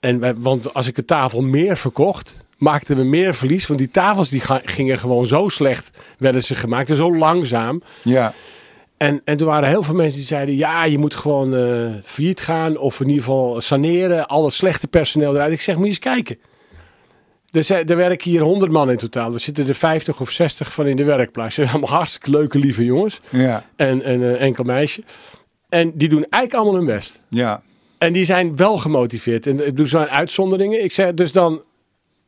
En 0.00 0.42
want 0.42 0.74
als 0.74 0.86
ik 0.86 0.96
een 0.96 1.04
tafel 1.04 1.42
meer 1.42 1.76
verkocht, 1.76 2.44
maakten 2.58 2.96
we 2.96 3.02
meer 3.04 3.34
verlies. 3.34 3.66
Want 3.66 3.78
die 3.78 3.90
tafels 3.90 4.28
die 4.28 4.42
gingen 4.64 4.98
gewoon 4.98 5.26
zo 5.26 5.48
slecht, 5.48 5.98
werden 6.18 6.42
ze 6.44 6.54
gemaakt. 6.54 6.90
En 6.90 6.96
zo 6.96 7.16
langzaam. 7.16 7.82
ja, 8.02 8.32
En, 8.96 9.20
en 9.24 9.38
er 9.38 9.44
waren 9.44 9.68
heel 9.68 9.82
veel 9.82 9.94
mensen 9.94 10.18
die 10.18 10.26
zeiden: 10.26 10.56
ja, 10.56 10.84
je 10.84 10.98
moet 10.98 11.14
gewoon 11.14 11.54
eh 11.56 11.90
failliet 12.02 12.40
gaan. 12.40 12.76
Of 12.76 13.00
in 13.00 13.06
ieder 13.08 13.22
geval 13.22 13.60
saneren. 13.60 14.26
Al 14.28 14.44
het 14.44 14.54
slechte 14.54 14.86
personeel 14.88 15.34
eruit. 15.34 15.52
Ik 15.52 15.60
zeg: 15.60 15.74
moet 15.74 15.84
je 15.84 15.90
eens 15.90 15.98
kijken. 15.98 16.38
Er, 17.50 17.62
zijn, 17.64 17.86
er 17.88 17.96
werken 17.96 18.30
hier 18.30 18.40
100 18.40 18.72
man 18.72 18.90
in 18.90 18.96
totaal. 18.96 19.32
Er 19.32 19.40
zitten 19.40 19.68
er 19.68 19.74
50 19.74 20.20
of 20.20 20.30
60 20.30 20.72
van 20.72 20.86
in 20.86 20.96
de 20.96 21.04
werkplaats. 21.04 21.54
Ze 21.54 21.62
zijn 21.62 21.74
allemaal 21.76 21.96
hartstikke 21.96 22.30
leuke, 22.30 22.58
lieve 22.58 22.84
jongens. 22.84 23.20
ja, 23.28 23.64
En 23.76 24.02
en 24.02 24.20
een 24.22 24.36
enkel 24.36 24.64
meisje. 24.64 25.02
En 25.68 25.92
die 25.94 26.08
doen 26.08 26.26
eigenlijk 26.28 26.54
allemaal 26.54 26.74
hun 26.74 26.94
best. 26.94 27.20
ja, 27.28 27.62
En 28.00 28.12
die 28.12 28.24
zijn 28.24 28.56
wel 28.56 28.76
gemotiveerd. 28.76 29.46
En 29.46 29.66
ik 29.66 29.76
doe 29.76 29.86
zijn 29.86 30.08
uitzonderingen. 30.08 30.84
Ik 30.84 30.92
zeg 30.92 31.14
dus 31.14 31.32
dan, 31.32 31.62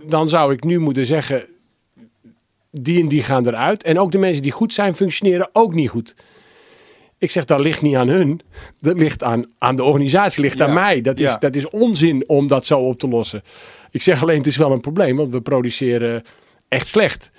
dan 0.02 0.28
zou 0.28 0.52
ik 0.52 0.64
nu 0.64 0.78
moeten 0.78 1.06
zeggen: 1.06 1.46
die 2.70 3.00
en 3.00 3.08
die 3.08 3.22
gaan 3.22 3.46
eruit. 3.46 3.82
En 3.82 3.98
ook 3.98 4.12
de 4.12 4.18
mensen 4.18 4.42
die 4.42 4.52
goed 4.52 4.72
zijn, 4.72 4.94
functioneren 4.94 5.48
ook 5.52 5.74
niet 5.74 5.88
goed. 5.88 6.14
Ik 7.18 7.30
zeg, 7.30 7.44
dat 7.44 7.60
ligt 7.60 7.82
niet 7.82 7.94
aan 7.94 8.08
hun. 8.08 8.40
Dat 8.80 8.96
ligt 8.96 9.22
aan, 9.22 9.44
aan 9.58 9.76
de 9.76 9.82
organisatie, 9.82 10.42
ligt 10.42 10.58
Ja, 10.58 10.66
aan 10.66 10.74
mij. 10.74 11.00
Dat 11.00 11.20
is, 11.20 11.30
ja. 11.30 11.38
dat 11.38 11.56
is 11.56 11.70
onzin 11.70 12.28
om 12.28 12.46
dat 12.46 12.66
zo 12.66 12.78
op 12.78 12.98
te 12.98 13.08
lossen. 13.08 13.42
Ik 13.90 14.02
zeg 14.02 14.22
alleen, 14.22 14.36
het 14.36 14.46
is 14.46 14.56
wel 14.56 14.72
een 14.72 14.80
probleem, 14.80 15.16
want 15.16 15.32
we 15.32 15.40
produceren 15.40 16.22
echt 16.68 16.88
slecht. 16.88 17.30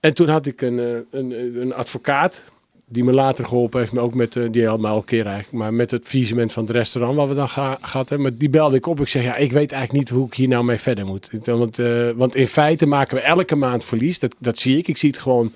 En 0.00 0.14
toen 0.14 0.28
had 0.28 0.46
ik 0.46 0.60
een, 0.60 0.78
eh, 0.78 1.20
een, 1.20 1.60
een 1.60 1.74
advocaat, 1.74 2.44
die 2.88 3.04
me 3.04 3.12
later 3.12 3.44
geholpen 3.44 3.80
heeft, 3.80 3.92
maar 3.92 4.02
ook 4.04 4.14
met, 4.14 4.36
eh, 4.36 4.44
die 4.50 4.62
helpt 4.62 4.82
me 4.82 4.88
al 4.88 4.96
een 4.96 5.04
keer 5.04 5.26
eigenlijk, 5.26 5.56
maar 5.56 5.74
met 5.74 5.90
het 5.90 6.06
faillissement 6.08 6.52
van 6.52 6.62
het 6.62 6.72
restaurant 6.72 7.16
waar 7.16 7.28
we 7.28 7.34
dan 7.34 7.48
gehad 7.48 8.08
hebben. 8.08 8.22
Maar 8.22 8.38
die 8.38 8.50
belde 8.50 8.76
ik 8.76 8.86
op. 8.86 9.00
Ik 9.00 9.08
zeg, 9.08 9.22
ja, 9.22 9.36
ik 9.36 9.52
weet 9.52 9.72
eigenlijk 9.72 9.92
niet 9.92 10.18
hoe 10.18 10.26
ik 10.26 10.34
hier 10.34 10.48
nou 10.48 10.64
mee 10.64 10.78
verder 10.78 11.06
moet. 11.06 11.30
Want, 11.44 11.78
eh, 11.78 12.10
want 12.14 12.34
in 12.34 12.46
feite 12.46 12.86
maken 12.86 13.16
we 13.16 13.22
elke 13.22 13.56
maand 13.56 13.84
verlies. 13.84 14.18
Dat, 14.18 14.34
dat 14.38 14.58
zie 14.58 14.78
ik. 14.78 14.88
Ik 14.88 14.96
zie 14.96 15.10
het 15.10 15.18
gewoon 15.18 15.52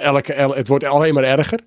Elke, 0.00 0.32
el- 0.32 0.54
het 0.54 0.68
wordt 0.68 0.84
alleen 0.84 1.14
maar 1.14 1.24
erger. 1.24 1.60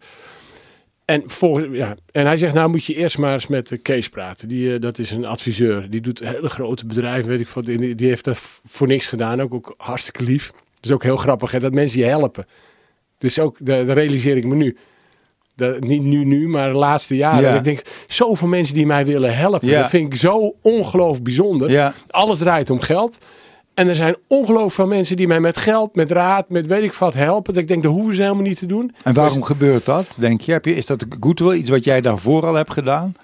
En, 1.05 1.23
volgens, 1.25 1.67
ja, 1.71 1.95
en 2.11 2.25
hij 2.25 2.37
zegt, 2.37 2.53
nou 2.53 2.69
moet 2.69 2.85
je 2.85 2.95
eerst 2.95 3.17
maar 3.17 3.33
eens 3.33 3.47
met 3.47 3.71
eh, 3.71 3.77
Kees 3.81 4.09
praten. 4.09 4.47
Die, 4.47 4.79
dat 4.79 4.97
is 4.97 5.11
een 5.11 5.25
adviseur. 5.25 5.89
Die 5.89 6.01
doet 6.01 6.19
hele 6.19 6.49
grote 6.49 6.85
bedrijven, 6.85 7.29
weet 7.29 7.39
ik 7.39 7.47
wat. 7.47 7.65
Die, 7.65 8.07
heeft 8.07 8.23
dat 8.23 8.59
voor 8.65 8.87
niks 8.87 9.07
gedaan. 9.07 9.41
Ook, 9.41 9.53
ook 9.53 9.73
hartstikke 9.77 10.23
lief. 10.23 10.47
Het 10.75 10.85
is 10.85 10.91
ook 10.91 11.03
heel 11.03 11.17
grappig 11.17 11.51
hè, 11.51 11.59
dat 11.59 11.73
mensen 11.73 11.99
je 11.99 12.05
helpen. 12.05 12.45
Dus 13.19 13.39
ook, 13.39 13.65
dat, 13.65 13.89
realiseer 13.89 14.37
ik 14.37 14.45
me 14.45 14.55
nu. 14.55 14.77
Dat, 15.55 15.79
niet 15.79 16.03
nu, 16.03 16.25
nu, 16.25 16.47
maar 16.47 16.71
de 16.71 16.77
laatste 16.77 17.15
jaren. 17.15 17.41
Ja. 17.41 17.55
Ik 17.55 17.63
denk, 17.63 17.81
zoveel 18.07 18.47
mensen 18.47 18.75
die 18.75 18.85
mij 18.85 19.05
willen 19.05 19.37
helpen. 19.37 19.67
Ja. 19.67 19.81
Dat 19.81 19.89
vind 19.89 20.13
ik 20.13 20.19
zo 20.19 20.55
ongelooflijk 20.61 21.23
bijzonder. 21.23 21.71
Ja. 21.71 21.93
Alles 22.09 22.39
draait 22.39 22.69
om 22.69 22.79
geld. 22.79 23.17
En 23.73 23.87
er 23.87 23.95
zijn 23.95 24.15
ongelooflijk 24.27 24.73
veel 24.73 24.87
mensen 24.87 25.15
die 25.15 25.27
mij 25.27 25.39
met 25.39 25.57
geld, 25.57 25.95
met 25.95 26.11
raad, 26.11 26.49
met 26.49 26.67
weet 26.67 26.83
ik 26.83 26.93
wat 26.93 27.13
helpen. 27.13 27.53
Dat 27.53 27.61
ik 27.61 27.67
denk, 27.67 27.83
dat 27.83 27.91
hoeven 27.91 28.15
ze 28.15 28.21
helemaal 28.21 28.43
niet 28.43 28.59
te 28.59 28.65
doen. 28.65 28.95
En 29.03 29.13
waarom 29.13 29.43
gebeurt 29.43 29.85
dat, 29.85 30.17
denk 30.19 30.41
je? 30.41 30.51
Heb 30.51 30.65
je? 30.65 30.75
Is 30.75 30.85
dat 30.85 31.05
goodwill, 31.19 31.57
iets 31.57 31.69
wat 31.69 31.83
jij 31.83 32.01
daarvoor 32.01 32.45
al 32.45 32.53
hebt 32.53 32.73
gedaan? 32.73 33.15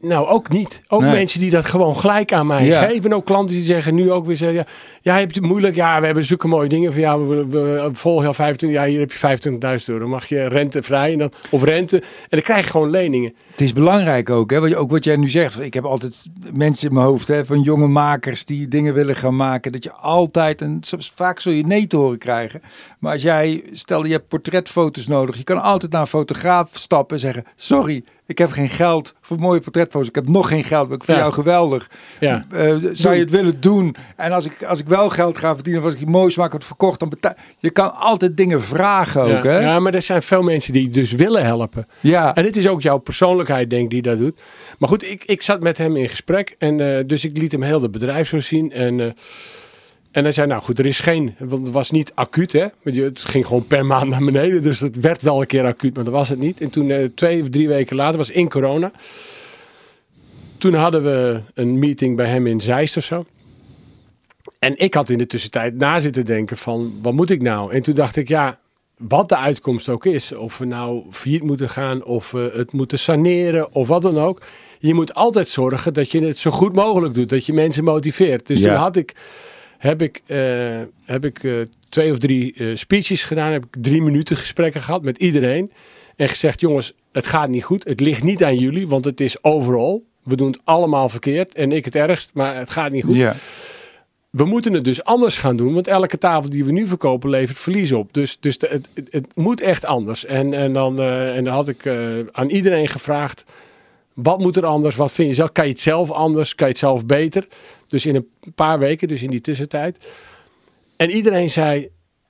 Nou, 0.00 0.26
ook 0.26 0.48
niet. 0.48 0.80
Ook 0.88 1.00
Nee. 1.00 1.12
mensen 1.12 1.40
die 1.40 1.50
dat 1.50 1.64
gewoon 1.64 1.96
gelijk 1.96 2.32
aan 2.32 2.46
mij 2.46 2.64
Ja. 2.66 2.78
geven. 2.86 3.04
En 3.10 3.14
ook 3.16 3.24
klanten 3.24 3.54
die 3.54 3.64
zeggen 3.64 3.94
nu 3.94 4.10
ook 4.12 4.26
weer 4.26 4.36
zeggen... 4.36 4.56
Ja, 4.58 4.64
ja, 5.02 5.18
heb 5.18 5.32
je 5.32 5.40
het 5.40 5.48
moeilijk? 5.48 5.74
Ja, 5.74 6.00
we 6.00 6.06
hebben 6.06 6.24
zulke 6.24 6.48
mooie 6.48 6.68
dingen. 6.68 6.92
Van, 6.92 7.00
ja, 7.00 7.18
we, 7.18 7.46
we, 7.46 7.60
we 7.60 7.88
volgen 7.92 8.22
jou 8.22 8.34
25... 8.34 8.80
Ja, 8.80 8.86
hier 8.86 9.00
heb 9.00 9.12
je 9.12 9.78
25.000 9.78 9.84
euro. 9.86 10.08
Mag 10.08 10.26
je 10.26 10.48
rentevrij 10.48 11.12
en 11.12 11.18
dan, 11.18 11.32
of 11.50 11.62
rente. 11.64 11.96
En 11.96 12.04
dan 12.28 12.40
krijg 12.42 12.64
je 12.64 12.70
gewoon 12.70 12.90
leningen. 12.90 13.34
Het 13.50 13.60
is 13.60 13.72
belangrijk 13.72 14.30
ook, 14.30 14.50
hè? 14.50 14.60
Wat 14.60 14.74
Ook 14.74 14.90
wat 14.90 15.04
jij 15.04 15.16
nu 15.16 15.28
zegt. 15.28 15.60
Ik 15.60 15.74
heb 15.74 15.84
altijd 15.84 16.22
mensen 16.52 16.88
in 16.88 16.94
mijn 16.94 17.06
hoofd, 17.06 17.28
hè, 17.28 17.44
van 17.44 17.60
jonge 17.60 17.86
makers 17.88 18.44
die 18.44 18.68
dingen 18.68 18.94
willen 18.94 19.16
gaan 19.16 19.36
maken. 19.36 19.72
Dat 19.72 19.84
je 19.84 19.92
altijd, 19.92 20.60
en 20.60 20.80
vaak 21.14 21.40
zul 21.40 21.52
je 21.52 21.66
nee 21.66 21.86
te 21.86 21.96
horen 21.96 22.18
krijgen. 22.18 22.62
Maar 22.98 23.12
als 23.12 23.22
jij, 23.22 23.62
stel 23.72 24.04
je 24.04 24.12
hebt 24.12 24.28
portretfoto's 24.28 25.06
nodig. 25.06 25.36
Je 25.36 25.44
kan 25.44 25.62
altijd 25.62 25.92
naar 25.92 26.00
een 26.00 26.06
fotograaf 26.06 26.70
stappen 26.72 27.16
en 27.16 27.22
zeggen, 27.22 27.44
sorry, 27.56 28.04
ik 28.32 28.38
heb 28.38 28.50
geen 28.50 28.68
geld 28.70 29.14
voor 29.20 29.38
mooie 29.38 29.60
portretfoto's. 29.60 30.08
Ik 30.08 30.14
heb 30.14 30.28
nog 30.28 30.48
geen 30.48 30.64
geld, 30.64 30.88
maar 30.88 30.96
ik 30.96 31.04
vind 31.04 31.16
Ja. 31.16 31.22
jou 31.22 31.34
geweldig. 31.34 31.90
Ja. 32.20 32.44
Eh, 32.50 32.74
zou 32.92 33.14
je 33.14 33.20
het 33.20 33.30
willen 33.30 33.60
doen? 33.60 33.94
En 34.16 34.32
als 34.32 34.44
ik, 34.44 34.62
als 34.62 34.78
ik 34.80 34.88
wel 34.88 35.10
geld 35.10 35.38
ga 35.38 35.54
verdienen, 35.54 35.80
of 35.80 35.86
als 35.86 35.94
ik 35.94 36.00
die 36.02 36.10
moois 36.12 36.36
maak, 36.36 36.50
wordt 36.50 36.66
verkocht, 36.66 37.00
dan 37.00 37.08
betaal 37.08 37.34
je 37.58 37.70
kan 37.70 37.94
altijd 37.94 38.36
dingen 38.36 38.62
vragen 38.62 39.22
ook, 39.22 39.44
ja. 39.44 39.50
hè? 39.50 39.58
ja, 39.58 39.78
maar 39.78 39.94
er 39.94 40.02
zijn 40.02 40.22
veel 40.22 40.42
mensen 40.42 40.72
die 40.72 40.88
dus 40.88 41.12
willen 41.12 41.44
helpen. 41.44 41.86
Ja. 42.00 42.34
En 42.34 42.44
het 42.44 42.56
is 42.56 42.68
ook 42.68 42.82
jouw 42.82 42.98
persoonlijkheid, 42.98 43.70
denk 43.70 43.82
ik, 43.84 43.90
die 43.90 44.02
dat 44.02 44.18
doet. 44.18 44.40
Maar 44.78 44.88
goed, 44.88 45.02
ik, 45.04 45.24
ik 45.24 45.42
zat 45.42 45.62
met 45.62 45.78
hem 45.78 45.96
in 45.96 46.08
gesprek. 46.08 46.54
En 46.58 46.96
eh, 46.96 47.04
dus 47.06 47.24
ik 47.24 47.36
liet 47.36 47.52
hem 47.52 47.62
heel 47.62 47.80
de 47.80 47.90
bedrijf 47.90 48.28
zo 48.28 48.38
zien. 48.38 48.72
En, 48.72 49.00
eh, 49.00 49.06
en 50.12 50.22
hij 50.22 50.32
zei, 50.32 50.46
nou 50.46 50.62
goed, 50.62 50.78
er 50.78 50.86
is 50.86 51.00
geen... 51.00 51.34
Want 51.38 51.62
het 51.62 51.72
was 51.74 51.90
niet 51.90 52.12
acuut, 52.14 52.52
hè. 52.52 52.66
Het 52.82 53.20
ging 53.22 53.46
gewoon 53.46 53.66
per 53.66 53.86
maand 53.86 54.08
naar 54.08 54.24
beneden. 54.24 54.62
Dus 54.62 54.80
het 54.80 55.00
werd 55.00 55.22
wel 55.22 55.40
een 55.40 55.46
keer 55.46 55.64
acuut, 55.64 55.94
maar 55.94 56.04
dat 56.04 56.12
was 56.12 56.28
het 56.28 56.38
niet. 56.38 56.60
En 56.60 56.70
toen, 56.70 56.90
eh, 56.90 57.04
twee 57.14 57.42
of 57.42 57.48
drie 57.48 57.68
weken 57.68 57.96
later, 57.96 58.16
was 58.18 58.30
in 58.30 58.48
corona. 58.48 58.92
Toen 60.58 60.74
hadden 60.74 61.02
we 61.02 61.40
een 61.54 61.78
meeting 61.78 62.16
bij 62.16 62.26
hem 62.26 62.46
in 62.46 62.60
Zeist 62.60 62.96
of 62.96 63.04
zo. 63.04 63.24
En 64.58 64.78
ik 64.78 64.94
had 64.94 65.08
in 65.08 65.18
de 65.18 65.26
tussentijd 65.26 65.74
na 65.78 66.00
zitten 66.00 66.24
denken 66.24 66.56
van, 66.56 66.92
wat 67.02 67.12
moet 67.12 67.30
ik 67.30 67.42
nou? 67.42 67.72
En 67.72 67.82
toen 67.82 67.94
dacht 67.94 68.16
ik, 68.16 68.28
ja, 68.28 68.58
wat 68.96 69.28
de 69.28 69.36
uitkomst 69.36 69.88
ook 69.88 70.06
is. 70.06 70.32
Of 70.32 70.58
we 70.58 70.64
nou 70.64 71.02
failliet 71.10 71.42
moeten 71.42 71.68
gaan, 71.68 72.04
of 72.04 72.30
we 72.30 72.52
het 72.54 72.72
moeten 72.72 72.98
saneren, 72.98 73.74
of 73.74 73.88
wat 73.88 74.02
dan 74.02 74.18
ook. 74.18 74.42
Je 74.78 74.94
moet 74.94 75.14
altijd 75.14 75.48
zorgen 75.48 75.94
dat 75.94 76.10
je 76.10 76.20
het 76.24 76.38
zo 76.38 76.50
goed 76.50 76.74
mogelijk 76.74 77.14
doet. 77.14 77.28
Dat 77.28 77.46
je 77.46 77.52
mensen 77.52 77.84
motiveert. 77.84 78.46
Dus 78.46 78.58
Ja. 78.58 78.68
toen 78.68 78.76
had 78.76 78.96
ik, 78.96 79.14
heb 79.82 80.02
ik, 80.02 80.22
eh, 80.26 80.80
heb 81.04 81.24
ik 81.24 81.44
eh, 81.44 81.52
twee 81.88 82.10
of 82.10 82.18
drie 82.18 82.54
eh, 82.54 82.66
speeches 82.74 83.24
gedaan. 83.24 83.52
Heb 83.52 83.64
ik 83.64 83.82
drie 83.82 84.02
minuten 84.02 84.36
gesprekken 84.36 84.80
gehad 84.80 85.02
met 85.02 85.16
iedereen. 85.16 85.72
En 86.16 86.28
gezegd, 86.28 86.60
jongens, 86.60 86.92
het 87.12 87.26
gaat 87.26 87.48
niet 87.48 87.64
goed. 87.64 87.84
Het 87.84 88.00
ligt 88.00 88.22
niet 88.22 88.44
aan 88.44 88.56
jullie, 88.56 88.88
want 88.88 89.04
het 89.04 89.20
is 89.20 89.44
overal. 89.44 90.04
We 90.22 90.36
doen 90.36 90.46
het 90.46 90.60
allemaal 90.64 91.08
verkeerd. 91.08 91.54
En 91.54 91.72
ik 91.72 91.84
het 91.84 91.94
ergst, 91.94 92.30
maar 92.34 92.56
het 92.56 92.70
gaat 92.70 92.92
niet 92.92 93.04
goed. 93.04 93.14
ja. 93.16 93.34
We 94.30 94.44
moeten 94.44 94.72
het 94.72 94.84
dus 94.84 95.04
anders 95.04 95.36
gaan 95.36 95.56
doen, 95.56 95.74
want 95.74 95.86
elke 95.86 96.18
tafel 96.18 96.50
die 96.50 96.64
we 96.64 96.72
nu 96.72 96.86
verkopen 96.86 97.30
levert 97.30 97.58
verlies 97.58 97.92
op. 97.92 98.12
Dus, 98.12 98.36
dus 98.40 98.58
de- 98.58 98.68
het, 98.70 98.88
het, 98.94 99.12
het 99.12 99.26
moet 99.34 99.60
echt 99.60 99.84
anders. 99.84 100.24
En, 100.24 100.54
en, 100.54 100.72
dan, 100.72 101.00
en 101.00 101.44
dan 101.44 101.54
had 101.54 101.68
ik 101.68 101.86
aan 102.32 102.48
iedereen 102.48 102.88
gevraagd, 102.88 103.44
wat 104.14 104.38
moet 104.38 104.56
er 104.56 104.66
anders? 104.66 104.96
Wat 104.96 105.12
vind 105.12 105.28
je 105.28 105.34
zelf? 105.34 105.52
Kan 105.52 105.64
je 105.64 105.70
het 105.70 105.80
zelf 105.80 106.10
anders? 106.10 106.54
Kan 106.54 106.66
je 106.66 106.72
het 106.72 106.82
zelf 106.82 107.06
beter? 107.06 107.46
Dus 107.92 108.06
in 108.06 108.14
een 108.14 108.28
paar 108.54 108.78
weken, 108.78 109.08
dus 109.08 109.22
in 109.22 109.30
die 109.30 109.40
tussentijd. 109.40 109.96
En 110.96 111.10
iedereen 111.10 111.50
zei, 111.50 111.88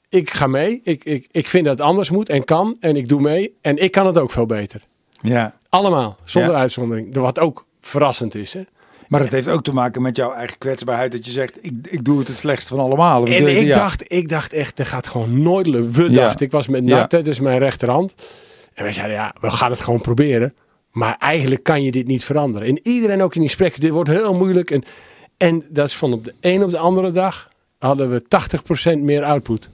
ik 0.09 0.31
ga 0.31 0.47
mee. 0.47 0.81
Ik, 0.85 1.05
ik, 1.05 1.29
ik 1.31 1.47
vind 1.49 1.65
dat 1.65 1.79
het 1.79 1.87
anders 1.87 2.11
moet 2.11 2.29
en 2.29 2.45
kan. 2.45 2.77
En 2.81 2.97
ik 2.97 3.09
doe 3.09 3.21
mee. 3.21 3.55
En 3.61 3.77
ik 3.83 3.91
kan 3.91 4.07
het 4.07 4.19
ook 4.19 4.31
veel 4.31 4.47
beter. 4.47 4.81
ja. 5.23 5.57
Allemaal, 5.69 6.17
zonder 6.25 6.53
Ja. 6.53 6.59
uitzondering. 6.59 7.15
Wat 7.15 7.39
ook 7.39 7.67
verrassend 7.81 8.35
is. 8.35 8.53
Hè? 8.53 8.63
Maar 9.09 9.21
dat 9.21 9.31
heeft 9.33 9.49
ook 9.49 9.63
te 9.63 9.73
maken 9.73 10.03
met 10.03 10.17
jouw 10.17 10.33
eigen 10.33 10.59
kwetsbaarheid. 10.59 11.13
Dat 11.13 11.25
je 11.25 11.31
zegt, 11.31 11.65
ik, 11.65 11.73
ik 11.91 12.05
doe 12.05 12.19
het 12.19 12.29
het 12.29 12.39
slechtst 12.39 12.69
van 12.69 12.79
allemaal. 12.79 13.27
En 13.27 13.45
het- 13.45 13.57
ik, 13.57 13.67
ja. 13.67 13.75
dacht, 13.79 14.05
ik 14.13 14.29
dacht 14.29 14.53
echt, 14.53 14.77
dat 14.77 14.87
gaat 14.87 15.07
gewoon 15.07 15.43
nooit 15.43 15.67
lukken. 15.67 15.93
We 15.93 16.03
Ja. 16.03 16.09
dachten, 16.15 16.47
ik 16.47 16.53
was 16.53 16.69
met. 16.69 16.85
Nat, 16.85 17.11
dus 17.11 17.41
mijn 17.41 17.59
rechterhand. 17.59 18.15
En 18.75 18.83
wij 18.83 18.93
zeiden, 18.93 19.17
ja, 19.17 19.35
we 19.41 19.51
gaan 19.51 19.71
het 19.71 19.81
gewoon 19.81 20.01
proberen. 20.01 20.55
Maar 20.91 21.17
eigenlijk 21.19 21.63
kan 21.63 21.83
je 21.83 21.91
dit 21.91 22.07
niet 22.07 22.25
veranderen. 22.25 22.69
En 22.69 22.81
iedereen 22.83 23.23
ook 23.23 23.35
in 23.35 23.41
die 23.41 23.49
gesprekken, 23.49 23.81
dit 23.81 23.91
wordt 23.91 24.11
heel 24.11 24.35
moeilijk. 24.35 24.71
En, 24.71 24.85
en 25.43 25.65
dat 25.69 25.87
is 25.87 25.97
van 25.97 26.13
op 26.13 26.25
de 26.25 26.35
een 26.41 26.63
op 26.63 26.71
de 26.71 26.79
andere 26.79 27.11
dag 27.13 27.49
hadden 27.79 28.11
we 28.11 28.23
80% 28.95 28.99
meer 28.99 29.23
output. 29.23 29.69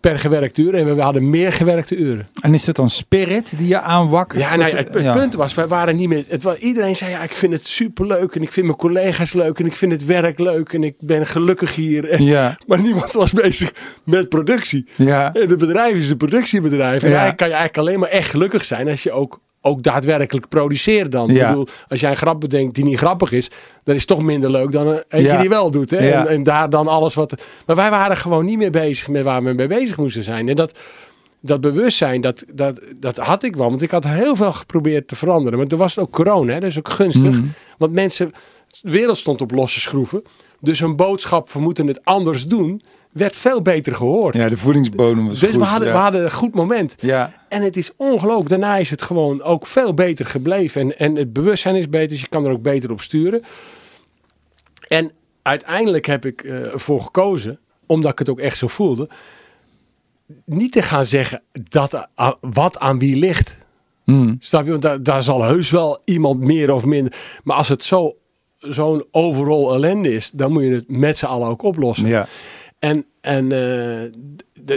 Per 0.00 0.18
gewerkte 0.18 0.62
uur. 0.62 0.74
En 0.74 0.94
we 0.96 1.02
hadden 1.02 1.30
meer 1.30 1.52
gewerkte 1.52 1.96
uren. 1.96 2.28
En 2.40 2.54
is 2.54 2.64
dat 2.64 2.76
dan 2.76 2.90
spirit 2.90 3.58
die 3.58 3.68
je 3.68 3.80
aanwakkert? 3.80 4.42
Ja, 4.42 4.56
nou, 4.56 4.76
het, 4.76 4.94
het 4.94 5.02
ja. 5.02 5.12
punt 5.12 5.34
was, 5.34 5.54
wij 5.54 5.66
waren 5.66 5.96
niet 5.96 6.08
meer. 6.08 6.24
Het 6.28 6.42
was, 6.42 6.56
iedereen 6.56 6.96
zei, 6.96 7.10
ja, 7.10 7.22
ik 7.22 7.34
vind 7.34 7.52
het 7.52 7.66
superleuk. 7.66 8.34
En 8.34 8.42
ik 8.42 8.52
vind 8.52 8.66
mijn 8.66 8.78
collega's 8.78 9.32
leuk. 9.32 9.58
En 9.58 9.66
ik 9.66 9.76
vind 9.76 9.92
het 9.92 10.04
werk 10.04 10.38
leuk. 10.38 10.72
En 10.72 10.84
ik 10.84 10.94
ben 10.98 11.26
gelukkig 11.26 11.74
hier. 11.74 12.08
En, 12.10 12.22
Ja, 12.24 12.58
Maar 12.66 12.80
niemand 12.80 13.12
was 13.12 13.32
bezig 13.32 13.72
met 14.04 14.28
productie. 14.28 14.88
ja, 14.96 15.32
En 15.34 15.48
het 15.48 15.58
bedrijf 15.58 15.96
is 15.96 16.10
een 16.10 16.16
productiebedrijf. 16.16 17.02
En 17.02 17.10
Ja. 17.10 17.30
kan 17.30 17.48
je 17.48 17.54
eigenlijk 17.54 17.78
alleen 17.78 17.98
maar 17.98 18.08
echt 18.10 18.30
gelukkig 18.30 18.64
zijn 18.64 18.88
als 18.88 19.02
je 19.02 19.12
ook, 19.12 19.40
ook 19.60 19.82
daadwerkelijk 19.82 20.48
produceert 20.48 21.12
dan. 21.12 21.32
Ja. 21.32 21.42
Ik 21.42 21.48
bedoel, 21.48 21.66
als 21.88 22.00
jij 22.00 22.10
een 22.10 22.16
grap 22.16 22.40
bedenkt 22.40 22.74
die 22.74 22.84
niet 22.84 22.98
grappig 22.98 23.32
is, 23.32 23.50
dan 23.82 23.94
is 23.94 24.04
toch 24.04 24.22
minder 24.22 24.50
leuk 24.50 24.72
dan 24.72 24.86
een 24.86 25.02
eentje 25.08 25.32
Ja. 25.32 25.40
die 25.40 25.48
wel 25.48 25.70
doet. 25.70 25.90
Hè? 25.90 26.08
Ja. 26.08 26.20
En, 26.20 26.28
en 26.28 26.42
daar 26.42 26.70
dan 26.70 26.88
alles 26.88 27.14
wat... 27.14 27.42
Maar 27.66 27.76
wij 27.76 27.90
waren 27.90 28.16
gewoon 28.16 28.44
niet 28.44 28.58
meer 28.58 28.70
bezig 28.70 29.08
met 29.08 29.24
waar 29.24 29.42
we 29.42 29.52
mee 29.52 29.66
bezig 29.66 29.96
moesten 29.96 30.22
zijn. 30.22 30.48
En 30.48 30.56
dat, 30.56 30.78
dat 31.40 31.60
bewustzijn, 31.60 32.20
dat, 32.20 32.44
dat, 32.52 32.80
dat 32.96 33.16
had 33.16 33.42
ik 33.42 33.56
wel. 33.56 33.68
Want 33.68 33.82
ik 33.82 33.90
had 33.90 34.04
heel 34.04 34.36
veel 34.36 34.52
geprobeerd 34.52 35.08
te 35.08 35.16
veranderen. 35.16 35.58
Maar 35.58 35.68
toen 35.68 35.78
was 35.78 35.94
het 35.94 36.04
ook 36.04 36.12
corona, 36.12 36.52
hè? 36.52 36.60
dat 36.60 36.70
is 36.70 36.78
ook 36.78 36.88
gunstig. 36.88 37.34
Mhm. 37.38 37.46
Want 37.78 37.92
mensen, 37.92 38.32
de 38.80 38.90
wereld 38.90 39.16
stond 39.16 39.40
op 39.40 39.50
losse 39.50 39.80
schroeven. 39.80 40.22
Dus 40.60 40.80
een 40.80 40.96
boodschap, 40.96 41.50
we 41.52 41.60
moeten 41.60 41.86
het 41.86 42.04
anders 42.04 42.46
doen, 42.46 42.82
werd 43.12 43.36
veel 43.36 43.62
beter 43.62 43.94
gehoord. 43.94 44.34
ja, 44.34 44.48
de 44.48 44.56
voedingsbodem 44.56 45.26
was 45.28 45.38
Dus 45.40 45.50
goed. 45.50 45.58
we 45.58 45.64
hadden, 45.64 45.88
ja. 45.88 45.94
we 45.94 46.00
hadden 46.00 46.22
een 46.22 46.30
goed 46.30 46.54
moment. 46.54 46.94
ja. 47.00 47.32
En 47.48 47.62
het 47.62 47.76
is 47.76 47.92
ongelooflijk. 47.96 48.48
Daarna 48.48 48.76
is 48.76 48.90
het 48.90 49.02
gewoon 49.02 49.42
ook 49.42 49.66
veel 49.66 49.94
beter 49.94 50.26
gebleven. 50.26 50.80
En, 50.80 50.98
en 50.98 51.14
het 51.16 51.32
bewustzijn 51.32 51.74
is 51.76 51.88
beter, 51.88 52.08
dus 52.08 52.20
je 52.20 52.28
kan 52.28 52.44
er 52.44 52.50
ook 52.52 52.62
beter 52.62 52.90
op 52.90 53.00
sturen. 53.00 53.42
En 54.88 55.12
uiteindelijk 55.42 56.06
heb 56.06 56.26
ik 56.26 56.42
eh, 56.42 56.72
ervoor 56.72 57.00
gekozen, 57.00 57.58
omdat 57.86 58.12
ik 58.12 58.18
het 58.18 58.28
ook 58.28 58.38
echt 58.40 58.56
zo 58.58 58.66
voelde, 58.66 59.08
niet 60.44 60.72
te 60.72 60.82
gaan 60.82 61.06
zeggen 61.06 61.42
dat, 61.68 61.94
a- 62.20 62.36
wat 62.40 62.78
aan 62.78 62.98
wie 62.98 63.16
ligt. 63.16 63.56
Hmm. 64.04 64.36
Snap 64.38 64.64
je? 64.64 64.70
Want 64.70 64.82
daar, 64.82 65.02
daar 65.02 65.22
zal 65.22 65.42
heus 65.44 65.70
wel 65.70 66.00
iemand 66.04 66.40
meer 66.40 66.72
of 66.72 66.84
minder. 66.84 67.14
Maar 67.44 67.56
als 67.56 67.68
het 67.68 67.84
zo, 67.84 68.16
zo'n 68.58 69.04
overall 69.10 69.74
ellende 69.74 70.12
is, 70.14 70.30
dan 70.30 70.52
moet 70.52 70.62
je 70.62 70.70
het 70.70 70.90
met 70.90 71.18
z'n 71.18 71.26
allen 71.26 71.48
ook 71.48 71.62
oplossen. 71.62 72.08
ja, 72.08 72.26
En, 72.78 73.04
en 73.20 73.52
eh, 73.52 74.10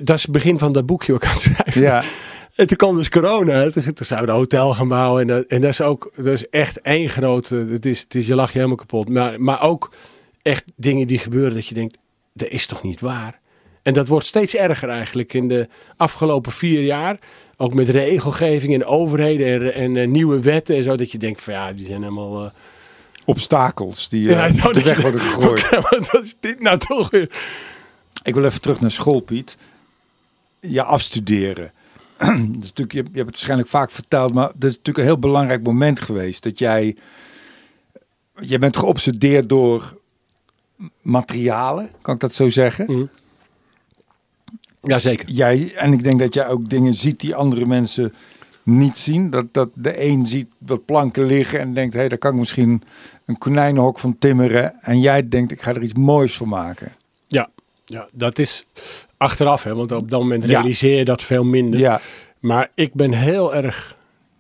dat 0.03 0.17
is 0.17 0.21
het 0.21 0.31
begin 0.31 0.59
van 0.59 0.71
dat 0.73 0.85
boekje 0.85 1.13
ook 1.13 1.25
aan 1.25 1.31
het 1.31 1.39
schrijven. 1.41 1.81
ja, 1.81 2.03
En 2.55 2.67
toen 2.67 2.77
kwam 2.77 2.95
dus 2.95 3.09
corona. 3.09 3.69
Toen, 3.69 3.83
toen 3.93 4.05
zijn 4.05 4.21
we 4.21 4.27
een 4.27 4.33
hotel 4.35 4.73
gaan 4.73 4.87
bouwen. 4.87 5.21
En, 5.21 5.27
dat- 5.27 5.45
en 5.45 5.61
dat 5.61 5.69
is 5.69 5.81
ook 5.81 6.11
dat 6.15 6.25
is 6.27 6.49
echt 6.49 6.81
één 6.81 7.09
grote... 7.09 7.55
Het 7.69 7.85
is, 7.85 7.99
het 8.01 8.15
is, 8.15 8.27
je 8.27 8.35
lacht 8.35 8.51
je 8.51 8.57
helemaal 8.57 8.77
kapot. 8.77 9.09
Maar, 9.09 9.41
maar 9.41 9.61
ook 9.61 9.91
echt 10.41 10.63
dingen 10.75 11.07
die 11.07 11.17
gebeuren 11.17 11.53
dat 11.53 11.67
je 11.67 11.73
denkt... 11.75 11.97
Dat 12.33 12.47
is 12.49 12.65
toch 12.65 12.83
niet 12.83 13.01
waar? 13.01 13.39
En 13.81 13.93
dat 13.93 14.07
wordt 14.07 14.25
steeds 14.25 14.55
erger 14.55 14.89
eigenlijk 14.89 15.33
in 15.33 15.47
de 15.47 15.67
afgelopen 15.97 16.51
vier 16.51 16.81
jaar. 16.83 17.19
Ook 17.57 17.73
met 17.73 17.89
regelgeving 17.89 18.73
en 18.73 18.85
overheden 18.85 19.73
en, 19.73 19.97
en 19.97 20.11
nieuwe 20.11 20.39
wetten 20.39 20.75
en 20.75 20.83
zo. 20.83 20.95
Dat 20.95 21.11
je 21.11 21.17
denkt 21.17 21.41
van 21.41 21.53
ja, 21.53 21.71
die 21.73 21.85
zijn 21.85 22.01
helemaal... 22.01 22.43
eh, 22.45 22.51
obstakels 23.25 24.09
die 24.09 24.29
Ja, 24.29 24.47
eh, 24.47 24.53
nou, 24.53 24.73
de 24.73 24.79
dat 24.79 24.83
weg 24.83 25.01
worden 25.01 25.21
gegooid. 25.21 25.63
Oké, 25.65 25.81
wat 25.81 26.23
is 26.23 26.35
dit 26.39 26.59
nou 26.59 26.77
toch 26.77 27.09
weer? 27.09 27.31
Ik 28.23 28.33
wil 28.33 28.45
even 28.45 28.61
terug 28.61 28.81
naar 28.81 28.91
school, 28.91 29.19
Piet. 29.19 29.57
Ja, 30.59 30.83
afstuderen. 30.83 31.71
dat 32.17 32.63
is 32.63 32.73
natuurlijk, 32.73 32.91
je, 32.91 32.97
je 32.97 33.03
hebt 33.03 33.15
het 33.15 33.25
waarschijnlijk 33.25 33.69
vaak 33.69 33.91
verteld, 33.91 34.33
maar 34.33 34.51
dat 34.55 34.69
is 34.69 34.77
natuurlijk 34.77 34.97
een 34.97 35.11
heel 35.11 35.19
belangrijk 35.19 35.63
moment 35.63 35.99
geweest. 35.99 36.43
Dat 36.43 36.59
jij, 36.59 36.95
je 38.35 38.59
bent 38.59 38.77
geobsedeerd 38.77 39.49
door 39.49 39.99
materialen, 41.01 41.89
kan 42.01 42.13
ik 42.13 42.19
dat 42.19 42.33
zo 42.33 42.49
zeggen? 42.49 42.85
Mhm. 42.91 43.05
Jazeker. 44.81 45.29
Jij, 45.29 45.73
en 45.75 45.93
ik 45.93 46.03
denk 46.03 46.19
dat 46.19 46.33
jij 46.33 46.47
ook 46.47 46.69
dingen 46.69 46.93
ziet 46.93 47.19
die 47.19 47.35
andere 47.35 47.65
mensen 47.65 48.13
niet 48.77 48.97
zien. 48.97 49.29
Dat, 49.29 49.45
dat 49.51 49.69
de 49.73 50.05
een 50.05 50.25
ziet 50.25 50.47
wat 50.57 50.85
planken 50.85 51.25
liggen 51.25 51.59
en 51.59 51.73
denkt, 51.73 51.93
hé, 51.93 51.99
hey, 51.99 52.09
daar 52.09 52.17
kan 52.17 52.31
ik 52.31 52.39
misschien 52.39 52.83
een 53.25 53.37
konijnenhok 53.37 53.99
van 53.99 54.17
timmeren. 54.19 54.73
En 54.81 54.99
jij 54.99 55.27
denkt, 55.27 55.51
ik 55.51 55.61
ga 55.61 55.73
er 55.73 55.81
iets 55.81 55.93
moois 55.93 56.37
van 56.37 56.47
maken. 56.47 56.91
Ja, 57.27 57.49
ja 57.85 58.07
dat 58.13 58.39
is 58.39 58.65
achteraf, 59.17 59.63
hè, 59.63 59.75
want 59.75 59.91
op 59.91 60.11
dat 60.11 60.19
moment 60.19 60.45
realiseer 60.45 60.97
je 60.97 61.05
dat 61.05 61.23
veel 61.23 61.43
minder. 61.43 61.79
Ja. 61.79 62.01
Maar 62.39 62.69
ik 62.75 62.93
ben 62.93 63.11
heel 63.11 63.55
erg, 63.55 63.95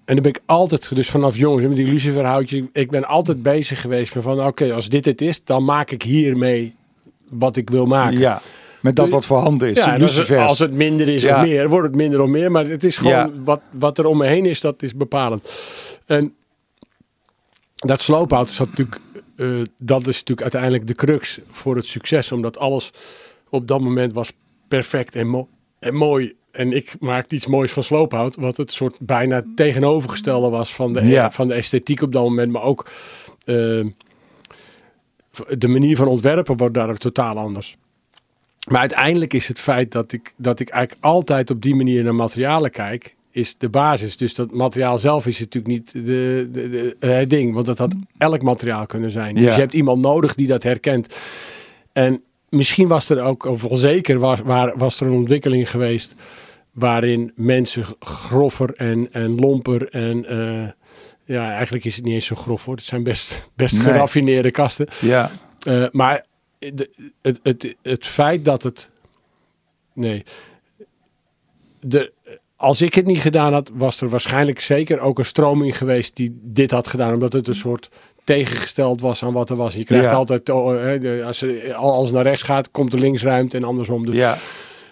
en 0.05 0.13
dan 0.13 0.23
ben 0.23 0.31
ik 0.31 0.41
altijd, 0.45 0.95
dus 0.95 1.09
vanaf 1.09 1.37
jongens, 1.37 1.67
met 1.67 1.75
die 1.75 1.85
luciferhoutje, 1.85 2.69
ik 2.73 2.89
ben 2.89 3.05
altijd 3.05 3.43
bezig 3.43 3.81
geweest 3.81 4.15
met 4.15 4.23
van, 4.23 4.45
oké, 4.45 4.73
als 4.73 4.89
dit 4.89 5.05
het 5.05 5.21
is, 5.21 5.43
dan 5.43 5.63
maak 5.63 5.91
ik 5.91 6.03
hiermee 6.03 6.75
wat 7.31 7.55
ik 7.55 7.69
wil 7.69 7.85
maken. 7.85 8.19
Ja. 8.19 8.41
Met 8.81 8.95
dat 8.95 9.09
wat 9.09 9.25
voorhanden 9.25 9.69
is. 9.69 9.77
Ja, 9.77 9.97
als 9.97 10.15
het, 10.15 10.31
als 10.31 10.59
het 10.59 10.73
minder 10.73 11.07
is 11.07 11.25
of 11.25 11.41
meer, 11.41 11.69
wordt 11.69 11.87
het 11.87 11.95
minder 11.95 12.21
of 12.21 12.29
meer. 12.29 12.51
Maar 12.51 12.65
het 12.65 12.83
is 12.83 12.97
gewoon 12.97 13.43
wat, 13.43 13.61
wat 13.71 13.97
er 13.97 14.05
om 14.05 14.17
me 14.17 14.27
heen 14.27 14.45
is, 14.45 14.61
dat 14.61 14.81
is 14.81 14.95
bepalend. 14.95 15.51
En 16.05 16.33
dat 17.75 18.01
sloophout 18.01 18.47
is 18.47 18.57
natuurlijk, 18.57 18.99
uh, 19.35 19.63
dat 19.77 19.99
is 19.99 20.19
natuurlijk 20.19 20.41
uiteindelijk 20.41 20.87
de 20.87 20.95
crux 20.95 21.39
voor 21.51 21.75
het 21.75 21.85
succes. 21.85 22.31
Omdat 22.31 22.57
alles 22.57 22.91
op 23.49 23.67
dat 23.67 23.81
moment 23.81 24.13
was 24.13 24.31
perfect 24.67 25.15
en, 25.15 25.47
en 25.79 25.95
mooi. 25.95 26.33
En 26.51 26.71
ik 26.71 26.95
maakte 26.99 27.35
iets 27.35 27.47
moois 27.47 27.71
van 27.71 27.83
sloophout. 27.83 28.35
Wat 28.35 28.57
het 28.57 28.71
soort 28.71 28.97
bijna 28.99 29.43
tegenovergestelde 29.55 30.49
was 30.49 30.75
van 30.75 30.93
de, 30.93 31.27
van 31.31 31.47
de 31.47 31.53
esthetiek 31.53 32.01
op 32.01 32.11
dat 32.11 32.23
moment. 32.23 32.51
Maar 32.51 32.63
ook 32.63 32.89
uh, 33.45 33.85
de 35.57 35.67
manier 35.67 35.95
van 35.95 36.07
ontwerpen 36.07 36.57
wordt 36.57 36.73
daar 36.73 36.97
totaal 36.97 37.37
anders. 37.37 37.77
Maar 38.69 38.79
uiteindelijk 38.79 39.33
is 39.33 39.47
het 39.47 39.59
feit 39.59 39.91
dat 39.91 40.11
ik, 40.11 40.33
dat 40.37 40.59
ik 40.59 40.69
eigenlijk 40.69 41.03
altijd 41.03 41.49
op 41.49 41.61
die 41.61 41.75
manier 41.75 42.03
naar 42.03 42.15
materialen 42.15 42.71
kijk, 42.71 43.15
is 43.31 43.57
de 43.57 43.69
basis. 43.69 44.17
Dus 44.17 44.35
dat 44.35 44.51
materiaal 44.51 44.97
zelf 44.97 45.27
is 45.27 45.39
natuurlijk 45.39 45.73
niet 45.73 45.91
de, 45.93 46.49
de, 46.51 46.95
de 46.99 47.07
het 47.07 47.29
ding, 47.29 47.53
want 47.53 47.65
dat 47.65 47.77
had 47.77 47.95
elk 48.17 48.41
materiaal 48.41 48.85
kunnen 48.85 49.11
zijn. 49.11 49.35
Dus 49.35 49.53
je 49.53 49.59
hebt 49.59 49.73
iemand 49.73 50.01
nodig 50.01 50.35
die 50.35 50.47
dat 50.47 50.63
herkent. 50.63 51.17
En 51.93 52.21
misschien 52.49 52.87
was 52.87 53.09
er 53.09 53.21
ook, 53.21 53.45
of 53.45 53.61
wel 53.61 53.77
zeker 53.77 54.19
was, 54.19 54.39
waar, 54.39 54.77
was 54.77 55.01
er 55.01 55.07
een 55.07 55.13
ontwikkeling 55.13 55.69
geweest 55.69 56.15
waarin 56.71 57.31
mensen 57.35 57.83
groffer 57.99 58.73
en, 58.73 59.07
en 59.11 59.35
lomper 59.35 59.89
en 59.89 60.33
uh, 60.33 60.69
ja, 61.25 61.51
eigenlijk 61.51 61.85
is 61.85 61.95
het 61.95 62.05
niet 62.05 62.13
eens 62.13 62.25
zo 62.25 62.35
grof 62.35 62.65
hoor. 62.65 62.75
Het 62.75 62.85
zijn 62.85 63.03
best, 63.03 63.49
best 63.55 63.79
geraffineerde 63.79 64.51
kasten. 64.51 64.87
Ja. 65.01 65.31
Uh, 65.67 65.87
maar 65.91 66.25
de, 66.69 66.89
het, 67.21 67.39
het, 67.43 67.75
het 67.81 68.05
feit 68.05 68.45
dat 68.45 68.63
het. 68.63 68.89
Nee. 69.93 70.23
De, 71.79 72.11
als 72.55 72.81
ik 72.81 72.93
het 72.93 73.05
niet 73.05 73.19
gedaan 73.19 73.53
had, 73.53 73.71
was 73.73 74.01
er 74.01 74.09
waarschijnlijk 74.09 74.59
zeker 74.59 74.99
ook 74.99 75.19
een 75.19 75.25
stroming 75.25 75.77
geweest 75.77 76.15
die 76.15 76.39
dit 76.43 76.71
had 76.71 76.87
gedaan. 76.87 77.13
Omdat 77.13 77.33
het 77.33 77.47
een 77.47 77.53
soort 77.53 77.89
tegengesteld 78.23 79.01
was 79.01 79.23
aan 79.23 79.33
wat 79.33 79.49
er 79.49 79.55
was. 79.55 79.75
Je 79.75 79.83
krijgt 79.83 80.13
altijd, 80.13 80.49
oh, 80.49 81.25
als 81.25 81.45
als 81.73 82.11
naar 82.11 82.23
rechts 82.23 82.41
gaat, 82.41 82.71
komt 82.71 82.93
er 82.93 82.99
linksruimte 82.99 83.57
en 83.57 83.63
andersom. 83.63 84.05
Dus 84.05 84.15
ja. 84.15 84.37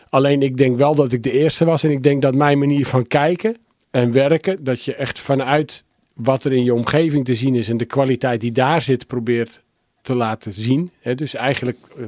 Alleen 0.09 0.41
ik 0.41 0.57
denk 0.57 0.77
wel 0.77 0.95
dat 0.95 1.11
ik 1.11 1.23
de 1.23 1.31
eerste 1.31 1.65
was. 1.65 1.83
En 1.83 1.91
ik 1.91 2.03
denk 2.03 2.21
dat 2.21 2.35
mijn 2.35 2.59
manier 2.59 2.85
van 2.85 3.07
kijken 3.07 3.57
en 3.91 4.11
werken, 4.11 4.63
dat 4.63 4.83
je 4.83 4.95
echt 4.95 5.19
vanuit 5.19 5.83
wat 6.13 6.43
er 6.43 6.53
in 6.53 6.63
je 6.63 6.73
omgeving 6.73 7.25
te 7.25 7.33
zien 7.33 7.55
is 7.55 7.69
en 7.69 7.77
de 7.77 7.85
kwaliteit 7.85 8.41
die 8.41 8.51
daar 8.51 8.81
zit, 8.81 9.07
probeert 9.07 9.61
te 10.01 10.15
laten 10.15 10.53
zien. 10.53 10.91
Hè? 10.99 11.15
Dus 11.15 11.33
eigenlijk, 11.33 11.77
uh, 11.97 12.05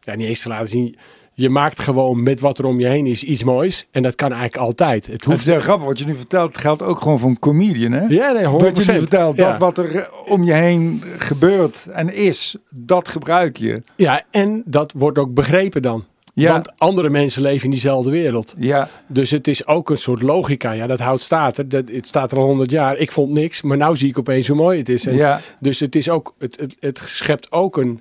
ja, 0.00 0.14
niet 0.14 0.28
eens 0.28 0.42
te 0.42 0.48
laten 0.48 0.68
zien. 0.68 0.96
Je 1.32 1.48
maakt 1.48 1.80
gewoon 1.80 2.22
met 2.22 2.40
wat 2.40 2.58
er 2.58 2.64
om 2.64 2.80
je 2.80 2.86
heen 2.86 3.06
is 3.06 3.22
iets 3.22 3.44
moois. 3.44 3.86
En 3.90 4.02
dat 4.02 4.14
kan 4.14 4.32
eigenlijk 4.32 4.62
altijd. 4.62 5.06
Het, 5.06 5.24
hoeft... 5.24 5.38
het 5.38 5.46
is 5.46 5.52
heel 5.52 5.62
grappig 5.62 5.86
wat 5.86 5.98
je 5.98 6.04
nu 6.04 6.14
vertelt. 6.14 6.58
geldt 6.58 6.82
ook 6.82 7.02
gewoon 7.02 7.18
voor 7.18 7.30
een 7.30 7.38
comedian. 7.38 7.92
Hè? 7.92 8.06
Ja, 8.06 8.32
nee, 8.32 8.44
100%. 8.44 8.48
Wat 8.48 8.84
je 8.84 8.92
nu 8.92 8.98
vertelt, 8.98 9.36
dat 9.36 9.58
wat 9.58 9.78
er 9.78 10.10
om 10.26 10.44
je 10.44 10.52
heen 10.52 11.02
gebeurt 11.18 11.86
en 11.86 12.14
is, 12.14 12.56
dat 12.70 13.08
gebruik 13.08 13.56
je. 13.56 13.80
Ja, 13.96 14.22
en 14.30 14.62
dat 14.66 14.92
wordt 14.96 15.18
ook 15.18 15.34
begrepen 15.34 15.82
dan. 15.82 16.04
Ja. 16.40 16.52
Want 16.52 16.78
andere 16.78 17.10
mensen 17.10 17.42
leven 17.42 17.64
in 17.64 17.70
diezelfde 17.70 18.10
wereld. 18.10 18.54
Ja. 18.58 18.88
Dus 19.06 19.30
het 19.30 19.48
is 19.48 19.66
ook 19.66 19.90
een 19.90 19.98
soort 19.98 20.22
logica. 20.22 20.72
Ja, 20.72 20.86
dat 20.86 20.98
hout 20.98 21.22
staat 21.22 21.58
er. 21.58 21.68
Dat, 21.68 21.88
het 21.88 22.06
staat 22.06 22.32
er 22.32 22.38
al 22.38 22.44
honderd 22.44 22.70
jaar. 22.70 22.96
Ik 22.96 23.10
vond 23.10 23.32
niks, 23.32 23.62
maar 23.62 23.76
nou 23.76 23.96
zie 23.96 24.08
ik 24.08 24.18
opeens 24.18 24.46
hoe 24.46 24.56
mooi 24.56 24.78
het 24.78 24.88
is. 24.88 25.06
En 25.06 25.14
ja. 25.14 25.40
Dus 25.60 25.80
het, 25.80 25.96
is 25.96 26.08
ook, 26.08 26.34
het, 26.38 26.60
het, 26.60 26.76
het 26.80 26.98
schept 26.98 27.52
ook 27.52 27.76
een, 27.76 28.00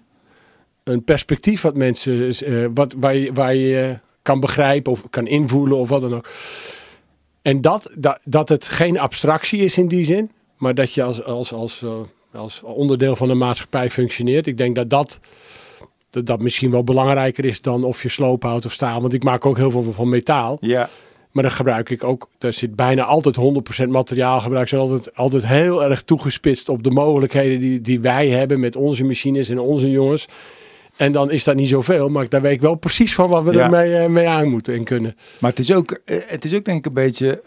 een 0.84 1.04
perspectief 1.04 1.62
wat 1.62 1.76
mensen, 1.76 2.34
uh, 2.48 2.68
wat, 2.74 2.96
waar, 2.98 3.16
je, 3.16 3.34
waar 3.34 3.56
je 3.56 4.00
kan 4.22 4.40
begrijpen 4.40 4.92
of 4.92 5.10
kan 5.10 5.28
invoelen 5.28 5.78
of 5.78 5.90
wat 5.90 6.02
dan 6.02 6.16
ook. 6.16 6.30
En 7.42 7.62
dat, 7.62 7.92
dat, 7.96 8.20
dat 8.24 8.50
het 8.50 8.66
geen 8.66 9.00
abstractie 9.00 9.60
is 9.60 9.78
in 9.78 9.88
die 9.88 10.06
zin, 10.06 10.32
maar 10.58 10.74
dat 10.76 10.94
je 10.94 11.04
als, 11.04 11.24
als, 11.24 11.54
als, 11.54 11.82
uh, 11.82 11.92
als 12.34 12.62
onderdeel 12.62 13.16
van 13.16 13.28
de 13.28 13.34
maatschappij 13.34 13.90
functioneert. 13.90 14.48
Ik 14.48 14.58
denk 14.58 14.76
dat 14.76 14.90
dat 14.90 15.20
dat 16.18 16.26
dat 16.26 16.42
misschien 16.42 16.72
wel 16.72 16.84
belangrijker 16.84 17.46
is 17.46 17.62
dan 17.62 17.84
of 17.84 18.04
je 18.04 18.10
sloophout 18.10 18.66
of 18.66 18.72
staal. 18.72 19.02
Want 19.02 19.14
ik 19.14 19.24
maak 19.24 19.46
ook 19.46 19.58
heel 19.58 19.72
veel 19.72 19.92
van 19.92 20.10
metaal. 20.10 20.58
Ja. 20.62 20.90
Maar 21.32 21.44
dan 21.44 21.56
gebruik 21.56 21.90
ik 21.90 22.04
ook, 22.04 22.30
daar 22.38 22.54
zit 22.54 22.76
bijna 22.76 23.04
altijd 23.04 23.38
100% 23.86 23.88
materiaal. 23.88 24.40
Gebruik 24.40 24.68
ze 24.68 24.78
altijd, 24.78 25.16
altijd 25.16 25.48
heel 25.48 25.84
erg 25.84 26.02
toegespitst 26.02 26.70
op 26.70 26.84
de 26.84 26.92
mogelijkheden 26.92 27.60
die, 27.60 27.82
die 27.82 28.00
wij 28.00 28.28
hebben 28.28 28.60
met 28.60 28.76
onze 28.76 29.04
machines 29.04 29.50
en 29.50 29.60
onze 29.60 29.90
jongens. 29.90 30.28
En 30.96 31.12
dan 31.12 31.32
is 31.32 31.44
dat 31.44 31.56
niet 31.56 31.68
zoveel, 31.68 32.10
maar 32.10 32.30
daar 32.30 32.42
weet 32.42 32.54
ik 32.54 32.62
wel 32.62 32.76
precies 32.76 33.16
van 33.16 33.30
wat 33.30 33.44
we 33.44 33.54
ja. 33.54 33.64
ermee 33.64 34.04
uh, 34.04 34.06
mee 34.06 34.28
aan 34.28 34.48
moeten 34.48 34.74
en 34.74 34.84
kunnen. 34.84 35.16
Maar 35.40 35.50
het 35.50 35.60
is 35.60 35.74
ook, 35.74 36.00
uh, 36.06 36.18
het 36.26 36.46
is 36.46 36.56
ook 36.56 36.66
denk 36.66 36.78
ik 36.78 36.86
een 36.86 36.94
beetje 36.94 37.42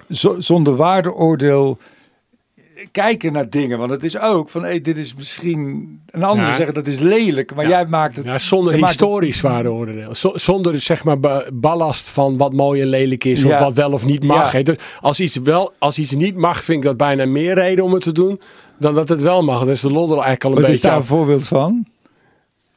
uh, 0.00 0.32
zonder 0.38 0.76
waardeoordeel 0.76 1.78
kijken 2.92 3.32
naar 3.32 3.50
dingen. 3.50 3.78
Want 3.78 3.90
het 3.90 4.04
is 4.04 4.18
ook 4.18 4.48
van, 4.48 4.62
hey, 4.62 4.80
dit 4.80 4.96
is 4.96 5.14
misschien... 5.14 6.00
Een 6.06 6.22
ander 6.22 6.46
ja. 6.46 6.54
zeggen 6.54 6.74
dat 6.74 6.86
is 6.86 6.98
lelijk, 6.98 7.54
maar 7.54 7.64
ja. 7.64 7.70
jij 7.70 7.86
maakt 7.86 8.16
het... 8.16 8.24
Ja, 8.24 8.38
zonder 8.38 8.74
historisch 8.86 9.34
het... 9.34 9.44
waarde 9.44 9.70
oordeel. 9.70 10.10
zonder 10.34 10.80
zeg 10.80 11.04
maar 11.04 11.18
ballast 11.52 12.08
van 12.08 12.36
wat 12.36 12.52
mooi 12.52 12.80
en 12.80 12.88
lelijk 12.88 13.24
is 13.24 13.44
of 13.44 13.58
wat 13.58 13.72
wel 13.72 13.92
of 13.92 14.04
niet 14.04 14.24
mag. 14.24 14.62
Dus 14.62 14.76
als, 15.00 15.20
iets 15.20 15.36
wel, 15.36 15.72
als 15.78 15.98
iets 15.98 16.14
niet 16.14 16.36
mag, 16.36 16.64
vind 16.64 16.78
ik 16.78 16.84
dat 16.84 16.96
bijna 16.96 17.26
meer 17.26 17.54
reden 17.54 17.84
om 17.84 17.92
het 17.92 18.02
te 18.02 18.12
doen 18.12 18.40
dan 18.78 18.94
dat 18.94 19.08
het 19.08 19.22
wel 19.22 19.42
mag. 19.42 19.64
Dus 19.64 19.80
de 19.80 19.90
lol 19.90 20.04
er 20.04 20.10
eigenlijk 20.10 20.44
al 20.44 20.50
een 20.50 20.56
wat 20.56 20.64
beetje 20.64 20.76
is 20.76 20.80
daar 20.90 20.96
een 20.96 21.04
voorbeeld 21.04 21.48
van? 21.48 21.86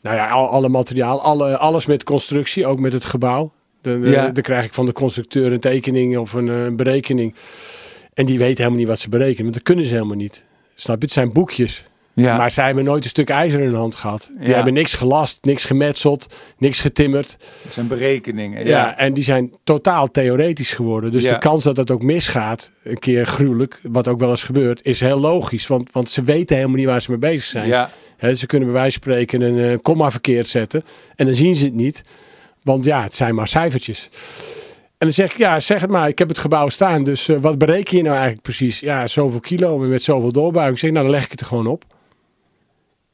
Nou 0.01 0.15
ja, 0.15 0.29
al, 0.29 0.47
alle 0.47 0.69
materiaal, 0.69 1.21
alle, 1.21 1.57
alles 1.57 1.85
met 1.85 2.03
constructie, 2.03 2.65
ook 2.65 2.79
met 2.79 2.93
het 2.93 3.05
gebouw. 3.05 3.51
Dan, 3.81 4.01
dan 4.11 4.33
krijg 4.33 4.65
ik 4.65 4.73
van 4.73 4.85
de 4.85 4.91
constructeur 4.91 5.51
een 5.51 5.59
tekening 5.59 6.17
of 6.17 6.33
een, 6.33 6.47
een 6.47 6.75
berekening. 6.75 7.35
En 8.13 8.25
die 8.25 8.37
weten 8.37 8.57
helemaal 8.57 8.79
niet 8.79 8.87
wat 8.87 8.99
ze 8.99 9.09
berekenen, 9.09 9.43
want 9.43 9.53
dat 9.53 9.63
kunnen 9.63 9.85
ze 9.85 9.93
helemaal 9.93 10.15
niet. 10.15 10.45
Snap 10.75 10.97
je? 10.97 11.05
Het 11.05 11.13
zijn 11.13 11.31
boekjes. 11.31 11.85
Ja. 12.13 12.37
Maar 12.37 12.51
zij 12.51 12.65
hebben 12.65 12.83
nooit 12.83 13.03
een 13.03 13.09
stuk 13.09 13.29
ijzer 13.29 13.59
in 13.59 13.65
hun 13.65 13.75
hand 13.75 13.95
gehad. 13.95 14.29
Die 14.39 14.53
hebben 14.53 14.73
niks 14.73 14.93
gelast, 14.93 15.45
niks 15.45 15.65
gemetseld, 15.65 16.35
niks 16.57 16.79
getimmerd. 16.79 17.37
Dat 17.63 17.73
zijn 17.73 17.87
berekeningen. 17.87 18.65
Ja. 18.65 18.69
ja, 18.69 18.97
en 18.97 19.13
die 19.13 19.23
zijn 19.23 19.53
totaal 19.63 20.11
theoretisch 20.11 20.73
geworden. 20.73 21.11
Dus 21.11 21.23
de 21.23 21.37
kans 21.37 21.63
dat 21.63 21.77
het 21.77 21.91
ook 21.91 22.01
misgaat, 22.01 22.71
een 22.83 22.99
keer 22.99 23.25
gruwelijk, 23.25 23.79
wat 23.83 24.07
ook 24.07 24.19
wel 24.19 24.29
eens 24.29 24.43
gebeurt, 24.43 24.85
is 24.85 24.99
heel 24.99 25.19
logisch. 25.19 25.67
Want, 25.67 25.91
want 25.91 26.09
ze 26.09 26.21
weten 26.21 26.55
helemaal 26.55 26.77
niet 26.77 26.85
waar 26.85 27.01
ze 27.01 27.11
mee 27.11 27.19
bezig 27.19 27.43
zijn. 27.43 27.67
Ja. 27.67 27.89
He, 28.17 28.33
ze 28.33 28.45
kunnen 28.45 28.67
bij 28.67 28.77
wijze 28.77 28.99
van 29.01 29.11
spreken 29.11 29.41
een 29.41 29.71
uh, 29.71 29.77
komma 29.81 30.11
verkeerd 30.11 30.47
zetten. 30.47 30.83
En 31.15 31.25
dan 31.25 31.35
zien 31.35 31.55
ze 31.55 31.65
het 31.65 31.73
niet. 31.73 32.03
Want 32.63 32.85
ja, 32.85 33.03
het 33.03 33.15
zijn 33.15 33.35
maar 33.35 33.47
cijfertjes. 33.47 34.09
En 35.01 35.07
dan 35.07 35.15
zeg 35.15 35.31
ik, 35.31 35.37
ja, 35.37 35.59
zeg 35.59 35.81
het 35.81 35.89
maar, 35.89 36.07
ik 36.07 36.19
heb 36.19 36.27
het 36.27 36.37
gebouw 36.37 36.69
staan, 36.69 37.03
dus 37.03 37.27
uh, 37.27 37.37
wat 37.39 37.57
bereken 37.57 37.97
je 37.97 38.03
nou 38.03 38.13
eigenlijk 38.13 38.43
precies? 38.43 38.79
Ja, 38.79 39.07
zoveel 39.07 39.39
kilo 39.39 39.77
met 39.77 40.03
zoveel 40.03 40.31
doorbuiging. 40.31 40.75
Ik 40.75 40.81
zeg, 40.81 40.91
nou, 40.91 41.03
dan 41.03 41.13
leg 41.15 41.23
ik 41.23 41.31
het 41.31 41.39
er 41.39 41.45
gewoon 41.45 41.67
op. 41.67 41.83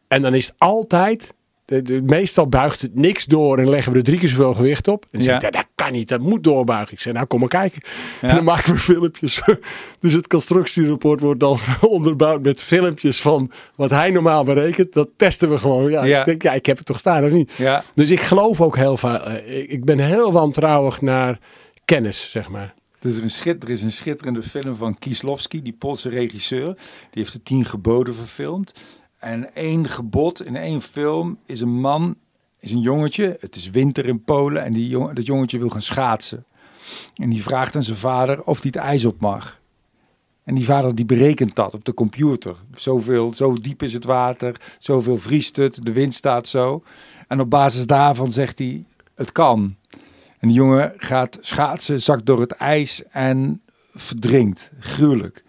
En 0.07 0.21
dan 0.21 0.33
is 0.33 0.45
het 0.45 0.55
altijd, 0.57 1.33
de, 1.65 1.81
de, 1.81 2.01
meestal 2.01 2.47
buigt 2.47 2.81
het 2.81 2.95
niks 2.95 3.25
door 3.25 3.57
en 3.57 3.69
leggen 3.69 3.91
we 3.91 3.97
er 3.97 4.03
drie 4.03 4.19
keer 4.19 4.29
zoveel 4.29 4.53
gewicht 4.53 4.87
op. 4.87 5.03
En 5.03 5.09
dan 5.11 5.19
ja. 5.19 5.25
zeg 5.25 5.35
ik, 5.35 5.41
ja, 5.41 5.49
dat 5.49 5.67
kan 5.75 5.91
niet, 5.91 6.09
dat 6.09 6.19
moet 6.19 6.43
doorbuigen. 6.43 6.93
Ik 6.93 6.99
zeg, 6.99 7.13
nou, 7.13 7.25
kom 7.25 7.39
maar 7.39 7.49
kijken. 7.49 7.81
Ja. 8.21 8.27
En 8.27 8.35
dan 8.35 8.43
maken 8.43 8.73
we 8.73 8.79
filmpjes. 8.79 9.41
dus 9.99 10.13
het 10.13 10.27
constructierapport 10.27 11.19
wordt 11.19 11.39
dan 11.39 11.57
onderbouwd 11.81 12.41
met 12.41 12.61
filmpjes 12.61 13.21
van 13.21 13.51
wat 13.75 13.89
hij 13.89 14.11
normaal 14.11 14.43
berekent. 14.43 14.93
Dat 14.93 15.09
testen 15.15 15.49
we 15.49 15.57
gewoon. 15.57 15.91
Ja, 15.91 16.03
ja. 16.03 16.19
Ik 16.19 16.25
denk, 16.25 16.41
ja, 16.41 16.53
ik 16.53 16.65
heb 16.65 16.77
het 16.77 16.85
toch 16.85 16.99
staan 16.99 17.23
of 17.23 17.31
niet? 17.31 17.53
Ja. 17.57 17.83
Dus 17.93 18.11
ik 18.11 18.21
geloof 18.21 18.61
ook 18.61 18.75
heel 18.75 18.97
vaak, 18.97 19.25
ik, 19.45 19.69
ik 19.69 19.85
ben 19.85 19.99
heel 19.99 20.31
wantrouwig 20.31 21.01
naar 21.01 21.39
kennis, 21.87 22.31
zeg 22.31 22.49
maar. 22.49 22.73
Er 22.99 23.07
is, 23.07 23.41
een 23.43 23.59
er 23.59 23.69
is 23.69 23.81
een 23.81 23.91
schitterende 23.91 24.43
film 24.43 24.75
van 24.75 24.97
Kieslowski, 24.97 25.61
die 25.61 25.73
Poolse 25.73 26.09
regisseur. 26.09 26.65
Die 26.65 27.23
heeft 27.23 27.33
de 27.33 27.43
tien 27.43 27.65
geboden 27.65 28.13
verfilmd. 28.13 28.73
En 29.17 29.53
één 29.53 29.89
gebod 29.89 30.45
in 30.45 30.55
één 30.55 30.81
film 30.81 31.37
is 31.45 31.61
een 31.61 31.79
man, 31.79 32.15
is 32.59 32.71
een 32.71 32.81
jongetje. 32.81 33.37
Het 33.39 33.55
is 33.55 33.69
winter 33.69 34.05
in 34.05 34.23
Polen 34.23 34.63
en 34.63 34.73
die 34.73 35.13
dat 35.13 35.25
jongetje 35.25 35.57
wil 35.57 35.69
gaan 35.69 35.81
schaatsen. 35.81 36.45
En 37.15 37.29
die 37.29 37.43
vraagt 37.43 37.75
aan 37.75 37.83
zijn 37.83 37.97
vader 37.97 38.43
of 38.43 38.61
hij 38.61 38.71
het 38.73 38.83
ijs 38.83 39.05
op 39.05 39.19
mag. 39.19 39.59
En 40.43 40.55
die 40.55 40.65
vader 40.65 40.95
die 40.95 41.05
berekent 41.05 41.55
dat 41.55 41.73
op 41.73 41.85
de 41.85 41.93
computer. 41.93 42.55
Zoveel, 42.71 43.33
zo 43.33 43.53
diep 43.53 43.83
is 43.83 43.93
het 43.93 44.05
water, 44.05 44.61
zoveel 44.79 45.17
vriest 45.17 45.55
het, 45.55 45.85
de 45.85 45.91
wind 45.91 46.13
staat 46.13 46.47
zo. 46.47 46.83
En 47.27 47.39
op 47.39 47.49
basis 47.49 47.85
daarvan 47.85 48.31
zegt 48.31 48.57
hij, 48.57 48.85
het 49.15 49.31
kan. 49.31 49.75
En 50.39 50.47
die 50.47 50.57
jongen 50.57 50.93
gaat 50.97 51.37
schaatsen, 51.41 52.01
zakt 52.01 52.25
door 52.25 52.39
het 52.39 52.51
ijs 52.51 53.03
en 53.11 53.61
verdrinkt. 53.93 54.71
Gruwelijk. 54.79 55.43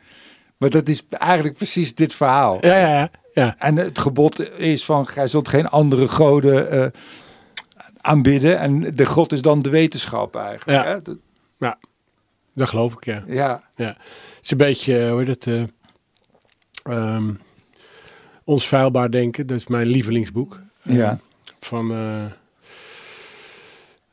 Maar 0.56 0.70
dat 0.70 0.88
is 0.88 1.02
eigenlijk 1.10 1.56
precies 1.56 1.94
dit 1.94 2.14
verhaal. 2.14 2.66
Ja, 2.66 2.76
ja, 2.78 2.88
ja. 2.98 3.10
ja. 3.32 3.54
En 3.58 3.76
het 3.76 3.98
gebod 3.98 4.50
is 4.58 4.84
van, 4.84 5.06
gij 5.06 5.26
zult 5.26 5.48
geen 5.48 5.68
andere 5.68 6.08
goden 6.08 6.70
eh, 6.70 6.86
aanbidden. 8.00 8.58
En 8.58 8.94
de 8.94 9.06
god 9.06 9.32
is 9.32 9.42
dan 9.42 9.60
de 9.60 9.70
wetenschap 9.70 10.36
eigenlijk. 10.36 10.84
Ja. 10.84 10.90
Hè? 10.90 11.02
Dat- 11.02 11.16
Dat 12.54 12.68
geloof 12.68 12.92
ik, 12.94 13.04
ja. 13.04 13.22
ja. 13.26 13.62
Het 13.76 13.96
is 14.42 14.50
een 14.50 14.56
beetje, 14.56 14.98
eh, 14.98 15.10
hoe 15.10 15.24
heet 15.24 15.44
het, 15.44 15.68
ehm, 16.82 17.30
Ons 18.44 18.68
Veilbaar 18.68 19.10
Denken. 19.10 19.46
Dat 19.46 19.56
is 19.58 19.66
mijn 19.66 19.86
lievelingsboek. 19.86 20.60
Ja. 20.82 21.18
Van, 21.60 21.90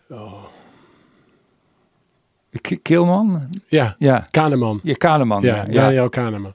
oh, 0.10 0.45
K- 2.62 2.78
Kilman? 2.82 3.50
ja, 3.68 3.96
Ja. 4.00 4.28
Kahneman. 4.32 4.80
Je 4.84 4.96
Kahneman. 4.98 5.42
Ja, 5.42 5.56
Ja. 5.56 5.64
ja. 5.68 5.74
Daniel 5.74 6.10
Kahneman. 6.10 6.54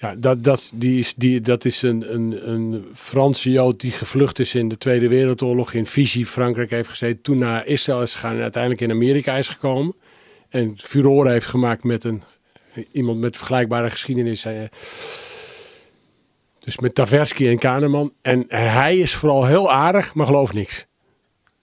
Ja, 0.00 0.14
dat, 0.18 0.44
dat, 0.44 0.72
die 0.74 0.98
is, 0.98 1.14
die, 1.14 1.40
dat 1.40 1.64
is 1.64 1.82
een, 1.82 2.14
een, 2.14 2.50
een 2.50 2.84
Franse 2.94 3.50
Jood 3.50 3.80
die 3.80 3.90
gevlucht 3.90 4.38
is 4.38 4.54
in 4.54 4.68
de 4.68 4.78
Tweede 4.78 5.08
Wereldoorlog. 5.08 5.72
In 5.72 5.86
Vichy, 5.86 6.24
Frankrijk 6.24 6.70
heeft 6.70 6.88
gezeten. 6.88 7.22
Toen 7.22 7.38
naar 7.38 7.66
Israël 7.66 8.02
is 8.02 8.14
gegaan 8.14 8.34
en 8.36 8.42
uiteindelijk 8.42 8.82
in 8.82 8.90
Amerika 8.90 9.34
is 9.36 9.48
gekomen. 9.48 9.94
En 10.48 10.74
furore 10.76 11.30
heeft 11.30 11.46
gemaakt 11.46 11.84
met 11.84 12.04
een, 12.04 12.22
iemand 12.92 13.18
met 13.18 13.36
vergelijkbare 13.36 13.90
geschiedenis. 13.90 14.44
eh, 14.44 14.52
dus 16.58 16.78
met 16.78 16.94
Taversky 16.94 17.46
en 17.48 17.58
Kahneman. 17.58 18.12
En 18.22 18.44
hij 18.48 18.98
is 18.98 19.14
vooral 19.14 19.44
heel 19.46 19.72
aardig, 19.72 20.14
maar 20.14 20.26
gelooft 20.26 20.52
niks. 20.52 20.86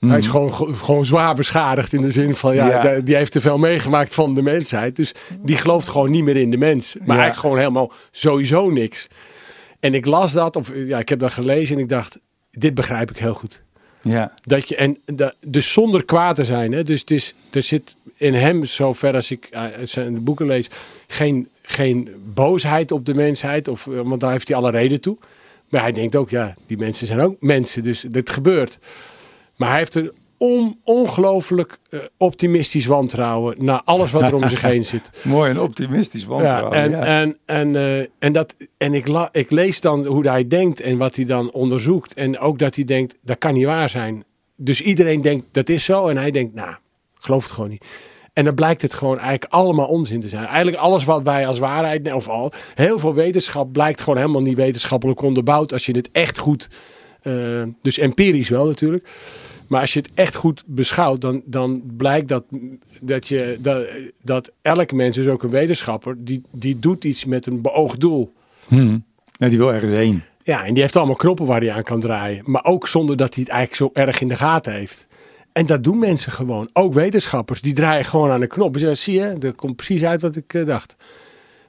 Hij 0.09 0.17
is 0.17 0.27
gewoon, 0.27 0.75
gewoon 0.75 1.05
zwaar 1.05 1.35
beschadigd 1.35 1.93
in 1.93 2.01
de 2.01 2.11
zin 2.11 2.35
van, 2.35 2.55
ja, 2.55 2.99
die 2.99 3.15
heeft 3.15 3.31
te 3.31 3.41
veel 3.41 3.57
meegemaakt 3.57 4.13
van 4.13 4.33
de 4.33 4.41
mensheid. 4.41 4.95
Dus 4.95 5.13
die 5.39 5.57
gelooft 5.57 5.87
gewoon 5.87 6.11
niet 6.11 6.23
meer 6.23 6.37
in 6.37 6.51
de 6.51 6.57
mens. 6.57 6.95
Maar 6.95 7.07
Ja. 7.07 7.13
eigenlijk 7.13 7.39
gewoon 7.39 7.57
helemaal 7.57 7.91
sowieso 8.11 8.69
niks. 8.69 9.07
En 9.79 9.93
ik 9.93 10.05
las 10.05 10.33
dat, 10.33 10.55
of 10.55 10.71
ja, 10.75 10.99
ik 10.99 11.09
heb 11.09 11.19
dat 11.19 11.33
gelezen 11.33 11.75
en 11.75 11.81
ik 11.81 11.89
dacht, 11.89 12.19
dit 12.51 12.73
begrijp 12.73 13.09
ik 13.09 13.17
heel 13.17 13.33
goed. 13.33 13.63
Ja. 14.01 14.33
Dat 14.43 14.69
je, 14.69 14.75
en 14.75 14.97
dus 15.47 15.73
zonder 15.73 16.05
kwaad 16.05 16.35
te 16.35 16.43
zijn. 16.43 16.71
Hè? 16.71 16.83
Dus 16.83 16.99
het 16.99 17.11
is, 17.11 17.33
er 17.51 17.63
zit 17.63 17.95
in 18.17 18.33
hem, 18.33 18.65
zover 18.65 19.13
als 19.13 19.31
ik 19.31 19.47
eh, 19.51 19.63
zijn 19.83 20.23
boeken 20.23 20.45
lees, 20.45 20.69
geen, 21.07 21.47
geen 21.61 22.09
boosheid 22.33 22.91
op 22.91 23.05
de 23.05 23.13
mensheid. 23.13 23.67
Of, 23.67 23.87
eh, 23.87 23.99
want 24.03 24.21
daar 24.21 24.31
heeft 24.31 24.47
hij 24.47 24.57
alle 24.57 24.71
reden 24.71 25.01
toe. 25.01 25.17
Maar 25.69 25.81
hij 25.81 25.91
denkt 25.91 26.15
ook, 26.15 26.29
ja, 26.29 26.55
die 26.67 26.77
mensen 26.77 27.07
zijn 27.07 27.21
ook 27.21 27.35
mensen. 27.39 27.83
Dus 27.83 28.05
dit 28.09 28.29
gebeurt. 28.29 28.79
Maar 29.55 29.69
hij 29.69 29.77
heeft 29.77 29.95
een 29.95 30.11
on, 30.37 30.79
ongelooflijk 30.83 31.77
eh, 31.89 31.99
optimistisch 32.17 32.85
wantrouwen 32.85 33.55
naar 33.57 33.81
alles 33.83 34.11
wat 34.11 34.21
er 34.21 34.35
om 34.35 34.47
zich 34.47 34.61
heen 34.61 34.85
zit. 34.85 35.09
Mooi 35.23 35.51
en 35.51 35.59
optimistisch 35.59 36.21
Ja, 36.21 36.27
wantrouwen. 36.27 36.73
en, 36.73 36.89
ja. 36.89 37.05
en, 37.05 37.37
en, 37.45 37.75
eh, 37.75 38.07
en, 38.19 38.33
dat, 38.33 38.55
en 38.77 38.93
ik, 38.93 39.07
la, 39.07 39.29
ik 39.31 39.51
lees 39.51 39.81
dan 39.81 40.05
hoe 40.05 40.27
hij 40.27 40.47
denkt 40.47 40.81
en 40.81 40.97
wat 40.97 41.15
hij 41.15 41.25
dan 41.25 41.51
onderzoekt. 41.51 42.13
En 42.13 42.39
ook 42.39 42.59
dat 42.59 42.75
hij 42.75 42.83
denkt, 42.83 43.15
dat 43.21 43.37
kan 43.37 43.53
niet 43.53 43.65
waar 43.65 43.89
zijn. 43.89 44.23
Dus 44.55 44.81
iedereen 44.81 45.21
denkt, 45.21 45.45
dat 45.51 45.69
is 45.69 45.83
zo. 45.85 46.07
En 46.07 46.17
hij 46.17 46.31
denkt, 46.31 46.53
nou, 46.53 46.75
geloof 47.19 47.43
het 47.43 47.51
gewoon 47.51 47.69
niet. 47.69 47.85
En 48.33 48.45
dan 48.45 48.55
blijkt 48.55 48.81
het 48.81 48.93
gewoon 48.93 49.19
eigenlijk 49.19 49.53
allemaal 49.53 49.87
onzin 49.87 50.19
te 50.19 50.27
zijn. 50.27 50.45
Eigenlijk 50.45 50.77
alles 50.77 51.03
wat 51.03 51.21
wij 51.21 51.47
als 51.47 51.59
waarheid, 51.59 52.13
of 52.13 52.27
al, 52.27 52.51
heel 52.73 52.99
veel 52.99 53.13
wetenschap 53.13 53.71
blijkt 53.71 54.01
gewoon 54.01 54.19
helemaal 54.19 54.41
niet 54.41 54.57
wetenschappelijk 54.57 55.21
onderbouwd. 55.21 55.73
Als 55.73 55.85
je 55.85 55.95
het 55.95 56.09
echt 56.11 56.37
goed, 56.37 56.69
eh, 57.25 57.63
dus 57.81 57.97
empirisch 57.97 58.49
wel 58.49 58.65
natuurlijk. 58.65 59.09
Maar 59.67 59.81
als 59.81 59.93
je 59.93 59.99
het 59.99 60.09
echt 60.13 60.35
goed 60.35 60.63
beschouwt, 60.65 61.21
dan, 61.21 61.41
dan 61.45 61.83
blijkt 61.97 62.27
dat, 62.27 62.45
dat, 63.01 63.27
je, 63.27 63.57
dat, 63.59 63.85
dat 64.21 64.51
elk 64.61 64.91
mens, 64.91 65.15
dus 65.15 65.27
ook 65.27 65.43
een 65.43 65.49
wetenschapper, 65.49 66.15
die, 66.17 66.41
die 66.51 66.79
doet 66.79 67.03
iets 67.03 67.25
met 67.25 67.45
een 67.45 67.61
beoogd 67.61 67.99
doel. 67.99 68.31
Hm. 68.67 68.97
Ja, 69.37 69.49
die 69.49 69.57
wil 69.57 69.73
ergens 69.73 69.97
heen. 69.97 70.21
Ja, 70.43 70.65
en 70.65 70.73
die 70.73 70.81
heeft 70.81 70.95
allemaal 70.95 71.15
knoppen 71.15 71.45
waar 71.45 71.61
hij 71.61 71.71
aan 71.71 71.83
kan 71.83 71.99
draaien. 71.99 72.43
Maar 72.45 72.65
ook 72.65 72.87
zonder 72.87 73.17
dat 73.17 73.33
hij 73.33 73.43
het 73.43 73.51
eigenlijk 73.51 73.93
zo 73.93 74.01
erg 74.01 74.21
in 74.21 74.27
de 74.27 74.35
gaten 74.35 74.73
heeft. 74.73 75.07
En 75.51 75.65
dat 75.65 75.83
doen 75.83 75.99
mensen 75.99 76.31
gewoon. 76.31 76.69
Ook 76.73 76.93
wetenschappers, 76.93 77.61
die 77.61 77.73
draaien 77.73 78.05
gewoon 78.05 78.29
aan 78.29 78.39
de 78.39 78.47
knop. 78.47 78.77
Zeggen, 78.77 78.97
zie 78.97 79.19
je, 79.19 79.35
dat 79.39 79.55
komt 79.55 79.75
precies 79.75 80.03
uit 80.03 80.21
wat 80.21 80.35
ik 80.35 80.53
eh, 80.53 80.65
dacht. 80.65 80.95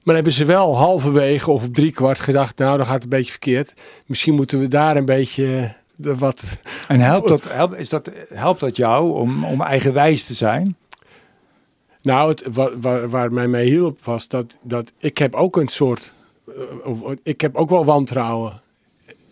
Maar 0.06 0.14
hebben 0.14 0.32
ze 0.32 0.44
wel 0.44 0.76
halverwege 0.76 1.50
of 1.50 1.64
op 1.64 1.74
driekwart 1.74 2.20
gedacht, 2.20 2.58
nou, 2.58 2.76
dan 2.76 2.86
gaat 2.86 2.94
het 2.94 3.02
een 3.04 3.08
beetje 3.08 3.30
verkeerd. 3.30 3.72
Misschien 4.06 4.34
moeten 4.34 4.58
we 4.60 4.68
daar 4.68 4.96
een 4.96 5.04
beetje 5.04 5.56
eh, 5.56 5.70
de 5.96 6.16
wat... 6.16 6.62
En 6.88 7.00
helpt 7.00 7.28
dat, 7.28 7.52
helpt, 7.52 7.78
is 7.78 7.88
dat, 7.88 8.10
helpt 8.28 8.60
dat 8.60 8.76
jou 8.76 9.10
om, 9.12 9.44
om 9.44 9.60
eigenwijs 9.62 10.26
te 10.26 10.34
zijn? 10.34 10.76
Nou, 12.02 12.28
het, 12.28 12.42
wa- 12.52 12.78
waar, 12.78 13.08
waar 13.08 13.32
mij 13.32 13.48
mee 13.48 13.68
hielp 13.68 14.04
was 14.04 14.28
dat, 14.28 14.56
dat 14.62 14.92
ik 14.98 15.18
heb 15.18 15.34
ook 15.34 15.56
een 15.56 15.68
soort... 15.68 16.12
eh, 16.46 17.10
ik 17.22 17.40
heb 17.40 17.54
ook 17.56 17.70
wel 17.70 17.84
wantrouwen 17.84 18.60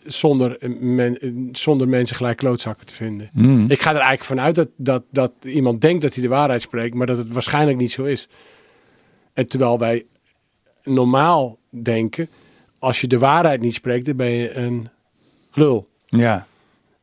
zonder, 0.05 0.59
eh, 0.59 0.71
men, 0.81 1.19
zonder 1.53 1.89
mensen 1.89 2.17
gelijk 2.17 2.37
klootzakken 2.37 2.87
te 2.87 2.95
vinden. 2.95 3.31
Hm. 3.33 3.71
Ik 3.71 3.83
ga 3.83 3.91
er 3.91 3.97
eigenlijk 3.97 4.25
vanuit 4.25 4.55
dat, 4.55 4.69
dat, 4.77 5.03
dat 5.11 5.33
iemand 5.43 5.81
denkt 5.81 6.03
dat 6.03 6.15
hij 6.15 6.23
de 6.23 6.29
waarheid 6.29 6.63
spreekt, 6.63 6.95
maar 6.95 7.07
dat 7.07 7.19
het 7.19 7.33
waarschijnlijk 7.33 7.79
niet 7.79 7.93
zo 7.93 8.05
is. 8.05 8.29
En 9.33 9.47
terwijl 9.49 9.79
wij 9.79 10.05
normaal 10.85 11.59
denken, 11.71 12.29
als 12.79 13.01
je 13.01 13.07
de 13.07 13.19
waarheid 13.19 13.61
niet 13.61 13.75
spreekt, 13.75 14.07
dan 14.07 14.17
ben 14.17 14.31
je 14.31 14.55
een 14.55 14.89
lul. 15.53 15.89
Ja. 16.07 16.47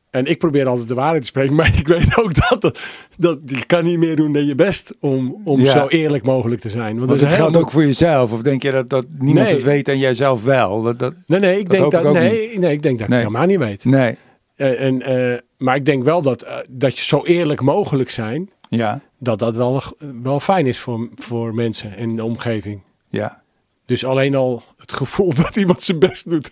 En 0.10 0.26
ik 0.26 0.38
probeer 0.40 0.68
altijd 0.68 0.88
de 0.88 0.94
waarheid 0.94 1.22
te 1.22 1.28
spreken, 1.28 1.56
maar 1.60 1.78
ik 1.78 1.88
weet 1.88 2.18
ook 2.18 2.50
dat, 2.50 2.62
dat, 2.62 2.78
dat 3.18 3.40
je 3.46 3.66
kan 3.66 3.84
niet 3.84 3.98
meer 3.98 4.16
doen 4.16 4.34
dan 4.34 4.46
je 4.46 4.56
best 4.56 4.96
om, 5.00 5.42
om 5.44 5.60
Ja. 5.60 5.72
zo 5.72 5.88
eerlijk 5.88 6.24
mogelijk 6.24 6.62
te 6.62 6.70
zijn. 6.70 6.84
Want, 6.98 6.98
Want 6.98 7.10
dat 7.10 7.20
het 7.20 7.30
is 7.32 7.36
geldt 7.36 7.58
ook 7.58 7.72
voor 7.72 7.86
jezelf. 7.86 8.32
Of 8.32 8.42
denk 8.42 8.64
je 8.64 8.72
dat, 8.72 8.90
dat 8.90 9.06
niemand 9.18 9.46
Nee. 9.46 9.56
het 9.56 9.64
weet 9.64 9.88
en 9.88 10.00
jij 10.00 10.14
zelf 10.14 10.44
wel? 10.44 10.82
Dat, 10.82 11.00
dat, 11.00 11.14
Nee, 11.28 11.40
nee, 11.40 11.60
ik 11.60 11.70
dat 11.70 11.80
denk 11.80 11.92
dat, 11.92 12.06
ik 12.06 12.12
nee, 12.22 12.60
nee, 12.60 12.72
ik 12.74 12.82
denk 12.82 13.00
dat 13.00 13.08
ik 13.08 13.14
het 13.14 13.24
helemaal 13.24 13.46
niet 13.48 13.58
weet. 13.58 13.86
nee. 13.86 14.16
En, 14.56 14.78
en, 14.78 15.02
eh, 15.02 15.40
maar 15.58 15.76
ik 15.76 15.86
denk 15.86 16.04
wel 16.04 16.22
dat, 16.22 16.42
eh, 16.42 16.58
dat 16.70 16.98
je 16.98 17.04
zo 17.04 17.26
eerlijk 17.26 17.62
mogelijk 17.62 18.10
zijn, 18.10 18.50
Ja. 18.70 19.02
dat 19.20 19.40
dat 19.40 19.56
wel, 19.56 19.82
wel 20.24 20.40
fijn 20.40 20.68
is 20.68 20.80
voor, 20.80 21.10
voor 21.16 21.54
mensen 21.54 21.98
en 21.98 22.16
de 22.16 22.24
omgeving. 22.24 22.82
Ja. 23.10 23.42
Dus 23.86 24.06
alleen 24.06 24.36
al 24.36 24.64
het 24.78 24.94
gevoel 24.94 25.34
dat 25.44 25.56
iemand 25.56 25.84
zijn 25.84 26.00
best 26.00 26.30
doet. 26.30 26.52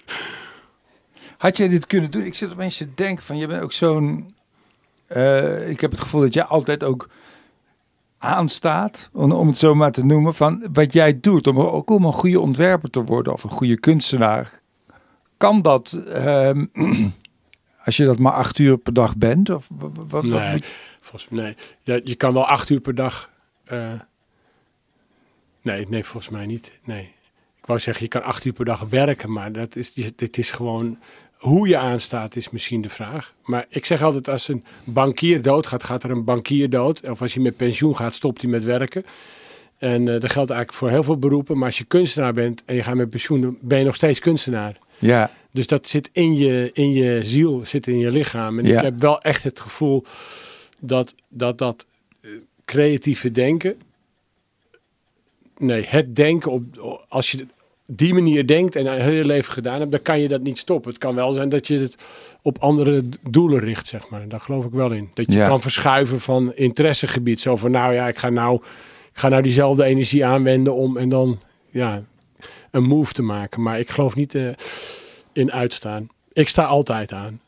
Had 1.37 1.57
jij 1.57 1.67
dit 1.67 1.87
kunnen 1.87 2.11
doen? 2.11 2.23
Ik 2.25 2.33
zit 2.33 2.51
opeens 2.51 2.77
te 2.77 2.93
denken 2.93 3.23
van, 3.25 3.37
je 3.37 3.47
bent 3.47 3.61
ook 3.63 3.73
zo'n... 3.73 4.33
eh, 5.07 5.69
ik 5.69 5.81
heb 5.81 5.91
het 5.91 5.99
gevoel 5.99 6.21
dat 6.21 6.33
jij 6.33 6.43
altijd 6.43 6.83
ook 6.83 7.09
aanstaat, 8.17 9.09
om, 9.13 9.31
om 9.31 9.47
het 9.47 9.57
zo 9.57 9.75
maar 9.75 9.91
te 9.91 10.05
noemen, 10.05 10.35
van 10.35 10.67
wat 10.73 10.93
jij 10.93 11.19
doet. 11.19 11.47
Om 11.47 11.59
ook 11.59 11.89
om 11.89 12.05
een 12.05 12.13
goede 12.13 12.39
ontwerper 12.39 12.89
te 12.89 13.03
worden 13.03 13.33
of 13.33 13.43
een 13.43 13.49
goede 13.49 13.79
kunstenaar. 13.79 14.59
Kan 15.37 15.61
dat 15.61 15.91
ehm, 16.07 16.65
als 17.85 17.97
je 17.97 18.05
dat 18.05 18.19
maar 18.19 18.33
acht 18.33 18.59
uur 18.59 18.77
per 18.77 18.93
dag 18.93 19.17
bent? 19.17 19.49
Of 19.49 19.67
wat, 20.07 20.23
Nee, 20.23 20.61
nee. 21.29 21.55
Ja, 21.83 21.99
je 22.03 22.15
kan 22.15 22.33
wel 22.33 22.47
acht 22.47 22.69
uur 22.69 22.79
per 22.79 22.95
dag. 22.95 23.29
eh, 23.65 23.91
nee, 25.61 25.87
nee, 25.89 26.03
volgens 26.03 26.31
mij 26.33 26.45
niet. 26.45 26.79
Nee. 26.83 27.13
Wou 27.69 27.81
zeggen, 27.81 28.03
je 28.03 28.09
kan 28.09 28.23
acht 28.23 28.45
uur 28.45 28.53
per 28.53 28.65
dag 28.65 28.81
werken, 28.89 29.31
maar 29.31 29.51
dat 29.51 29.75
is, 29.75 29.93
dit 29.93 30.37
is 30.37 30.51
gewoon. 30.51 30.97
Hoe 31.37 31.67
je 31.67 31.77
aanstaat 31.77 32.35
is 32.35 32.49
misschien 32.49 32.81
de 32.81 32.89
vraag. 32.89 33.33
Maar 33.45 33.65
ik 33.69 33.85
zeg 33.85 34.01
altijd, 34.01 34.29
als 34.29 34.47
een 34.47 34.63
bankier 34.83 35.41
doodgaat, 35.41 35.83
gaat 35.83 36.03
er 36.03 36.09
een 36.11 36.23
bankier 36.23 36.69
dood. 36.69 37.09
Of 37.09 37.21
als 37.21 37.33
hij 37.33 37.43
met 37.43 37.57
pensioen 37.57 37.95
gaat, 37.95 38.13
stopt 38.13 38.41
hij 38.41 38.49
met 38.51 38.63
werken. 38.63 39.03
En 39.77 40.07
eh, 40.07 40.19
dat 40.19 40.31
geldt 40.31 40.49
eigenlijk 40.49 40.73
voor 40.73 40.89
heel 40.89 41.03
veel 41.03 41.17
beroepen. 41.17 41.57
Maar 41.57 41.65
als 41.65 41.77
je 41.77 41.83
kunstenaar 41.83 42.33
bent 42.33 42.63
en 42.65 42.75
je 42.75 42.83
gaat 42.83 42.95
met 42.95 43.09
pensioen, 43.09 43.41
dan 43.41 43.57
ben 43.61 43.79
je 43.79 43.85
nog 43.85 43.95
steeds 43.95 44.19
kunstenaar. 44.19 44.77
Ja, 44.99 45.31
Dus 45.51 45.67
dat 45.67 45.87
zit 45.87 46.09
in 46.11 46.35
je, 46.37 46.69
in 46.73 46.91
je 46.93 47.23
ziel, 47.23 47.61
zit 47.65 47.87
in 47.87 47.97
je 47.99 48.11
lichaam. 48.11 48.59
En 48.59 48.65
Ja. 48.65 48.77
ik 48.77 48.83
heb 48.83 48.99
wel 48.99 49.21
echt 49.21 49.43
het 49.43 49.59
gevoel 49.59 50.03
dat 50.79 51.15
dat, 51.27 51.57
dat 51.57 51.85
eh, 52.21 52.29
creatieve 52.65 53.31
denken. 53.31 53.81
Nee, 55.57 55.85
het 55.87 56.15
denken 56.15 56.51
op. 56.51 56.63
Als 57.09 57.31
je 57.31 57.45
die 57.91 58.13
manier 58.13 58.47
denkt 58.47 58.75
en 58.75 58.85
een 58.85 59.01
heel 59.01 59.11
je 59.11 59.25
leven 59.25 59.53
gedaan 59.53 59.79
hebt, 59.79 59.91
dan 59.91 60.01
kan 60.01 60.19
je 60.19 60.27
dat 60.27 60.41
niet 60.41 60.57
stoppen. 60.57 60.89
Het 60.91 60.99
kan 60.99 61.15
wel 61.15 61.31
zijn 61.31 61.49
dat 61.49 61.67
je 61.67 61.77
het 61.79 61.95
op 62.41 62.57
andere 62.59 63.03
doelen 63.29 63.59
richt, 63.59 63.87
zeg 63.87 64.09
maar. 64.09 64.27
Daar 64.27 64.39
geloof 64.39 64.65
ik 64.65 64.71
wel 64.71 64.91
in. 64.91 65.09
Dat 65.13 65.25
je 65.25 65.37
Ja. 65.37 65.47
kan 65.47 65.61
verschuiven 65.61 66.19
van 66.21 66.53
interessegebied. 66.55 67.39
Zo 67.39 67.55
van, 67.55 67.71
nou 67.71 67.93
ja, 67.93 68.07
ik 68.07 68.17
ga 68.17 68.29
nou, 68.29 68.55
ik 69.11 69.17
ga 69.19 69.27
nou 69.29 69.41
diezelfde 69.41 69.83
energie 69.83 70.25
aanwenden 70.25 70.75
om 70.75 70.97
en 70.97 71.09
dan 71.09 71.39
ja, 71.69 72.03
een 72.71 72.83
move 72.83 73.13
te 73.13 73.21
maken. 73.21 73.61
Maar 73.61 73.79
ik 73.79 73.89
geloof 73.89 74.15
niet 74.15 74.35
eh, 74.35 74.47
in 75.33 75.51
uitstaan. 75.51 76.07
Ik 76.33 76.49
sta 76.49 76.63
altijd 76.65 77.11
aan. 77.11 77.41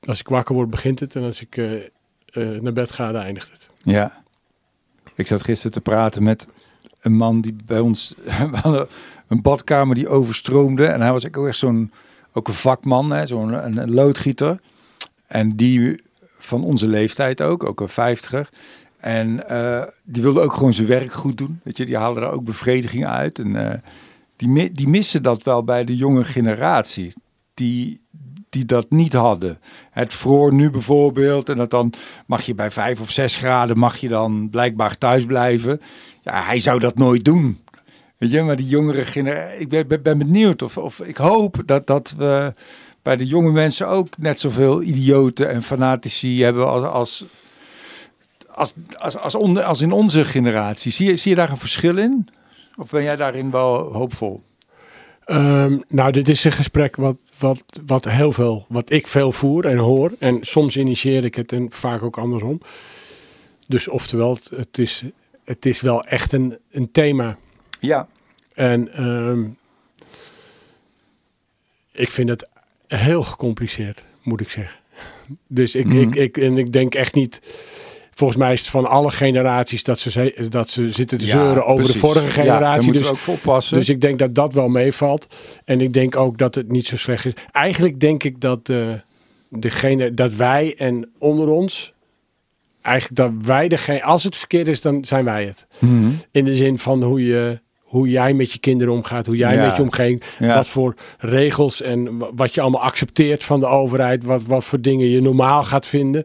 Als 0.00 0.20
ik 0.20 0.28
wakker 0.28 0.54
word, 0.54 0.70
begint 0.70 1.00
het. 1.00 1.16
En 1.16 1.22
als 1.22 1.40
ik 1.40 1.56
eh, 1.56 1.74
eh, 1.74 2.60
naar 2.60 2.72
bed 2.72 2.90
ga, 2.92 3.12
dan 3.12 3.22
eindigt 3.22 3.50
het. 3.50 3.68
ja. 3.82 4.18
Ik 5.14 5.26
zat 5.26 5.44
gisteren 5.44 5.72
te 5.72 5.80
praten 5.80 6.22
met 6.22 6.46
een 7.00 7.16
man 7.16 7.40
die 7.40 7.56
bij 7.64 7.80
ons... 7.80 8.14
Een 9.30 9.42
badkamer 9.42 9.94
die 9.94 10.08
overstroomde. 10.08 10.86
En 10.86 11.00
hij 11.00 11.12
was 11.12 11.34
ook 11.34 11.46
echt 11.46 11.58
zo'n... 11.58 11.92
Ook 12.32 12.48
een 12.48 12.54
vakman, 12.54 13.26
zo'n 13.26 13.52
een, 13.52 13.90
loodgieter. 13.94 14.60
En 15.26 15.56
die 15.56 16.02
van 16.38 16.64
onze 16.64 16.86
leeftijd 16.86 17.42
ook, 17.42 17.64
ook 17.64 17.80
een 17.80 17.88
vijftiger. 17.88 18.48
En 18.96 19.48
eh, 19.48 19.82
die 20.04 20.22
wilde 20.22 20.40
ook 20.40 20.52
gewoon 20.52 20.72
zijn 20.72 20.86
werk 20.86 21.12
goed 21.12 21.38
doen. 21.38 21.60
Weet 21.62 21.76
je, 21.76 21.86
die 21.86 21.96
haalde 21.96 22.20
er 22.20 22.30
ook 22.30 22.44
bevrediging 22.44 23.06
uit. 23.06 23.38
En 23.38 23.48
uh, 23.48 23.72
die, 24.36 24.72
die 24.72 24.88
missen 24.88 25.22
dat 25.22 25.42
wel 25.42 25.64
bij 25.64 25.84
de 25.84 25.96
jonge 25.96 26.24
generatie. 26.24 27.12
Die, 27.54 28.00
die 28.48 28.64
dat 28.64 28.90
niet 28.90 29.12
hadden. 29.12 29.58
Het 29.90 30.14
vroor 30.14 30.52
nu 30.52 30.70
bijvoorbeeld. 30.70 31.48
En 31.48 31.56
dat 31.56 31.70
dan 31.70 31.92
mag 32.26 32.42
je 32.42 32.54
bij 32.54 32.70
vijf 32.70 33.00
of 33.00 33.10
zes 33.10 33.36
graden 33.36 33.78
mag 33.78 33.96
je 33.96 34.08
dan 34.08 34.48
blijkbaar 34.50 34.98
thuis 34.98 35.24
blijven. 35.26 35.80
Hij 36.22 36.58
zou 36.58 36.78
dat 36.78 36.98
nooit 36.98 37.24
doen. 37.24 37.58
Weet 38.16 38.30
je, 38.30 38.42
maar 38.42 38.56
die 38.56 38.66
jongere 38.66 39.04
generatie. 39.04 39.60
Ik 39.60 39.68
ben, 39.68 39.86
ben, 39.86 40.02
ben 40.02 40.18
benieuwd 40.18 40.62
of, 40.62 40.78
of 40.78 41.00
ik 41.00 41.16
hoop 41.16 41.62
dat, 41.66 41.86
dat 41.86 42.14
we 42.16 42.52
bij 43.02 43.16
de 43.16 43.26
jonge 43.26 43.52
mensen 43.52 43.88
ook 43.88 44.08
net 44.18 44.40
zoveel 44.40 44.82
idioten 44.82 45.48
en 45.48 45.62
fanatici 45.62 46.42
hebben 46.42 46.70
als, 46.70 47.26
als, 48.48 48.74
als, 48.98 49.36
als 49.64 49.80
in 49.80 49.92
onze 49.92 50.24
generatie. 50.24 50.92
Zie 50.92 51.06
je, 51.06 51.16
zie 51.16 51.30
je 51.30 51.36
daar 51.36 51.50
een 51.50 51.56
verschil 51.56 51.98
in? 51.98 52.28
Of 52.76 52.90
ben 52.90 53.02
jij 53.02 53.16
daarin 53.16 53.50
wel 53.50 53.92
hoopvol? 53.92 54.42
Um, 55.26 55.82
nou, 55.88 56.12
dit 56.12 56.28
is 56.28 56.44
een 56.44 56.52
gesprek 56.52 56.96
wat, 56.96 57.16
wat, 57.38 57.62
wat 57.86 58.04
heel 58.04 58.32
veel, 58.32 58.66
wat 58.68 58.90
ik 58.90 59.06
veel 59.06 59.32
voer 59.32 59.66
en 59.66 59.76
hoor. 59.76 60.12
En 60.18 60.38
soms 60.40 60.76
initieer 60.76 61.24
ik 61.24 61.34
het 61.34 61.52
en 61.52 61.66
vaak 61.72 62.02
ook 62.02 62.18
andersom. 62.18 62.60
Dus 63.66 63.88
oftewel, 63.88 64.38
het 64.54 64.78
is, 64.78 65.04
het 65.50 65.66
is 65.66 65.80
wel 65.80 66.04
echt 66.04 66.32
een, 66.32 66.58
een 66.70 66.90
thema. 66.90 67.36
Ja. 67.80 68.08
En 68.54 69.04
um, 69.04 69.56
ik 71.92 72.10
vind 72.10 72.28
het 72.28 72.48
heel 72.86 73.22
gecompliceerd, 73.22 74.04
moet 74.22 74.40
ik 74.40 74.48
zeggen. 74.48 74.78
Dus 75.46 75.74
ik, 75.74 75.92
ik, 75.92 76.14
ik, 76.14 76.36
en 76.36 76.58
ik 76.58 76.72
denk 76.72 76.94
echt 76.94 77.14
niet. 77.14 77.40
Volgens 78.10 78.38
mij 78.38 78.52
is 78.52 78.60
het 78.60 78.68
van 78.68 78.86
alle 78.86 79.10
generaties 79.10 79.84
dat 79.84 79.98
ze, 79.98 80.46
dat 80.48 80.68
ze 80.68 80.90
zitten 80.90 81.18
te 81.18 81.24
zeuren 81.24 81.66
over 81.66 81.86
de 81.86 81.98
vorige 81.98 82.26
generatie. 82.26 82.92
Ja, 82.92 82.98
dus, 82.98 83.10
ook 83.10 83.16
volpassen. 83.16 83.76
dus 83.76 83.88
ik 83.88 84.00
denk 84.00 84.18
dat 84.18 84.34
dat 84.34 84.52
wel 84.52 84.68
meevalt. 84.68 85.26
En 85.64 85.80
ik 85.80 85.92
denk 85.92 86.16
ook 86.16 86.38
dat 86.38 86.54
het 86.54 86.72
niet 86.72 86.86
zo 86.86 86.96
slecht 86.96 87.24
is. 87.24 87.32
Eigenlijk 87.52 88.00
denk 88.00 88.24
ik 88.24 88.40
dat, 88.40 88.66
de, 88.66 89.00
degene, 89.48 90.14
dat 90.14 90.34
wij 90.34 90.74
en 90.76 91.10
onder 91.18 91.48
ons. 91.48 91.92
Eigenlijk 92.82 93.16
dat 93.16 93.46
wij 93.46 93.68
degene. 93.68 94.02
Als 94.02 94.24
het 94.24 94.36
verkeerd 94.36 94.68
is, 94.68 94.80
dan 94.80 95.04
zijn 95.04 95.24
wij 95.24 95.44
het. 95.44 95.66
Mm. 95.78 96.16
In 96.30 96.44
de 96.44 96.54
zin 96.54 96.78
van 96.78 97.02
hoe 97.02 97.24
je 97.24 97.60
hoe 97.90 98.08
jij 98.08 98.34
met 98.34 98.52
je 98.52 98.58
kinderen 98.58 98.94
omgaat, 98.94 99.26
hoe 99.26 99.36
jij 99.36 99.56
met 99.56 99.76
je 99.76 99.82
omgeving, 99.82 100.22
ja. 100.38 100.54
wat 100.54 100.68
voor 100.68 100.94
regels 101.18 101.82
en 101.82 102.18
wat 102.36 102.54
je 102.54 102.60
allemaal 102.60 102.82
accepteert 102.82 103.44
van 103.44 103.60
de 103.60 103.66
overheid, 103.66 104.24
wat, 104.24 104.42
wat 104.42 104.64
voor 104.64 104.80
dingen 104.80 105.10
je 105.10 105.20
normaal 105.20 105.62
gaat 105.62 105.86
vinden. 105.86 106.24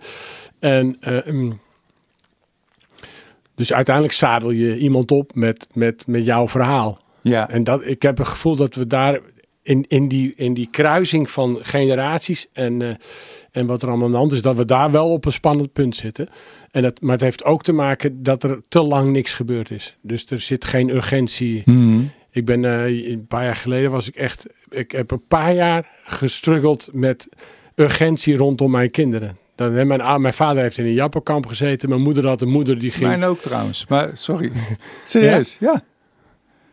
En 0.60 0.98
uh, 1.28 1.52
dus 3.56 3.74
uiteindelijk 3.74 4.16
zadel 4.16 4.52
je 4.52 4.78
iemand 4.78 5.12
op 5.12 5.36
met, 5.36 5.68
met, 5.74 6.08
met 6.08 6.26
jouw 6.26 6.48
verhaal. 6.48 7.00
Ja. 7.22 7.50
En 7.50 7.64
dat, 7.64 7.86
ik 7.86 8.02
heb 8.02 8.18
het 8.18 8.28
gevoel 8.28 8.56
dat 8.56 8.76
we 8.76 8.88
daar 8.88 9.20
in, 9.66 9.86
in, 9.88 10.08
die, 10.08 10.34
in 10.36 10.54
die 10.54 10.68
kruising 10.72 11.30
van 11.30 11.60
generaties 11.62 12.48
en, 12.54 12.84
uh, 12.84 12.90
en 13.52 13.66
wat 13.66 13.82
er 13.82 13.88
allemaal 13.88 14.06
aan 14.06 14.12
de 14.12 14.18
hand 14.18 14.32
is, 14.32 14.42
dat 14.42 14.56
we 14.56 14.66
daar 14.66 14.92
wel 14.92 15.12
op 15.12 15.26
een 15.26 15.32
spannend 15.32 15.74
punt 15.74 15.96
zitten. 15.96 16.30
En 16.72 16.82
dat, 16.82 17.02
maar 17.02 17.12
het 17.12 17.22
heeft 17.22 17.44
ook 17.44 17.64
te 17.64 17.72
maken 17.72 18.24
dat 18.24 18.44
er 18.44 18.62
te 18.68 18.84
lang 18.84 19.12
niks 19.12 19.34
gebeurd 19.34 19.72
is. 19.72 19.98
Dus 20.02 20.26
er 20.26 20.40
zit 20.40 20.66
geen 20.66 20.90
urgentie. 20.90 21.62
Mm. 21.66 22.12
Ik 22.32 22.46
ben 22.46 22.64
uh, 22.64 23.10
een 23.10 23.28
paar 23.28 23.44
jaar 23.44 23.56
geleden 23.56 23.92
was 23.92 24.08
ik 24.08 24.16
echt, 24.16 24.46
ik 24.70 24.92
heb 24.92 25.12
een 25.12 25.28
paar 25.28 25.54
jaar 25.54 25.90
gestruggeld 26.04 26.90
met 26.92 27.28
urgentie 27.76 28.38
rondom 28.38 28.72
mijn 28.72 28.92
kinderen. 28.92 29.38
Dan, 29.56 29.74
hè, 29.74 29.86
mijn, 29.86 30.22
mijn 30.22 30.34
vader 30.34 30.62
heeft 30.62 30.78
in 30.78 30.86
een 30.86 30.94
jappenkamp 30.94 31.46
gezeten. 31.46 31.90
Mijn 31.90 32.02
moeder 32.02 32.28
had 32.28 32.42
een 32.42 32.50
moeder 32.50 32.80
die 32.80 32.92
ging... 32.92 33.08
Mijn 33.08 33.24
ook 33.24 33.40
trouwens. 33.40 33.86
Maar 33.88 34.10
sorry. 34.14 34.52
Serieus, 35.04 35.58
ja. 35.60 35.72
ja. 35.72 35.84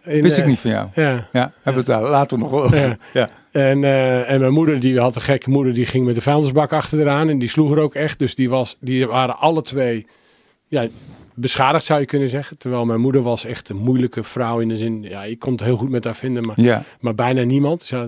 Wist 0.04 0.38
ik 0.38 0.46
niet 0.46 0.58
van 0.58 0.70
jou. 0.70 0.88
Ja. 0.94 1.28
ja 1.32 1.52
hebben 1.62 1.84
we 1.84 1.92
het 1.92 2.00
daar 2.00 2.10
later 2.10 2.38
nog 2.38 2.52
over. 2.52 2.78
Ja. 2.78 2.96
ja. 3.12 3.28
En, 3.52 3.82
uh, 3.82 4.30
en 4.30 4.40
mijn 4.40 4.52
moeder, 4.52 4.80
die 4.80 4.98
had 4.98 5.14
een 5.14 5.22
gekke 5.22 5.50
moeder, 5.50 5.74
die 5.74 5.86
ging 5.86 6.06
met 6.06 6.14
de 6.14 6.20
vuilnisbak 6.20 6.72
achteraan. 6.72 7.28
En 7.28 7.38
die 7.38 7.48
sloeg 7.48 7.72
er 7.72 7.78
ook 7.78 7.94
echt. 7.94 8.18
Dus 8.18 8.34
die, 8.34 8.48
was, 8.48 8.76
die 8.80 9.06
waren 9.06 9.38
alle 9.38 9.62
twee 9.62 10.06
ja, 10.66 10.86
beschadigd, 11.34 11.84
zou 11.84 12.00
je 12.00 12.06
kunnen 12.06 12.28
zeggen. 12.28 12.58
Terwijl 12.58 12.84
mijn 12.84 13.00
moeder 13.00 13.22
was 13.22 13.44
echt 13.44 13.68
een 13.68 13.76
moeilijke 13.76 14.22
vrouw 14.22 14.58
in 14.58 14.68
de 14.68 14.76
zin... 14.76 15.02
Ja, 15.02 15.24
ik 15.24 15.38
kon 15.38 15.52
het 15.52 15.62
heel 15.62 15.76
goed 15.76 15.90
met 15.90 16.04
haar 16.04 16.16
vinden, 16.16 16.42
maar, 16.42 16.60
ja. 16.60 16.82
maar 17.00 17.14
bijna 17.14 17.42
niemand. 17.42 17.90
uh, 17.94 18.02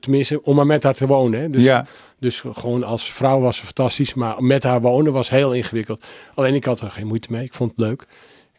tenminste, 0.00 0.42
om 0.42 0.56
maar 0.56 0.66
met 0.66 0.82
haar 0.82 0.94
te 0.94 1.06
wonen. 1.06 1.40
Hè. 1.40 1.50
Dus, 1.50 1.64
ja. 1.64 1.86
dus 2.18 2.44
gewoon 2.52 2.84
als 2.84 3.12
vrouw 3.12 3.40
was 3.40 3.56
ze 3.56 3.64
fantastisch. 3.64 4.14
Maar 4.14 4.42
met 4.42 4.62
haar 4.62 4.80
wonen 4.80 5.12
was 5.12 5.30
heel 5.30 5.54
ingewikkeld. 5.54 6.06
Alleen 6.34 6.54
ik 6.54 6.64
had 6.64 6.80
er 6.80 6.90
geen 6.90 7.06
moeite 7.06 7.32
mee. 7.32 7.44
Ik 7.44 7.54
vond 7.54 7.70
het 7.70 7.80
leuk. 7.80 8.06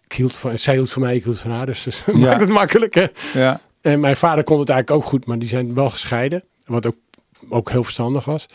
Ik 0.10 0.16
hield 0.16 0.38
van, 0.38 0.60
zij 0.60 0.74
hield 0.74 0.90
van 0.92 1.02
mij, 1.02 1.16
ik 1.16 1.24
hield 1.24 1.40
van 1.40 1.52
haar. 1.52 1.66
Dus, 1.66 1.84
dus 1.84 2.04
Ja. 2.06 2.14
maakt 2.14 2.40
het 2.40 2.50
makkelijk, 2.50 2.94
hè. 2.94 3.06
Ja. 3.34 3.62
En 3.82 4.00
mijn 4.00 4.16
vader 4.16 4.44
kon 4.44 4.60
het 4.60 4.70
eigenlijk 4.70 5.04
ook 5.04 5.10
goed, 5.10 5.26
maar 5.26 5.40
die 5.40 5.50
zijn 5.50 5.74
wel 5.74 5.90
gescheiden. 5.90 6.44
Wat 6.66 6.86
ook, 6.86 6.96
ook 7.50 7.70
heel 7.70 7.84
verstandig 7.84 8.26
was. 8.26 8.46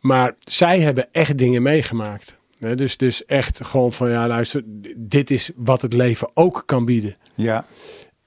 Maar 0.00 0.34
zij 0.44 0.80
hebben 0.80 1.08
echt 1.12 1.38
dingen 1.38 1.62
meegemaakt. 1.62 2.36
Hè, 2.58 2.74
dus, 2.74 2.96
dus 2.96 3.24
echt 3.24 3.60
gewoon 3.62 3.92
van, 3.92 4.10
ja 4.10 4.26
luister, 4.26 4.62
dit 4.96 5.30
is 5.30 5.50
wat 5.56 5.82
het 5.82 5.92
leven 5.92 6.28
ook 6.34 6.62
kan 6.66 6.84
bieden. 6.84 7.16
Ja. 7.34 7.64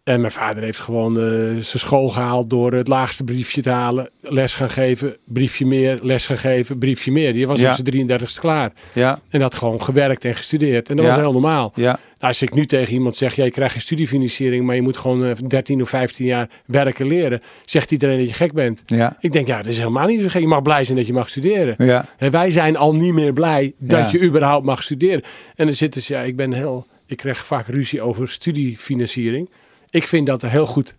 En 0.09 0.19
mijn 0.21 0.31
vader 0.31 0.63
heeft 0.63 0.79
gewoon 0.79 1.17
uh, 1.17 1.23
zijn 1.49 1.63
school 1.63 2.09
gehaald 2.09 2.49
door 2.49 2.73
het 2.73 2.87
laagste 2.87 3.23
briefje 3.23 3.61
te 3.61 3.69
halen. 3.69 4.09
Les 4.21 4.53
gaan 4.53 4.69
geven, 4.69 5.17
briefje 5.25 5.65
meer, 5.65 5.99
les 6.01 6.25
gaan 6.25 6.37
geven, 6.37 6.77
briefje 6.77 7.11
meer. 7.11 7.33
Die 7.33 7.47
was 7.47 7.59
Ja. 7.59 7.69
op 7.69 7.75
zijn 7.75 7.85
33ste 8.19 8.39
klaar. 8.39 8.71
Ja. 8.93 9.19
En 9.29 9.41
had 9.41 9.55
gewoon 9.55 9.81
gewerkt 9.83 10.25
en 10.25 10.35
gestudeerd. 10.35 10.89
En 10.89 10.95
dat 10.95 11.05
Ja. 11.05 11.11
was 11.11 11.19
heel 11.21 11.31
normaal. 11.31 11.71
Ja. 11.75 11.83
Nou, 11.83 11.97
als 12.33 12.41
ik 12.41 12.53
nu 12.53 12.65
tegen 12.65 12.93
iemand 12.93 13.15
zeg, 13.15 13.35
ja, 13.35 13.43
je 13.43 13.51
krijgt 13.51 13.73
geen 13.73 13.81
studiefinanciering, 13.81 14.65
maar 14.65 14.75
je 14.75 14.81
moet 14.81 14.97
gewoon 14.97 15.25
eh, 15.25 15.31
13 15.47 15.81
of 15.81 15.89
15 15.89 16.25
jaar 16.25 16.49
werken 16.65 17.07
leren, 17.07 17.41
zegt 17.65 17.91
iedereen 17.91 18.17
dat 18.17 18.27
je 18.27 18.33
gek 18.33 18.53
bent. 18.53 18.83
Ja. 18.85 19.17
Ik 19.19 19.31
denk, 19.31 19.47
ja, 19.47 19.57
dat 19.57 19.65
is 19.71 19.77
helemaal 19.77 20.07
niet 20.07 20.21
zo 20.21 20.27
gek. 20.27 20.41
Je 20.41 20.47
mag 20.47 20.61
blij 20.61 20.83
zijn 20.83 20.97
dat 20.97 21.07
je 21.07 21.13
mag 21.13 21.29
studeren. 21.29 21.75
Ja. 21.85 22.05
En 22.17 22.31
wij 22.31 22.49
zijn 22.49 22.77
al 22.77 22.95
niet 22.95 23.13
meer 23.13 23.33
blij 23.33 23.73
dat 23.77 24.11
je 24.11 24.21
überhaupt 24.21 24.65
mag 24.65 24.83
studeren. 24.83 25.23
En 25.55 25.65
dan 25.65 25.75
zitten 25.75 26.01
ze, 26.01 26.13
ja, 26.13 26.21
ik 26.21 26.35
ben 26.35 26.53
heel, 26.53 26.87
ik 27.05 27.17
krijg 27.17 27.45
vaak 27.45 27.67
ruzie 27.67 28.01
over 28.01 28.29
studiefinanciering. 28.29 29.49
Ik 29.91 30.03
vind 30.07 30.25
dat 30.27 30.41
heel 30.41 30.65
goed. 30.65 30.95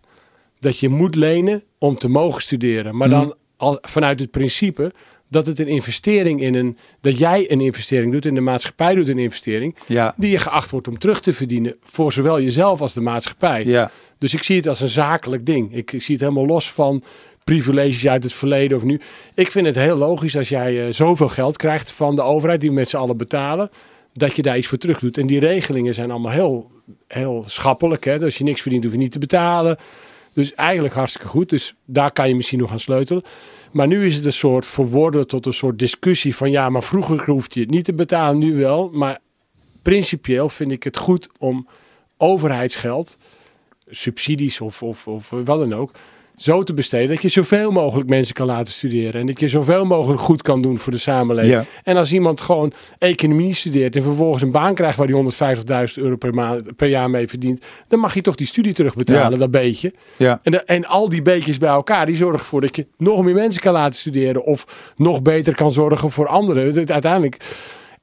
Dat 0.59 0.79
je 0.79 0.89
moet 0.89 1.15
lenen 1.15 1.63
om 1.79 1.99
te 1.99 2.09
mogen 2.09 2.43
studeren. 2.43 2.97
Maar 2.97 3.09
dan 3.09 3.35
al 3.57 3.79
vanuit 3.81 4.21
het 4.21 4.31
principe 4.31 4.93
dat 5.29 5.47
het 5.47 5.59
een 5.59 5.67
investering 5.69 6.41
in 6.41 6.55
een, 6.55 6.79
dat 7.01 7.19
jij 7.19 7.51
een 7.51 7.61
investering 7.61 8.13
doet 8.13 8.27
en 8.27 8.35
de 8.35 8.41
maatschappij 8.41 8.95
doet 8.95 9.09
een 9.09 9.19
investering, 9.19 9.77
Ja. 9.87 10.15
die 10.17 10.31
je 10.31 10.39
geacht 10.39 10.71
wordt 10.71 10.89
om 10.89 10.99
terug 10.99 11.21
te 11.21 11.33
verdienen 11.33 11.77
voor 11.83 12.13
zowel 12.13 12.41
jezelf 12.41 12.81
als 12.81 12.95
de 12.95 13.01
maatschappij. 13.01 13.65
Ja. 13.65 13.91
Dus 14.19 14.35
ik 14.35 14.43
zie 14.43 14.57
het 14.57 14.69
als 14.69 14.81
een 14.81 14.89
zakelijk 14.89 15.47
ding. 15.47 15.75
Ik 15.77 15.91
zie 15.91 16.15
het 16.15 16.21
helemaal 16.21 16.47
los 16.47 16.73
van 16.73 17.03
privileges 17.45 18.09
uit 18.09 18.23
het 18.23 18.33
verleden 18.33 18.77
of 18.77 18.83
nu. 18.85 19.01
Ik 19.35 19.51
vind 19.51 19.67
het 19.67 19.77
heel 19.77 19.97
logisch 19.97 20.37
als 20.37 20.49
jij 20.49 20.87
eh, 20.87 20.93
zoveel 20.93 21.29
geld 21.29 21.57
krijgt 21.57 21.91
van 21.93 22.17
de 22.17 22.23
overheid, 22.23 22.61
die 22.61 22.69
we 22.69 22.75
met 22.75 22.89
z'n 22.89 22.97
allen 22.97 23.17
betalen, 23.17 23.71
dat 24.13 24.37
je 24.37 24.43
daar 24.43 24.59
iets 24.59 24.67
voor 24.67 24.79
terug 24.79 24.99
doet. 24.99 25.19
En 25.19 25.27
die 25.27 25.41
regelingen 25.41 25.95
zijn 25.95 26.11
allemaal 26.11 26.33
heel, 26.33 26.71
heel 27.07 27.45
schappelijk. 27.47 28.05
Hè? 28.05 28.21
Als 28.21 28.39
je 28.39 28.45
niks 28.45 28.61
verdient, 28.61 28.85
hoef 28.85 28.93
je 28.93 28.99
niet 28.99 29.13
te 29.13 29.19
betalen. 29.19 29.77
Dus 30.33 30.55
eigenlijk 30.55 30.95
hartstikke 30.95 31.29
goed. 31.29 31.49
Dus 31.49 31.75
daar 31.85 32.13
kan 32.13 32.29
je 32.29 32.35
misschien 32.35 32.59
nog 32.59 32.71
aan 32.71 32.79
sleutelen. 32.79 33.23
Maar 33.71 33.87
nu 33.87 34.07
is 34.07 34.17
het 34.17 34.25
een 34.25 34.33
soort 34.33 34.67
verworden 34.67 35.27
tot 35.27 35.47
een 35.47 35.53
soort 35.53 35.79
discussie 35.79 36.37
van 36.37 36.51
ja, 36.51 36.69
maar 36.69 36.83
vroeger 36.83 37.31
hoefde 37.31 37.59
je 37.59 37.67
het 37.67 37.75
niet 37.75 37.85
te 37.85 37.93
betalen, 37.93 38.39
nu 38.39 38.57
wel. 38.57 38.91
Maar 38.93 39.19
principieel 39.83 40.49
vind 40.49 40.71
ik 40.71 40.83
het 40.83 40.97
goed 40.97 41.29
om 41.39 41.69
overheidsgeld, 42.17 43.17
subsidies 43.87 44.61
of, 44.61 44.83
of, 44.83 45.07
of 45.07 45.31
wat 45.31 45.47
dan 45.47 45.73
ook, 45.73 45.91
zo 46.41 46.63
te 46.63 46.75
besteden 46.75 47.09
dat 47.09 47.23
je 47.23 47.29
zoveel 47.29 47.71
mogelijk 47.71 48.09
mensen 48.09 48.35
kan 48.35 48.47
laten 48.47 48.73
studeren. 48.73 49.21
En 49.21 49.27
dat 49.27 49.41
je 49.41 49.49
zoveel 49.49 49.85
mogelijk 49.85 50.21
goed 50.21 50.43
kan 50.43 50.63
doen 50.63 50.79
voor 50.79 50.93
de 50.93 50.99
samenleving. 50.99 51.53
Ja. 51.55 51.65
En 51.85 51.97
als 51.97 52.13
iemand 52.13 52.41
gewoon 52.41 52.73
economie 52.99 53.55
studeert 53.55 53.97
en 53.97 54.03
vervolgens 54.03 54.43
een 54.43 54.51
baan 54.51 54.75
krijgt 54.75 54.99
waar 54.99 55.09
hij 55.09 55.17
150.000 55.89 56.03
euro 56.03 56.17
per, 56.17 56.35
maand, 56.35 56.77
per 56.77 56.89
jaar 56.89 57.11
mee 57.11 57.29
verdient, 57.29 57.65
dan 57.89 57.99
mag 58.01 58.15
je 58.15 58.21
toch 58.21 58.35
die 58.35 58.47
studie 58.47 58.73
terugbetalen, 58.73 59.31
Ja. 59.33 59.37
dat 59.39 59.51
beetje. 59.51 59.93
Ja. 60.17 60.41
En, 60.43 60.53
de- 60.53 60.63
en 60.65 60.87
al 60.87 61.09
die 61.09 61.23
beetjes 61.23 61.59
bij 61.59 61.69
elkaar, 61.71 62.07
die 62.07 62.17
zorgen 62.17 62.39
ervoor 62.39 62.61
dat 62.61 62.77
je 62.77 62.87
nog 62.97 63.25
meer 63.25 63.35
mensen 63.35 63.63
kan 63.63 63.73
laten 63.73 63.99
studeren. 64.01 64.45
Of 64.45 64.93
nog 64.97 65.23
beter 65.23 65.55
kan 65.55 65.73
zorgen 65.73 66.11
voor 66.11 66.27
anderen. 66.29 66.89
Uiteindelijk. 66.91 67.37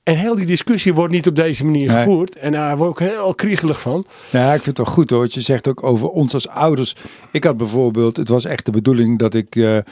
En 0.08 0.16
heel 0.18 0.36
die 0.36 0.46
discussie 0.46 0.94
wordt 0.94 1.14
niet 1.14 1.28
op 1.28 1.36
deze 1.36 1.66
manier 1.66 1.88
Nee. 1.88 1.98
gevoerd. 1.98 2.36
En 2.36 2.52
daar 2.52 2.78
word 2.78 3.00
ik 3.00 3.08
heel 3.08 3.36
kriegelig 3.36 3.82
van. 3.82 4.06
Ja, 4.32 4.46
ik 4.46 4.62
vind 4.62 4.66
het 4.66 4.76
toch 4.76 4.90
goed 4.94 5.10
hoor. 5.10 5.28
Je 5.30 5.42
zegt 5.42 5.68
ook 5.68 5.84
over 5.84 6.10
ons 6.10 6.34
als 6.34 6.48
ouders. 6.48 6.96
Ik 7.32 7.44
had 7.44 7.58
bijvoorbeeld, 7.58 8.18
het 8.18 8.28
was 8.30 8.46
echt 8.46 8.66
de 8.66 8.72
bedoeling 8.72 9.20
dat 9.20 9.34
ik 9.34 9.56
eh, 9.56 9.78
eh, 9.78 9.84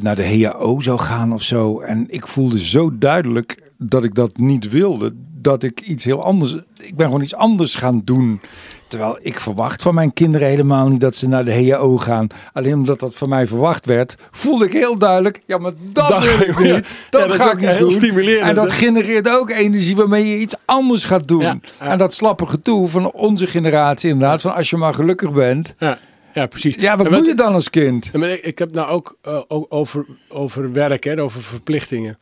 naar 0.00 0.16
de 0.16 0.42
HAO 0.42 0.80
zou 0.80 0.98
gaan 0.98 1.32
of 1.32 1.42
zo. 1.42 1.80
En 1.80 2.04
ik 2.08 2.26
voelde 2.26 2.58
zo 2.58 2.98
duidelijk 2.98 3.62
dat 3.78 4.04
ik 4.04 4.14
dat 4.14 4.36
niet 4.36 4.70
wilde. 4.70 5.14
Dat 5.42 5.62
ik 5.62 5.80
iets 5.80 6.04
heel 6.04 6.24
anders. 6.24 6.54
Ik, 6.80 6.96
ben 6.96 7.06
gewoon 7.06 7.22
iets 7.22 7.34
anders 7.34 7.74
gaan 7.74 8.02
doen. 8.04 8.40
Terwijl 8.88 9.18
ik 9.20 9.40
verwacht 9.40 9.82
van 9.82 9.94
mijn 9.94 10.12
kinderen 10.12 10.48
helemaal 10.48 10.88
niet 10.88 11.00
dat 11.00 11.16
ze 11.16 11.28
naar 11.28 11.44
de 11.44 11.52
HEO 11.52 11.96
gaan. 11.96 12.26
Alleen 12.52 12.74
omdat 12.74 13.00
dat 13.00 13.14
van 13.14 13.28
mij 13.28 13.46
verwacht 13.46 13.86
werd, 13.86 14.14
voelde 14.30 14.64
ik 14.64 14.72
heel 14.72 14.98
duidelijk, 14.98 15.42
ja, 15.46 15.58
maar 15.58 15.72
dat, 15.92 16.08
Dat- 16.08 16.24
wil 16.24 16.48
ik 16.48 16.58
ja. 16.58 16.74
niet. 16.74 16.96
Ja, 17.10 17.18
Dat 17.26 17.32
ga 17.32 17.52
ik 17.52 17.60
niet 17.60 17.68
heel 17.68 17.78
doen. 17.78 17.90
stimulerend, 17.90 18.48
En 18.48 18.54
dat 18.54 18.70
hè? 18.70 18.76
genereert 18.76 19.30
ook 19.30 19.50
energie 19.50 19.96
waarmee 19.96 20.26
je 20.28 20.38
iets 20.38 20.54
anders 20.64 21.04
gaat 21.04 21.28
doen. 21.28 21.40
Ja. 21.40 21.58
En 21.78 21.98
dat 21.98 22.14
slappige 22.14 22.62
toe 22.62 22.88
van 22.88 23.12
onze 23.12 23.46
generatie 23.46 24.10
inderdaad, 24.10 24.40
van 24.40 24.54
als 24.54 24.70
je 24.70 24.76
maar 24.76 24.94
gelukkig 24.94 25.32
bent. 25.32 25.74
Ja, 25.78 25.98
ja 26.34 26.46
precies. 26.46 26.74
Ja, 26.76 26.96
wat 26.96 27.06
En 27.06 27.12
moet 27.12 27.26
je 27.26 27.34
dan 27.34 27.54
als 27.54 27.70
kind? 27.70 28.10
Ik, 28.14 28.42
ik 28.44 28.58
heb 28.58 28.72
nou 28.72 28.88
ook 28.90 29.16
eh, 29.22 29.38
over, 29.48 30.06
over 30.28 30.72
werk, 30.72 31.04
hè, 31.04 31.22
over 31.22 31.42
verplichtingen. 31.42 32.18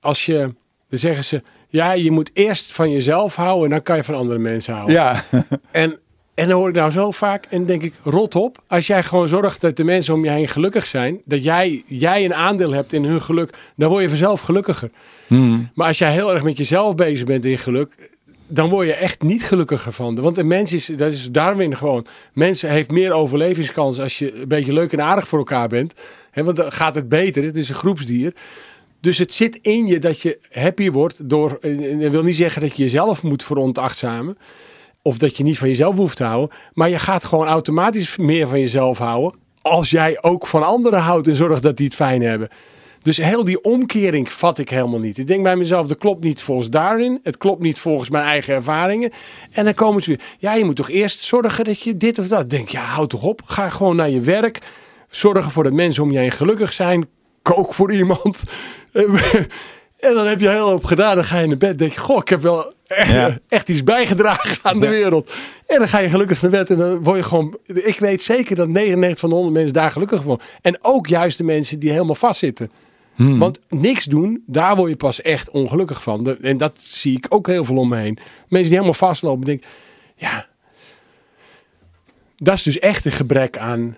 Als 0.00 0.26
je, 0.26 0.54
dan 0.88 0.98
zeggen 0.98 1.24
ze, 1.24 1.42
ja, 1.70 1.92
je 1.92 2.10
moet 2.10 2.30
eerst 2.32 2.72
van 2.72 2.90
jezelf 2.90 3.34
houden 3.34 3.64
en 3.64 3.70
dan 3.70 3.82
kan 3.82 3.96
je 3.96 4.04
van 4.04 4.14
andere 4.14 4.38
mensen 4.38 4.74
houden. 4.74 4.94
Ja, 4.94 5.24
En, 5.70 5.98
en 6.34 6.48
dan 6.48 6.58
hoor 6.58 6.68
ik 6.68 6.74
nou 6.74 6.90
zo 6.90 7.10
vaak 7.10 7.46
en 7.50 7.66
denk 7.66 7.82
ik, 7.82 7.94
rot 8.04 8.34
op. 8.34 8.62
Als 8.66 8.86
jij 8.86 9.02
gewoon 9.02 9.28
zorgt 9.28 9.60
dat 9.60 9.76
de 9.76 9.84
mensen 9.84 10.14
om 10.14 10.24
je 10.24 10.30
heen 10.30 10.48
gelukkig 10.48 10.86
zijn, 10.86 11.20
dat 11.24 11.44
jij, 11.44 11.82
jij 11.86 12.24
een 12.24 12.34
aandeel 12.34 12.72
hebt 12.72 12.92
in 12.92 13.04
hun 13.04 13.22
geluk, 13.22 13.54
dan 13.76 13.88
word 13.88 14.02
je 14.02 14.08
vanzelf 14.08 14.40
gelukkiger. 14.40 14.90
Maar 15.74 15.86
als 15.86 15.98
jij 15.98 16.12
heel 16.12 16.32
erg 16.32 16.42
met 16.42 16.58
jezelf 16.58 16.94
bezig 16.94 17.26
bent 17.26 17.44
in 17.44 17.58
geluk, 17.58 18.10
dan 18.46 18.68
word 18.68 18.86
je 18.86 18.94
echt 18.94 19.22
niet 19.22 19.44
gelukkiger 19.44 19.92
van. 19.92 20.20
Want 20.20 20.38
een 20.38 20.46
mens 20.46 20.72
is, 20.72 20.86
dat 20.86 21.12
is 21.12 21.30
Darwin 21.30 21.76
gewoon. 21.76 22.06
Mensen 22.32 22.70
heeft 22.70 22.90
meer 22.90 23.12
overlevingskans 23.12 24.00
als 24.00 24.18
je 24.18 24.40
een 24.40 24.48
beetje 24.48 24.72
leuk 24.72 24.92
en 24.92 25.02
aardig 25.02 25.28
voor 25.28 25.38
elkaar 25.38 25.68
bent. 25.68 25.94
Want 26.34 26.56
dan 26.56 26.72
gaat 26.72 26.94
het 26.94 27.08
beter. 27.08 27.44
Het 27.44 27.56
is 27.56 27.68
een 27.68 27.74
groepsdier. 27.74 28.32
Dus 29.00 29.18
het 29.18 29.34
zit 29.34 29.58
in 29.62 29.86
je 29.86 29.98
dat 29.98 30.20
je 30.20 30.38
happy 30.50 30.90
wordt 30.90 31.28
door. 31.28 31.58
Dat 31.98 32.10
wil 32.10 32.22
niet 32.22 32.36
zeggen 32.36 32.60
dat 32.60 32.76
je 32.76 32.82
jezelf 32.82 33.22
moet 33.22 33.42
veronachtzamen. 33.42 34.38
Of 35.02 35.18
dat 35.18 35.36
je 35.36 35.42
niet 35.42 35.58
van 35.58 35.68
jezelf 35.68 35.96
hoeft 35.96 36.16
te 36.16 36.24
houden. 36.24 36.56
Maar 36.72 36.88
je 36.88 36.98
gaat 36.98 37.24
gewoon 37.24 37.46
automatisch 37.46 38.16
meer 38.16 38.48
van 38.48 38.60
jezelf 38.60 38.98
houden. 38.98 39.38
Als 39.62 39.90
jij 39.90 40.22
ook 40.22 40.46
van 40.46 40.62
anderen 40.62 41.00
houdt 41.00 41.28
en 41.28 41.34
zorgt 41.34 41.62
dat 41.62 41.76
die 41.76 41.86
het 41.86 41.94
fijn 41.94 42.22
hebben. 42.22 42.48
Dus 43.02 43.16
heel 43.16 43.44
die 43.44 43.64
omkering 43.64 44.32
vat 44.32 44.58
ik 44.58 44.70
helemaal 44.70 44.98
niet. 44.98 45.18
Ik 45.18 45.26
denk 45.26 45.42
bij 45.42 45.56
mezelf, 45.56 45.86
dat 45.86 45.98
klopt 45.98 46.24
niet 46.24 46.42
volgens 46.42 46.70
daarin. 46.70 47.20
Het 47.22 47.36
klopt 47.36 47.62
niet 47.62 47.78
volgens 47.78 48.10
mijn 48.10 48.24
eigen 48.24 48.54
ervaringen. 48.54 49.10
En 49.50 49.64
dan 49.64 49.74
komen 49.74 50.02
ze 50.02 50.08
weer. 50.08 50.20
Ja, 50.38 50.54
je 50.54 50.64
moet 50.64 50.76
toch 50.76 50.90
eerst 50.90 51.20
zorgen 51.20 51.64
dat 51.64 51.80
je 51.80 51.96
dit 51.96 52.18
of 52.18 52.28
dat. 52.28 52.50
Denk, 52.50 52.68
ja, 52.68 52.80
houd 52.80 53.10
toch 53.10 53.22
op. 53.22 53.42
Ga 53.44 53.68
gewoon 53.68 53.96
naar 53.96 54.10
je 54.10 54.20
werk. 54.20 54.58
Zorg 55.10 55.44
ervoor 55.44 55.64
dat 55.64 55.72
mensen 55.72 56.02
om 56.02 56.10
je 56.10 56.18
heen 56.18 56.30
gelukkig 56.30 56.72
zijn. 56.72 57.08
Kook 57.42 57.74
voor 57.74 57.92
iemand. 57.92 58.42
En 60.00 60.14
dan 60.14 60.26
heb 60.26 60.40
je 60.40 60.48
heel 60.48 60.68
hoop 60.68 60.84
gedaan. 60.84 61.14
Dan 61.14 61.24
ga 61.24 61.38
je 61.38 61.46
naar 61.46 61.56
bed. 61.56 61.78
denk 61.78 61.92
je, 61.92 62.00
goh, 62.00 62.16
ik 62.20 62.28
heb 62.28 62.42
wel 62.42 62.72
echt, 62.86 63.12
Ja. 63.12 63.38
echt 63.48 63.68
iets 63.68 63.84
bijgedragen 63.84 64.58
aan 64.62 64.80
de 64.80 64.86
Ja. 64.86 64.92
wereld. 64.92 65.32
En 65.66 65.78
dan 65.78 65.88
ga 65.88 65.98
je 65.98 66.08
gelukkig 66.08 66.42
naar 66.42 66.50
bed. 66.50 66.70
En 66.70 66.76
dan 66.76 67.02
word 67.02 67.16
je 67.16 67.22
gewoon... 67.22 67.58
Ik 67.66 67.98
weet 67.98 68.22
zeker 68.22 68.56
dat 68.56 68.68
99 68.68 69.18
van 69.20 69.28
de 69.28 69.34
100 69.34 69.54
mensen 69.56 69.72
daar 69.74 69.90
gelukkig 69.90 70.22
van. 70.22 70.40
En 70.62 70.78
ook 70.82 71.06
juist 71.06 71.38
de 71.38 71.44
mensen 71.44 71.78
die 71.80 71.90
helemaal 71.90 72.14
vastzitten. 72.14 72.70
Want 73.16 73.60
niks 73.68 74.04
doen, 74.04 74.42
daar 74.46 74.76
word 74.76 74.90
je 74.90 74.96
pas 74.96 75.22
echt 75.22 75.50
ongelukkig 75.50 76.02
van. 76.02 76.24
De- 76.24 76.36
en 76.40 76.56
dat 76.56 76.80
zie 76.80 77.16
ik 77.16 77.26
ook 77.28 77.46
heel 77.46 77.64
veel 77.64 77.76
om 77.76 77.88
me 77.88 77.96
heen. 77.96 78.18
Mensen 78.48 78.70
die 78.70 78.78
helemaal 78.80 79.08
vastlopen, 79.08 79.44
denk 79.44 79.62
ja, 80.16 80.46
dat 82.36 82.54
is 82.54 82.62
dus 82.62 82.78
echt 82.78 83.04
een 83.04 83.12
gebrek 83.12 83.58
aan. 83.58 83.96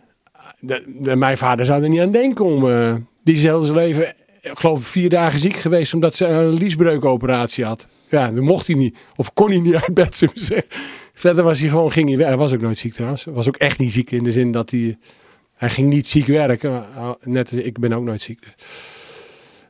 De, 0.61 0.85
de- 0.87 1.17
mijn 1.17 1.39
vader 1.39 1.65
zou 1.67 1.83
er 1.83 1.89
niet 1.89 2.01
aan 2.01 2.11
denken 2.11 2.45
om. 2.45 2.71
eh, 2.71 2.95
die 3.25 3.35
is 3.35 3.43
heel 3.43 3.63
zijn 3.63 3.77
leven, 3.77 4.15
ik 4.41 4.59
geloof 4.59 4.87
vier 4.87 5.09
dagen 5.09 5.41
ziek 5.41 5.57
geweest 5.57 5.95
omdat 5.95 6.15
ze 6.15 6.27
een 6.27 6.53
liesbreukoperatie 6.53 7.65
had. 7.65 7.87
Ja, 8.09 8.31
dan 8.31 8.45
mocht 8.45 8.67
hij 8.67 8.77
niet. 8.77 8.99
Of 9.17 9.33
kon 9.33 9.51
hij 9.51 9.61
niet 9.61 9.75
uit 9.75 9.95
bed, 9.95 10.19
we 10.21 10.31
zeggen. 10.35 10.69
Verder 11.15 11.45
was 11.45 11.61
hij 11.61 11.69
gewoon, 11.69 11.93
ging 11.93 12.09
hij 12.09 12.17
weg. 12.17 12.27
Hij 12.27 12.37
was 12.37 12.53
ook 12.53 12.61
nooit 12.61 12.79
ziek 12.79 12.93
trouwens. 12.93 13.25
Hij 13.25 13.35
was 13.35 13.49
ook 13.49 13.57
echt 13.57 13.79
niet 13.79 13.93
ziek 13.93 14.11
in 14.11 14.23
de 14.23 14.33
zin 14.33 14.51
dat 14.51 14.71
hij... 14.71 14.99
Hij 15.53 15.71
ging 15.71 15.89
niet 15.89 16.07
ziek 16.07 16.27
werken. 16.27 16.87
Net 17.23 17.53
ik 17.53 17.79
ben 17.79 17.93
ook 17.93 18.05
nooit 18.05 18.23
ziek. 18.23 18.43
Dus. 18.43 18.53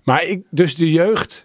Maar 0.03 0.25
ik, 0.25 0.43
dus 0.51 0.75
de 0.75 0.91
jeugd 0.91 1.45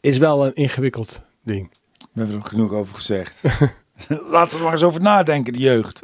is 0.00 0.18
wel 0.18 0.46
een 0.46 0.54
ingewikkeld 0.54 1.22
ding. 1.44 1.70
We 1.98 2.06
hebben 2.20 2.36
er 2.36 2.46
genoeg 2.46 2.72
over 2.72 2.94
gezegd. 2.94 3.42
Laten 4.30 4.56
we 4.58 4.62
maar 4.62 4.72
eens 4.72 4.82
over 4.82 5.00
nadenken, 5.00 5.52
de 5.52 5.58
jeugd. 5.58 6.02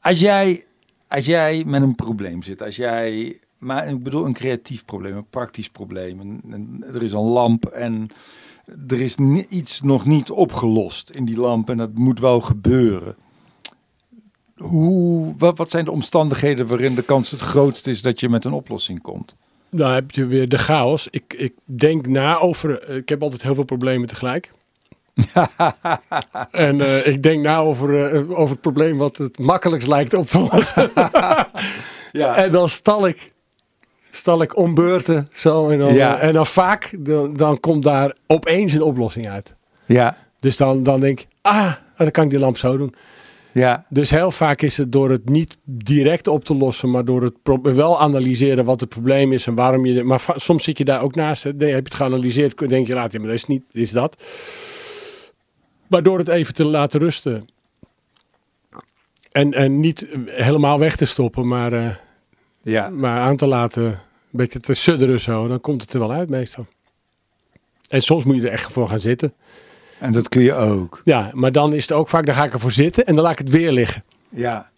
Als 0.00 0.20
jij, 0.20 0.64
als 1.08 1.24
jij 1.24 1.64
met 1.66 1.82
een 1.82 1.94
probleem 1.94 2.42
zit, 2.42 2.62
als 2.62 2.76
jij, 2.76 3.38
maar 3.64 3.88
ik 3.88 4.02
bedoel 4.02 4.26
een 4.26 4.32
creatief 4.32 4.84
probleem, 4.84 5.16
een 5.16 5.28
praktisch 5.30 5.68
probleem, 5.68 6.20
en, 6.20 6.40
en 6.50 6.84
er 6.94 7.02
is 7.02 7.12
een 7.12 7.20
lamp 7.20 7.66
en 7.66 8.10
er 8.88 9.00
is 9.00 9.16
iets 9.48 9.80
nog 9.80 10.06
niet 10.06 10.30
opgelost 10.30 11.10
in 11.10 11.24
die 11.24 11.36
lamp 11.36 11.70
en 11.70 11.76
dat 11.76 11.94
moet 11.94 12.20
wel 12.20 12.40
gebeuren. 12.40 13.16
Hoe, 14.56 15.34
wat, 15.38 15.58
wat 15.58 15.70
zijn 15.70 15.84
de 15.84 15.90
omstandigheden 15.90 16.66
waarin 16.66 16.94
de 16.94 17.02
kans 17.02 17.30
het 17.30 17.40
grootst 17.40 17.86
is 17.86 18.02
dat 18.02 18.20
je 18.20 18.28
met 18.28 18.44
een 18.44 18.52
oplossing 18.52 19.00
komt? 19.00 19.36
Dan 19.70 19.90
heb 19.90 20.10
je 20.10 20.26
weer 20.26 20.48
de 20.48 20.58
chaos. 20.58 21.08
Ik, 21.10 21.34
ik 21.36 21.52
denk 21.64 22.06
na 22.06 22.38
over... 22.38 22.88
Ik 22.88 23.08
heb 23.08 23.22
altijd 23.22 23.42
heel 23.42 23.54
veel 23.54 23.64
problemen 23.64 24.08
tegelijk. 24.08 24.52
en 26.50 26.80
eh, 26.80 27.06
ik 27.06 27.22
denk 27.22 27.42
na 27.42 27.58
over, 27.58 28.12
eh, 28.12 28.30
over 28.38 28.50
het 28.50 28.60
probleem 28.60 28.98
wat 28.98 29.16
het 29.16 29.38
makkelijkst 29.38 29.88
lijkt 29.88 30.14
op 30.14 30.26
te 30.26 30.38
lossen. 30.38 30.90
Ja, 32.18 32.36
En 32.36 32.52
dan 32.52 32.68
stal 32.68 33.06
ik, 33.06 33.32
stal 34.14 34.42
ik 34.42 34.56
om 34.56 34.74
beurten 34.74 35.24
zo. 35.32 35.68
En 35.68 35.78
dan, 35.78 35.94
Ja. 35.94 36.18
eh, 36.18 36.28
en 36.28 36.34
dan 36.34 36.46
vaak, 36.46 36.94
dan, 36.98 37.34
dan 37.36 37.60
komt 37.60 37.82
daar 37.82 38.16
opeens 38.26 38.72
een 38.72 38.82
oplossing 38.82 39.28
uit. 39.28 39.54
ja, 39.86 40.16
Dus 40.40 40.56
dan, 40.56 40.82
dan 40.82 41.00
denk 41.00 41.20
ik, 41.20 41.26
ah, 41.40 41.72
dan 41.96 42.10
kan 42.10 42.24
ik 42.24 42.30
die 42.30 42.38
lamp 42.38 42.56
zo 42.56 42.76
doen. 42.76 42.94
ja, 43.52 43.84
Dus 43.88 44.10
heel 44.10 44.30
vaak 44.30 44.62
is 44.62 44.76
het 44.76 44.92
door 44.92 45.10
het 45.10 45.28
niet 45.28 45.56
direct 45.64 46.26
op 46.26 46.44
te 46.44 46.54
lossen, 46.54 46.90
maar 46.90 47.04
door 47.04 47.22
het 47.22 47.34
wel 47.62 48.00
analyseren 48.00 48.64
wat 48.64 48.80
het 48.80 48.88
probleem 48.88 49.32
is 49.32 49.46
en 49.46 49.54
waarom 49.54 49.86
je. 49.86 50.02
Maar 50.02 50.22
soms 50.34 50.64
zit 50.64 50.78
je 50.78 50.84
daar 50.84 51.02
ook 51.02 51.14
naast. 51.14 51.42
Hè. 51.42 51.52
Nee, 51.52 51.68
heb 51.72 51.78
je 51.78 51.84
het 51.84 51.94
geanalyseerd, 51.94 52.68
denk 52.68 52.86
je 52.86 52.94
later, 52.94 53.12
ja, 53.12 53.18
maar 53.18 53.28
dat 53.28 53.36
is 53.38 53.44
niet, 53.46 53.64
is 53.72 53.90
dat. 53.90 54.22
Maar 55.86 56.02
door 56.02 56.18
het 56.18 56.28
even 56.28 56.54
te 56.54 56.64
laten 56.64 57.00
rusten. 57.00 57.48
En, 59.32 59.52
en 59.52 59.80
niet 59.80 60.08
eh, 60.08 60.18
helemaal 60.26 60.78
weg 60.78 60.96
te 60.96 61.04
stoppen, 61.04 61.48
maar, 61.48 61.72
eh, 61.72 61.88
ja. 62.64 62.88
maar 62.88 63.20
aan 63.20 63.36
te 63.36 63.46
laten, 63.46 63.84
een 63.84 63.96
beetje 64.30 64.60
te 64.60 64.74
sudderen 64.74 65.20
zo, 65.20 65.46
dan 65.46 65.60
komt 65.60 65.82
het 65.82 65.92
er 65.92 65.98
wel 66.00 66.12
uit 66.12 66.28
meestal. 66.28 66.66
En 67.88 68.02
soms 68.02 68.24
moet 68.24 68.36
je 68.36 68.42
er 68.42 68.52
echt 68.52 68.72
voor 68.72 68.88
gaan 68.88 68.98
zitten. 68.98 69.32
En 69.98 70.12
dat 70.12 70.28
kun 70.28 70.42
je 70.42 70.54
ook. 70.54 71.00
Ja, 71.04 71.30
maar 71.34 71.52
dan 71.52 71.74
is 71.74 71.82
het 71.82 71.92
ook 71.92 72.08
vaak, 72.08 72.26
dan 72.26 72.34
ga 72.34 72.44
ik 72.44 72.52
ervoor 72.52 72.72
zitten 72.72 73.04
en 73.06 73.14
dan 73.14 73.24
laat 73.24 73.32
ik 73.32 73.38
het 73.38 73.50
weer 73.50 73.72
liggen. 73.72 74.04
Ja, 74.28 74.70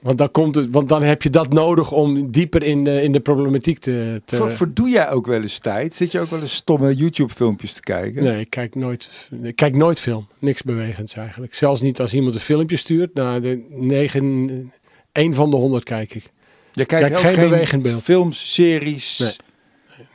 Want 0.00 0.18
dan, 0.18 0.30
komt 0.30 0.54
het, 0.54 0.70
want 0.70 0.88
dan 0.88 1.02
heb 1.02 1.22
je 1.22 1.30
dat 1.30 1.52
nodig 1.52 1.92
om 1.92 2.30
dieper 2.30 2.62
in 2.62 2.84
de, 2.84 3.02
in 3.02 3.12
de 3.12 3.20
problematiek 3.20 3.78
te. 3.78 4.22
te 4.24 4.36
Ver- 4.36 4.50
Verdoe 4.50 4.88
jij 4.88 5.10
ook 5.10 5.26
wel 5.26 5.42
eens 5.42 5.58
tijd? 5.58 5.94
Zit 5.94 6.12
je 6.12 6.20
ook 6.20 6.30
wel 6.30 6.40
eens 6.40 6.54
stomme 6.54 6.94
YouTube-filmpjes 6.94 7.72
te 7.72 7.80
kijken? 7.80 8.22
nee, 8.22 8.40
ik 8.40 8.50
kijk 8.50 8.74
nooit, 8.74 9.30
ik 9.42 9.56
kijk 9.56 9.76
nooit 9.76 10.00
film. 10.00 10.28
Niks 10.38 10.62
bewegends 10.62 11.14
eigenlijk. 11.16 11.54
Zelfs 11.54 11.80
niet 11.80 12.00
als 12.00 12.14
iemand 12.14 12.34
een 12.34 12.40
filmpje 12.40 12.76
stuurt. 12.76 13.14
Nou, 13.14 13.40
de 13.40 13.66
negen, 13.70 14.72
één 15.12 15.34
van 15.34 15.50
de 15.50 15.56
honderd 15.56 15.84
kijk 15.84 16.14
ik. 16.14 16.32
Je 16.74 16.84
kijkt 16.84 17.08
Kijk, 17.08 17.20
geen 17.20 17.34
geen 17.34 17.48
bewegend 17.48 17.82
beeld. 17.82 18.02
films, 18.02 18.52
series. 18.54 19.18
Nee. 19.18 19.36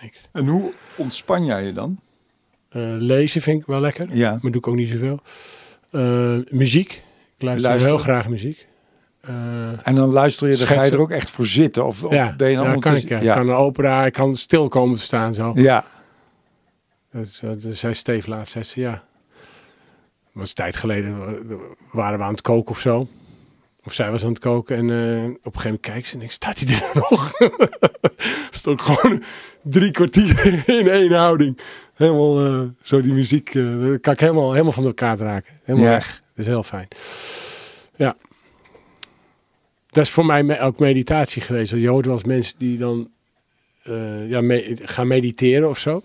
Niks. 0.02 0.18
En 0.32 0.48
hoe 0.48 0.74
ontspan 0.98 1.46
jij 1.46 1.64
je 1.66 1.74
dan? 1.74 2.00
Eh, 2.70 2.82
lezen 2.98 3.42
vind 3.42 3.62
ik 3.62 3.68
wel 3.68 3.80
lekker, 3.80 4.08
Ja. 4.12 4.30
maar 4.32 4.52
doe 4.52 4.62
ik 4.62 4.68
ook 4.68 4.76
niet 4.76 4.88
zoveel. 4.90 5.20
Eh, 5.92 6.38
muziek. 6.50 6.92
Ik 7.38 7.42
luister 7.46 7.80
heel 7.80 7.98
graag 7.98 8.30
muziek. 8.30 8.68
Eh, 9.22 9.88
En 9.88 9.96
dan 9.96 10.10
luister 10.12 10.50
je, 10.50 10.56
dan 10.58 10.68
ga 10.68 10.84
je 10.84 10.92
er 10.92 11.00
ook 11.00 11.12
echt 11.12 11.30
voor 11.30 11.46
zitten? 11.46 11.86
Of, 11.86 12.04
of 12.04 12.12
ja, 12.14 12.36
ben 12.36 12.50
je 12.50 12.56
dan 12.56 12.64
ja, 12.66 12.70
kan 12.72 12.80
ik. 12.80 12.86
ondertussen- 12.86 13.24
Ja. 13.24 13.32
Ik 13.32 13.38
kan 13.38 13.50
een 13.50 13.56
opera, 13.56 14.06
ik 14.06 14.14
kan 14.14 14.36
stil 14.36 14.68
komen 14.68 14.96
te 14.96 15.02
staan 15.02 15.34
zo. 15.34 15.52
ja. 15.56 15.86
Dat, 17.12 17.42
zei 17.76 17.94
Steve 17.94 18.30
laatst, 18.30 18.52
zei 18.52 18.64
ze, 18.64 18.80
ja. 18.80 18.92
Dat 18.92 19.02
was 20.34 20.50
een 20.50 20.56
tijd 20.56 20.76
geleden, 20.76 21.18
waren 21.92 22.18
we 22.20 22.24
aan 22.26 22.32
het 22.32 22.42
koken 22.42 22.72
of 22.72 22.80
zo. 22.80 23.08
Of 23.90 23.96
zij 23.96 24.12
was 24.12 24.24
aan 24.24 24.30
het 24.30 24.40
koken 24.40 24.78
en 24.78 24.90
eh, 24.90 25.24
op 25.24 25.56
een 25.56 25.62
gegeven 25.62 25.62
moment 25.64 25.80
kijkt 25.82 26.08
ze 26.08 26.14
en 26.14 26.20
denkt, 26.20 26.34
staat 26.34 26.60
hij 26.60 26.76
er 26.76 26.92
nog? 27.10 27.32
Stond 28.60 28.82
gewoon 28.82 29.24
drie 29.62 29.92
kwartier 29.92 30.46
in 30.80 30.88
één 30.88 31.12
houding. 31.12 31.60
Helemaal 31.94 32.46
eh, 32.46 32.68
zo 32.82 33.02
die 33.02 33.14
muziek, 33.14 33.54
dat 33.54 34.00
kan 34.02 34.14
ik 34.14 34.20
helemaal, 34.20 34.52
helemaal 34.52 34.72
van 34.72 34.86
elkaar 34.86 35.18
raken. 35.18 35.54
Helemaal 35.64 35.88
Ja. 35.88 35.94
weg. 35.94 36.08
Dat 36.08 36.22
is 36.36 36.46
heel 36.46 36.64
fijn. 36.64 36.88
Ja. 37.96 38.16
Dat 39.90 40.04
is 40.06 40.10
voor 40.12 40.26
mij 40.26 40.44
me- 40.44 40.60
ook 40.60 40.80
meditatie 40.80 41.42
geweest. 41.42 41.72
Je 41.74 41.88
hoort 41.90 42.06
wel 42.06 42.16
eens 42.16 42.24
mensen 42.24 42.56
die 42.58 42.78
dan 42.78 43.10
ja, 44.28 44.42
me- 44.42 44.78
gaan 44.82 45.08
mediteren 45.08 45.70
of 45.70 45.80
zo. 45.80 46.02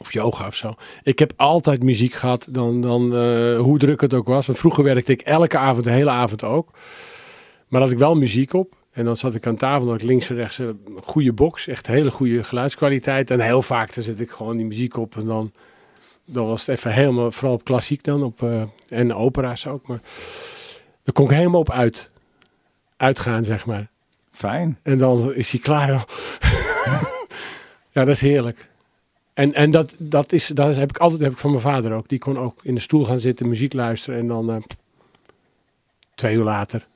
Of 0.00 0.12
yoga 0.12 0.46
of 0.46 0.54
zo. 0.54 0.74
Ik 1.02 1.18
heb 1.18 1.32
altijd 1.36 1.82
muziek 1.82 2.12
gehad, 2.12 2.46
dan, 2.50 2.80
dan 2.80 3.16
eh, 3.16 3.58
hoe 3.58 3.78
druk 3.78 4.00
het 4.00 4.14
ook 4.14 4.26
was. 4.26 4.46
Want 4.46 4.58
vroeger 4.58 4.84
werkte 4.84 5.12
ik 5.12 5.20
elke 5.20 5.58
avond, 5.58 5.84
de 5.84 5.90
hele 5.90 6.10
avond 6.10 6.44
ook. 6.44 6.70
Maar 7.68 7.80
had 7.80 7.90
ik 7.90 7.98
wel 7.98 8.14
muziek 8.14 8.52
op. 8.52 8.76
En 8.90 9.04
dan 9.04 9.16
zat 9.16 9.34
ik 9.34 9.46
aan 9.46 9.56
tafel, 9.56 9.80
dan 9.80 9.90
had 9.92 10.00
ik 10.00 10.08
links 10.08 10.30
en 10.30 10.36
rechts 10.36 10.58
een 10.58 10.78
goede 11.02 11.32
box. 11.32 11.66
Echt 11.66 11.86
hele 11.86 12.10
goede 12.10 12.42
geluidskwaliteit. 12.42 13.30
En 13.30 13.40
heel 13.40 13.62
vaak 13.62 13.94
dan 13.94 14.04
zet 14.04 14.20
ik 14.20 14.30
gewoon 14.30 14.56
die 14.56 14.66
muziek 14.66 14.96
op. 14.96 15.16
En 15.16 15.26
dan 15.26 15.52
dan 16.32 16.46
was 16.46 16.66
het 16.66 16.76
even 16.76 16.92
helemaal, 16.92 17.32
vooral 17.32 17.54
op 17.54 17.64
klassiek 17.64 18.04
dan, 18.04 18.22
op, 18.22 18.42
eh, 18.42 18.62
en 18.88 19.14
opera's 19.14 19.66
ook. 19.66 19.86
Maar 19.86 20.00
daar 21.02 21.14
kon 21.14 21.24
ik 21.24 21.30
helemaal 21.30 21.60
op 21.60 21.70
uit, 21.70 22.10
uitgaan, 22.96 23.44
zeg 23.44 23.66
maar. 23.66 23.88
Fijn. 24.32 24.78
En 24.82 24.98
dan 24.98 25.34
is 25.34 25.50
hij 25.50 25.60
klaar. 25.60 25.88
ja, 27.94 28.04
dat 28.04 28.08
is 28.08 28.20
heerlijk. 28.20 28.69
En, 29.40 29.54
en 29.54 29.70
dat, 29.70 29.94
dat, 29.98 30.32
is, 30.32 30.46
dat 30.46 30.76
heb 30.76 30.90
ik 30.90 30.98
altijd 30.98 31.20
heb 31.20 31.32
ik 31.32 31.38
van 31.38 31.50
mijn 31.50 31.62
vader 31.62 31.92
ook. 31.92 32.08
Die 32.08 32.18
kon 32.18 32.38
ook 32.38 32.60
in 32.62 32.74
de 32.74 32.80
stoel 32.80 33.04
gaan 33.04 33.18
zitten, 33.18 33.48
muziek 33.48 33.72
luisteren 33.72 34.20
en 34.20 34.26
dan 34.26 34.50
eh, 34.50 34.56
twee 36.14 36.34
uur 36.36 36.44
later. 36.44 36.86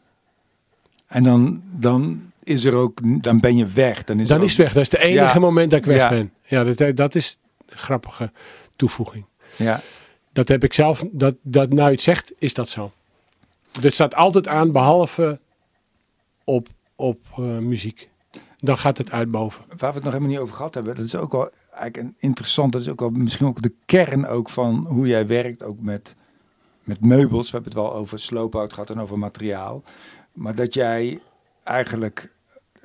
En 1.07 1.23
dan, 1.23 1.63
dan 1.73 2.23
is 2.43 2.65
er 2.65 2.75
ook, 2.75 2.99
dan 3.23 3.41
ben 3.41 3.57
je 3.57 3.67
weg. 3.67 4.05
Dan 4.05 4.21
is, 4.21 4.29
Dan 4.29 4.43
is 4.43 4.49
het 4.51 4.59
weg. 4.59 4.73
Dat 4.73 4.83
is 4.83 4.89
de 4.89 4.99
enige 4.99 5.35
Ja. 5.35 5.41
moment 5.41 5.71
dat 5.71 5.79
ik 5.81 5.85
weg 5.87 5.97
Ja. 5.97 6.09
ben. 6.09 6.33
Ja, 6.45 6.65
dat, 6.65 6.97
dat 6.97 7.15
is 7.15 7.39
een 7.67 7.79
grappige 7.79 8.31
toevoeging. 8.77 9.25
Ja, 9.57 9.81
Dat 10.33 10.49
heb 10.49 10.65
ik 10.65 10.73
zelf, 10.73 11.05
dat, 11.13 11.37
dat 11.43 11.73
nou 11.73 11.91
het 11.91 12.01
zegt, 12.03 12.33
is 12.39 12.55
dat 12.55 12.69
zo. 12.69 12.93
Het 13.81 13.95
staat 13.95 14.15
altijd 14.15 14.49
aan, 14.49 14.73
behalve 14.73 15.41
op, 16.45 16.69
op 16.97 17.19
eh, 17.37 17.43
muziek. 17.45 18.09
Dan 18.57 18.79
gaat 18.79 18.99
het 18.99 19.11
uit 19.11 19.31
boven. 19.31 19.65
waar 19.69 19.77
we 19.79 19.87
het 19.87 19.95
nog 20.05 20.13
helemaal 20.13 20.29
niet 20.29 20.39
over 20.39 20.55
gehad 20.55 20.75
hebben, 20.75 20.97
dat 20.97 21.05
is 21.05 21.15
ook 21.15 21.33
wel 21.33 21.51
eigenlijk 21.75 21.97
een 21.97 22.17
interessant, 22.19 22.73
dat 22.73 22.81
is 22.81 22.89
ook 22.89 23.01
wel 23.01 23.11
misschien 23.11 23.47
ook 23.47 23.63
de 23.63 23.73
kern 23.87 24.27
ook 24.27 24.51
van 24.51 24.87
hoe 24.89 25.07
jij 25.07 25.27
werkt, 25.27 25.63
ook 25.63 25.81
met, 25.81 26.15
met 26.83 27.01
meubels. 27.01 27.51
We 27.51 27.57
hebben 27.57 27.73
het 27.73 27.83
wel 27.83 27.95
over 27.95 28.19
sloophout 28.19 28.73
gehad 28.73 28.91
en 28.91 29.01
over 29.01 29.19
materiaal. 29.19 29.83
Maar 30.33 30.55
dat 30.55 30.75
jij 30.75 31.21
eigenlijk, 31.63 32.35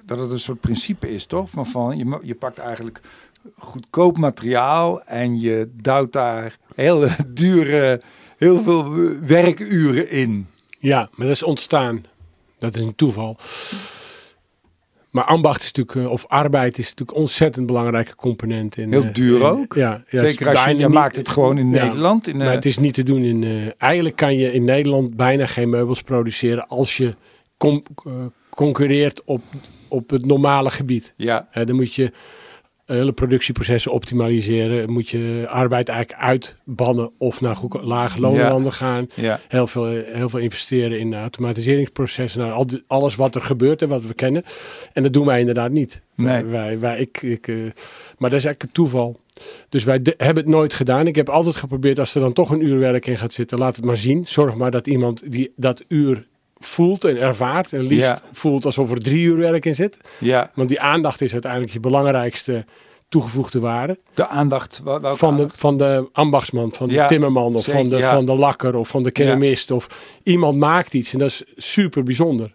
dat 0.05 0.19
het 0.19 0.31
een 0.31 0.39
soort 0.39 0.59
principe 0.59 1.09
is, 1.09 1.25
toch? 1.25 1.49
Van, 1.49 1.65
van 1.65 1.97
je, 1.97 2.19
je 2.21 2.35
pakt 2.35 2.57
eigenlijk 2.57 3.01
goedkoop 3.57 4.17
materiaal 4.17 5.03
en 5.03 5.39
je 5.39 5.69
duwt 5.73 6.11
daar 6.11 6.57
heel 6.75 7.07
dure, 7.27 8.01
heel 8.37 8.59
veel 8.59 8.93
werkuren 9.21 10.09
in. 10.09 10.47
Ja, 10.79 11.09
maar 11.15 11.27
dat 11.27 11.35
is 11.35 11.43
ontstaan. 11.43 12.05
Dat 12.57 12.75
is 12.75 12.83
een 12.83 12.95
toeval. 12.95 13.37
Maar 15.09 15.23
ambacht 15.23 15.61
is 15.61 15.71
natuurlijk, 15.71 16.07
eh, 16.07 16.11
of 16.11 16.25
arbeid 16.27 16.77
is 16.77 16.89
natuurlijk 16.89 17.17
een 17.17 17.23
ontzettend 17.23 17.65
belangrijke 17.65 18.15
component. 18.15 18.77
In, 18.77 18.91
Heel 18.91 19.03
eh, 19.03 19.13
duur 19.13 19.39
in- 19.39 19.45
ook. 19.45 19.73
Ja, 19.73 20.03
ja, 20.09 20.19
Zeker 20.25 20.47
als 20.47 20.65
je, 20.77 20.87
maakt 20.87 21.15
het 21.15 21.29
gewoon 21.29 21.57
in 21.57 21.71
Ja, 21.71 21.83
Nederland. 21.83 22.27
In, 22.27 22.37
Maar 22.37 22.47
eh, 22.47 22.53
het 22.53 22.65
is 22.65 22.77
niet 22.77 22.93
te 22.93 23.03
doen 23.03 23.21
in. 23.23 23.73
eigenlijk 23.77 24.15
kan 24.15 24.35
je 24.37 24.53
in 24.53 24.63
Nederland 24.63 25.15
bijna 25.15 25.45
geen 25.45 25.69
meubels 25.69 26.01
produceren 26.01 26.67
als 26.67 26.97
je 26.97 27.13
com- 27.57 27.83
concurreert 28.49 29.23
op, 29.23 29.41
op 29.87 30.09
het 30.09 30.25
normale 30.25 30.69
gebied. 30.69 31.13
ja, 31.17 31.47
Eh, 31.51 31.65
dan 31.65 31.75
moet 31.75 31.93
je 31.95 32.11
hele 32.95 33.11
productieprocessen 33.11 33.91
optimaliseren. 33.91 34.91
Moet 34.91 35.09
je 35.09 35.45
arbeid 35.49 35.89
eigenlijk 35.89 36.21
uitbannen 36.21 37.11
of 37.17 37.41
naar 37.41 37.55
goed, 37.55 37.81
lage 37.81 38.19
loonlanden 38.19 38.71
gaan. 38.71 39.07
ja, 39.15 39.39
Heel 39.47 39.67
veel, 39.67 39.85
heel 39.85 40.29
veel 40.29 40.39
investeren 40.39 40.99
in 40.99 41.13
automatiseringsprocessen. 41.13 42.41
Nou, 42.41 42.53
al 42.53 42.67
die- 42.67 42.83
alles 42.87 43.15
wat 43.15 43.35
er 43.35 43.41
gebeurt 43.41 43.81
en 43.81 43.89
wat 43.89 44.05
we 44.05 44.13
kennen. 44.13 44.43
En 44.93 45.03
dat 45.03 45.13
doen 45.13 45.25
wij 45.25 45.39
inderdaad 45.39 45.71
niet. 45.71 46.03
Nee. 46.15 46.43
Wij, 46.43 46.79
wij, 46.79 46.99
ik, 46.99 47.21
ik, 47.21 47.47
eh, 47.47 47.55
maar 48.17 48.29
dat 48.29 48.39
is 48.39 48.45
eigenlijk 48.45 48.63
een 48.63 48.71
toeval. 48.71 49.19
Dus 49.69 49.83
wij 49.83 50.01
de- 50.01 50.13
hebben 50.17 50.43
het 50.43 50.53
nooit 50.53 50.73
gedaan. 50.73 51.07
Ik 51.07 51.15
heb 51.15 51.29
altijd 51.29 51.55
geprobeerd, 51.55 51.99
als 51.99 52.15
er 52.15 52.21
dan 52.21 52.33
toch 52.33 52.49
een 52.49 52.65
uur 52.65 52.79
werk 52.79 53.07
in 53.07 53.17
gaat 53.17 53.33
zitten, 53.33 53.57
laat 53.57 53.75
het 53.75 53.85
maar 53.85 53.97
zien. 53.97 54.27
Zorg 54.27 54.55
maar 54.55 54.71
dat 54.71 54.87
iemand 54.87 55.31
die 55.31 55.51
dat 55.55 55.83
uur 55.87 56.27
voelt 56.59 57.03
en 57.05 57.17
ervaart. 57.17 57.73
En 57.73 57.81
liefst 57.81 58.05
Ja. 58.05 58.19
voelt 58.31 58.65
alsof 58.65 58.91
er 58.91 59.01
drie 59.01 59.23
uur 59.23 59.37
werk 59.37 59.65
in 59.65 59.75
zit. 59.75 59.97
ja. 60.19 60.51
Want 60.53 60.69
die 60.69 60.79
aandacht 60.79 61.21
is 61.21 61.31
uiteindelijk 61.33 61.71
je 61.73 61.79
belangrijkste 61.79 62.65
toegevoegde 63.09 63.59
waarde. 63.59 63.97
De 64.13 64.27
aandacht. 64.27 64.81
Van 65.01 65.37
de, 65.37 65.45
van 65.51 65.77
de 65.77 66.09
ambachtsman, 66.11 66.71
van 66.71 66.87
de 66.87 66.93
Ja, 66.93 67.07
timmerman 67.07 67.55
of 67.55 67.63
zeker, 67.63 67.79
van, 67.79 67.89
de, 67.89 67.97
ja. 67.97 68.13
van 68.13 68.25
de 68.25 68.35
lakker 68.35 68.75
of 68.75 68.87
van 68.87 69.03
de 69.03 69.11
keramist. 69.11 69.71
Of 69.71 69.87
iemand 70.23 70.57
maakt 70.57 70.93
iets 70.93 71.13
en 71.13 71.19
dat 71.19 71.27
is 71.27 71.43
super 71.55 72.03
bijzonder. 72.03 72.51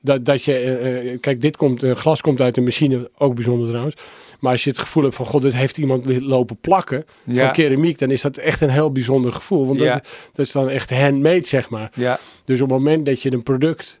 Dat, 0.00 0.24
dat 0.24 0.44
je, 0.44 0.54
eh, 0.54 1.12
eh, 1.12 1.20
kijk, 1.20 1.40
dit 1.40 1.56
komt, 1.56 1.82
eh, 1.82 1.94
glas 1.94 2.20
komt 2.20 2.40
uit 2.40 2.56
een 2.56 2.64
machine, 2.64 3.10
ook 3.18 3.34
bijzonder 3.34 3.66
trouwens. 3.68 3.94
Maar 4.38 4.52
als 4.52 4.64
je 4.64 4.70
het 4.70 4.78
gevoel 4.78 5.02
hebt 5.02 5.14
van, 5.14 5.26
god, 5.26 5.42
dit 5.42 5.54
heeft 5.54 5.78
iemand 5.78 6.20
lopen 6.22 6.56
plakken 6.56 7.04
Ja. 7.24 7.44
van 7.44 7.52
keramiek, 7.52 7.98
dan 7.98 8.10
is 8.10 8.22
dat 8.22 8.36
echt 8.36 8.60
een 8.60 8.70
heel 8.70 8.92
bijzonder 8.92 9.32
gevoel. 9.32 9.66
Want 9.66 9.80
Ja. 9.80 9.92
dat, 9.92 10.08
dat 10.32 10.46
is 10.46 10.52
dan 10.52 10.68
echt 10.68 10.90
handmade, 10.90 11.46
zeg 11.46 11.70
maar. 11.70 11.90
Ja, 11.94 12.18
Dus 12.44 12.60
op 12.60 12.70
het 12.70 12.78
moment 12.78 13.06
dat 13.06 13.22
je 13.22 13.32
een 13.32 13.42
product 13.42 13.98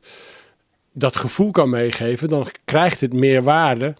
dat 0.92 1.16
gevoel 1.16 1.50
kan 1.50 1.70
meegeven, 1.70 2.28
dan 2.28 2.46
krijgt 2.64 3.00
het 3.00 3.12
meer 3.12 3.42
waarde. 3.42 3.94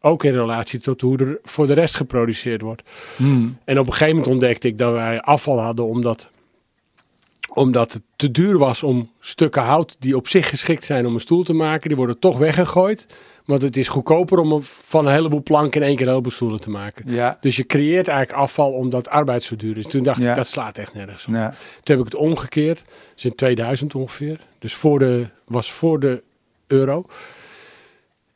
Ook 0.00 0.24
in 0.24 0.32
relatie 0.34 0.80
tot 0.80 1.00
hoe 1.00 1.18
er 1.18 1.38
voor 1.42 1.66
de 1.66 1.74
rest 1.74 1.94
geproduceerd 1.94 2.60
wordt. 2.60 2.82
Hmm. 3.16 3.58
En 3.64 3.78
op 3.78 3.86
een 3.86 3.92
gegeven 3.92 4.14
moment 4.16 4.32
ontdekte 4.32 4.68
ik 4.68 4.78
dat 4.78 4.92
wij 4.92 5.20
afval 5.20 5.60
hadden 5.60 5.86
omdat, 5.86 6.30
omdat 7.52 7.92
het 7.92 8.02
te 8.16 8.30
duur 8.30 8.58
was 8.58 8.82
om 8.82 9.10
stukken 9.20 9.62
hout 9.62 9.96
die 9.98 10.16
op 10.16 10.28
zich 10.28 10.48
geschikt 10.48 10.84
zijn 10.84 11.06
om 11.06 11.14
een 11.14 11.20
stoel 11.20 11.42
te 11.42 11.52
maken. 11.52 11.88
Die 11.88 11.96
worden 11.96 12.18
toch 12.18 12.38
weggegooid. 12.38 13.06
Want 13.46 13.62
het 13.62 13.76
is 13.76 13.88
goedkoper 13.88 14.38
om 14.38 14.62
van 14.62 15.06
een 15.06 15.12
heleboel 15.12 15.42
planken 15.42 15.80
in 15.80 15.86
één 15.86 15.96
keer 15.96 16.04
een 16.06 16.10
heleboel 16.12 16.32
stoelen 16.32 16.60
te 16.60 16.70
maken. 16.70 17.04
ja, 17.12 17.36
Dus 17.40 17.56
je 17.56 17.66
creëert 17.66 18.08
eigenlijk 18.08 18.38
afval 18.38 18.72
omdat 18.72 19.08
arbeid 19.08 19.42
zo 19.42 19.56
duur 19.56 19.76
is. 19.76 19.86
Toen 19.86 20.02
dacht 20.02 20.22
Ja. 20.22 20.28
ik, 20.30 20.36
dat 20.36 20.46
slaat 20.46 20.78
echt 20.78 20.94
nergens 20.94 21.26
op. 21.26 21.34
ja. 21.34 21.48
Toen 21.82 21.96
heb 21.96 22.06
ik 22.06 22.12
het 22.12 22.14
omgekeerd. 22.20 22.84
Is 23.16 23.24
in 23.24 23.34
2000 23.34 23.94
ongeveer. 23.94 24.40
Dus 24.58 24.74
voor 24.74 24.98
de, 24.98 25.26
was 25.44 25.72
voor 25.72 26.00
de 26.00 26.22
euro. 26.66 27.04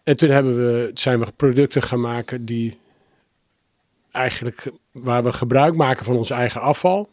En 0.03 0.17
toen 0.17 0.31
hebben 0.31 0.55
we, 0.57 0.91
zijn 0.95 1.21
we 1.21 1.27
producten 1.37 1.83
gaan 1.83 2.01
maken 2.01 2.45
die 2.45 2.79
eigenlijk 4.13 4.71
waar 4.93 5.23
we 5.25 5.33
gebruik 5.33 5.75
maken 5.77 6.05
van 6.05 6.17
ons 6.17 6.31
eigen 6.31 6.61
afval. 6.61 7.09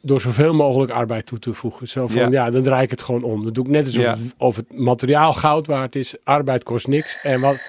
Door 0.00 0.20
zoveel 0.20 0.54
mogelijk 0.54 0.90
arbeid 0.92 1.26
toe 1.26 1.38
te 1.38 1.52
voegen. 1.52 1.88
Zo 1.88 2.06
van, 2.06 2.20
Ja. 2.30 2.44
ja, 2.44 2.50
dan 2.50 2.62
draai 2.62 2.82
ik 2.82 2.90
het 2.90 3.02
gewoon 3.02 3.22
om. 3.22 3.44
Dan 3.44 3.52
doe 3.52 3.64
ik 3.64 3.70
net 3.70 3.86
alsof 3.86 4.02
Ja. 4.02 4.10
het, 4.10 4.34
of 4.36 4.56
het 4.56 4.78
materiaal 4.78 5.32
goud 5.32 5.66
waard 5.66 5.94
is. 5.96 6.14
Arbeid 6.24 6.62
kost 6.62 6.86
niks. 6.86 7.22
En 7.22 7.40
wat, 7.40 7.60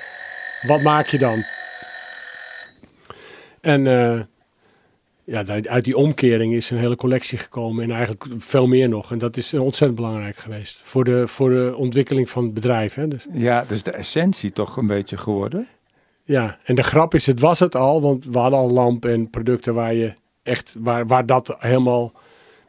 wat 0.68 0.82
maak 0.82 1.06
je 1.08 1.18
dan? 1.18 1.44
En 3.62 3.88
eh, 3.88 4.20
ja, 5.24 5.44
uit 5.64 5.84
die 5.84 5.98
omkering 5.98 6.54
is 6.54 6.70
een 6.70 6.78
hele 6.78 6.96
collectie 6.96 7.38
gekomen. 7.38 7.84
En 7.84 7.92
eigenlijk 7.92 8.26
veel 8.38 8.68
meer 8.68 8.90
nog. 8.90 9.12
En 9.12 9.18
dat 9.18 9.38
is 9.38 9.54
ontzettend 9.54 9.96
belangrijk 9.96 10.38
geweest. 10.38 10.82
Voor 10.84 11.04
de, 11.04 11.28
voor 11.28 11.50
de 11.50 11.74
ontwikkeling 11.78 12.30
van 12.30 12.44
het 12.44 12.54
bedrijf. 12.54 12.94
Hè? 12.94 13.08
Dus, 13.08 13.26
ja, 13.34 13.64
dus 13.68 13.84
de 13.84 13.92
essentie 13.92 14.52
toch 14.52 14.78
een 14.78 14.88
beetje 14.88 15.18
geworden. 15.18 15.68
ja, 16.24 16.58
en 16.64 16.76
de 16.76 16.84
grap 16.84 17.14
is, 17.16 17.26
het 17.26 17.40
was 17.40 17.60
het 17.60 17.76
al. 17.76 18.02
Want 18.02 18.26
we 18.26 18.38
hadden 18.38 18.60
al 18.60 18.70
lampen 18.72 19.12
en 19.12 19.30
producten 19.30 19.74
waar 19.74 19.94
je 19.94 20.14
echt, 20.44 20.76
waar, 20.80 21.08
waar 21.08 21.26
dat 21.26 21.56
helemaal... 21.60 22.12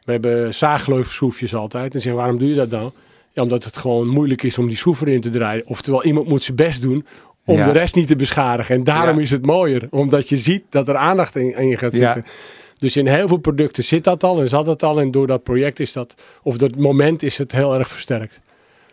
We 0.03 0.11
hebben 0.11 0.53
zaagleufschroefjes 0.53 1.55
altijd. 1.55 1.93
En 1.93 2.01
zeggen, 2.01 2.21
waarom 2.21 2.37
doe 2.39 2.49
je 2.49 2.55
dat 2.55 2.69
dan? 2.69 2.91
Ja, 3.33 3.41
omdat 3.41 3.63
het 3.63 3.77
gewoon 3.77 4.07
moeilijk 4.07 4.43
is 4.43 4.57
om 4.57 4.67
die 4.67 4.77
schroef 4.77 5.01
erin 5.01 5.21
te 5.21 5.29
draaien. 5.29 5.63
Oftewel, 5.65 6.03
iemand 6.03 6.27
moet 6.27 6.43
zijn 6.43 6.55
best 6.57 6.81
doen 6.81 7.05
om 7.45 7.57
Ja. 7.57 7.65
de 7.65 7.71
rest 7.71 7.95
niet 7.95 8.07
te 8.07 8.15
beschadigen. 8.15 8.75
En 8.75 8.83
daarom 8.83 9.15
Ja. 9.15 9.21
is 9.21 9.31
het 9.31 9.45
mooier. 9.45 9.87
Omdat 9.89 10.29
je 10.29 10.37
ziet 10.37 10.63
dat 10.69 10.87
er 10.87 10.95
aandacht 10.95 11.35
in, 11.35 11.57
in 11.57 11.77
gaat 11.77 11.97
Ja. 11.97 12.13
zitten. 12.13 12.31
Dus 12.79 12.97
in 12.97 13.07
heel 13.07 13.27
veel 13.27 13.37
producten 13.37 13.83
zit 13.83 14.03
dat 14.03 14.23
al 14.23 14.39
en 14.39 14.47
zat 14.47 14.65
dat 14.65 14.83
al. 14.83 14.99
En 14.99 15.11
door 15.11 15.27
dat 15.27 15.43
project 15.43 15.79
is 15.79 15.93
dat, 15.93 16.15
of 16.43 16.57
dat 16.57 16.75
moment 16.75 17.23
is 17.23 17.37
het 17.37 17.51
heel 17.51 17.75
erg 17.77 17.87
versterkt. 17.87 18.39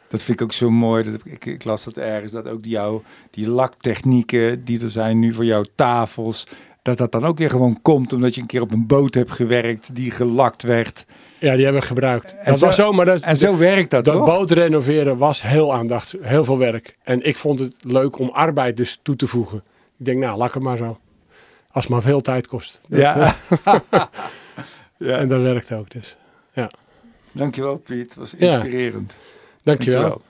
Dat 0.09 0.23
vind 0.23 0.41
ik 0.41 0.45
ook 0.47 0.53
zo 0.53 0.71
mooi. 0.71 1.05
Dat, 1.05 1.19
ik, 1.25 1.45
ik 1.47 1.65
las 1.65 1.85
dat 1.85 1.97
ergens, 1.97 2.33
dat 2.33 2.47
ook 2.49 2.63
die, 2.63 2.73
jouw, 2.73 3.03
die 3.31 3.49
laktechnieken 3.51 4.65
die 4.65 4.83
er 4.83 4.91
zijn 4.91 5.19
nu 5.19 5.33
voor 5.33 5.45
jouw 5.45 5.65
tafels, 5.75 6.47
dat 6.89 6.99
dat 6.99 7.13
dan 7.13 7.25
ook 7.31 7.39
weer 7.39 7.51
gewoon 7.51 7.83
komt 7.83 8.13
omdat 8.13 8.35
je 8.35 8.41
een 8.41 8.47
keer 8.47 8.61
op 8.63 8.73
een 8.73 8.87
boot 8.87 9.15
hebt 9.15 9.31
gewerkt 9.31 9.95
die 9.95 10.11
gelakt 10.11 10.63
werd. 10.63 11.07
Ja, 11.39 11.55
die 11.55 11.63
hebben 11.65 11.81
we 11.81 11.87
gebruikt. 11.87 12.33
En 12.39 12.45
dat 12.45 12.59
zo- 12.59 12.67
was 12.67 12.77
zo, 12.77 12.93
maar 12.93 13.05
dat, 13.05 13.21
En 13.21 13.37
zo 13.37 13.57
werkt 13.57 13.91
dat, 13.91 14.05
dat 14.05 14.15
toch? 14.15 14.25
boot 14.27 14.51
renoveren 14.51 15.17
was 15.19 15.43
heel 15.43 15.75
aandacht, 15.75 16.15
heel 16.21 16.45
veel 16.45 16.59
werk. 16.59 16.97
En 17.03 17.27
ik 17.27 17.37
vond 17.37 17.59
het 17.59 17.75
leuk 17.81 18.19
om 18.19 18.29
arbeid 18.29 18.77
dus 18.77 18.99
toe 19.03 19.17
te 19.17 19.27
voegen. 19.27 19.63
Ik 19.99 20.05
denk, 20.05 20.19
nou, 20.19 20.37
laat 20.39 20.55
het 20.55 20.63
maar 20.63 20.77
zo. 20.77 20.99
Als 21.71 21.85
het 21.85 21.93
maar 21.93 22.03
veel 22.03 22.21
tijd 22.21 22.47
kost. 22.47 22.81
Dat, 22.89 23.01
Ja. 23.01 23.35
eh, 23.51 23.71
ja. 25.09 25.17
en 25.19 25.29
dat 25.29 25.41
werkt 25.41 25.73
ook 25.73 25.91
dus. 25.91 26.17
Dankjewel 27.33 27.77
Piet, 27.77 27.99
het 28.05 28.15
was 28.15 28.35
Ja. 28.39 28.53
inspirerend. 28.55 29.19
Dankjewel. 29.63 30.01
Dankjewel. 30.01 30.23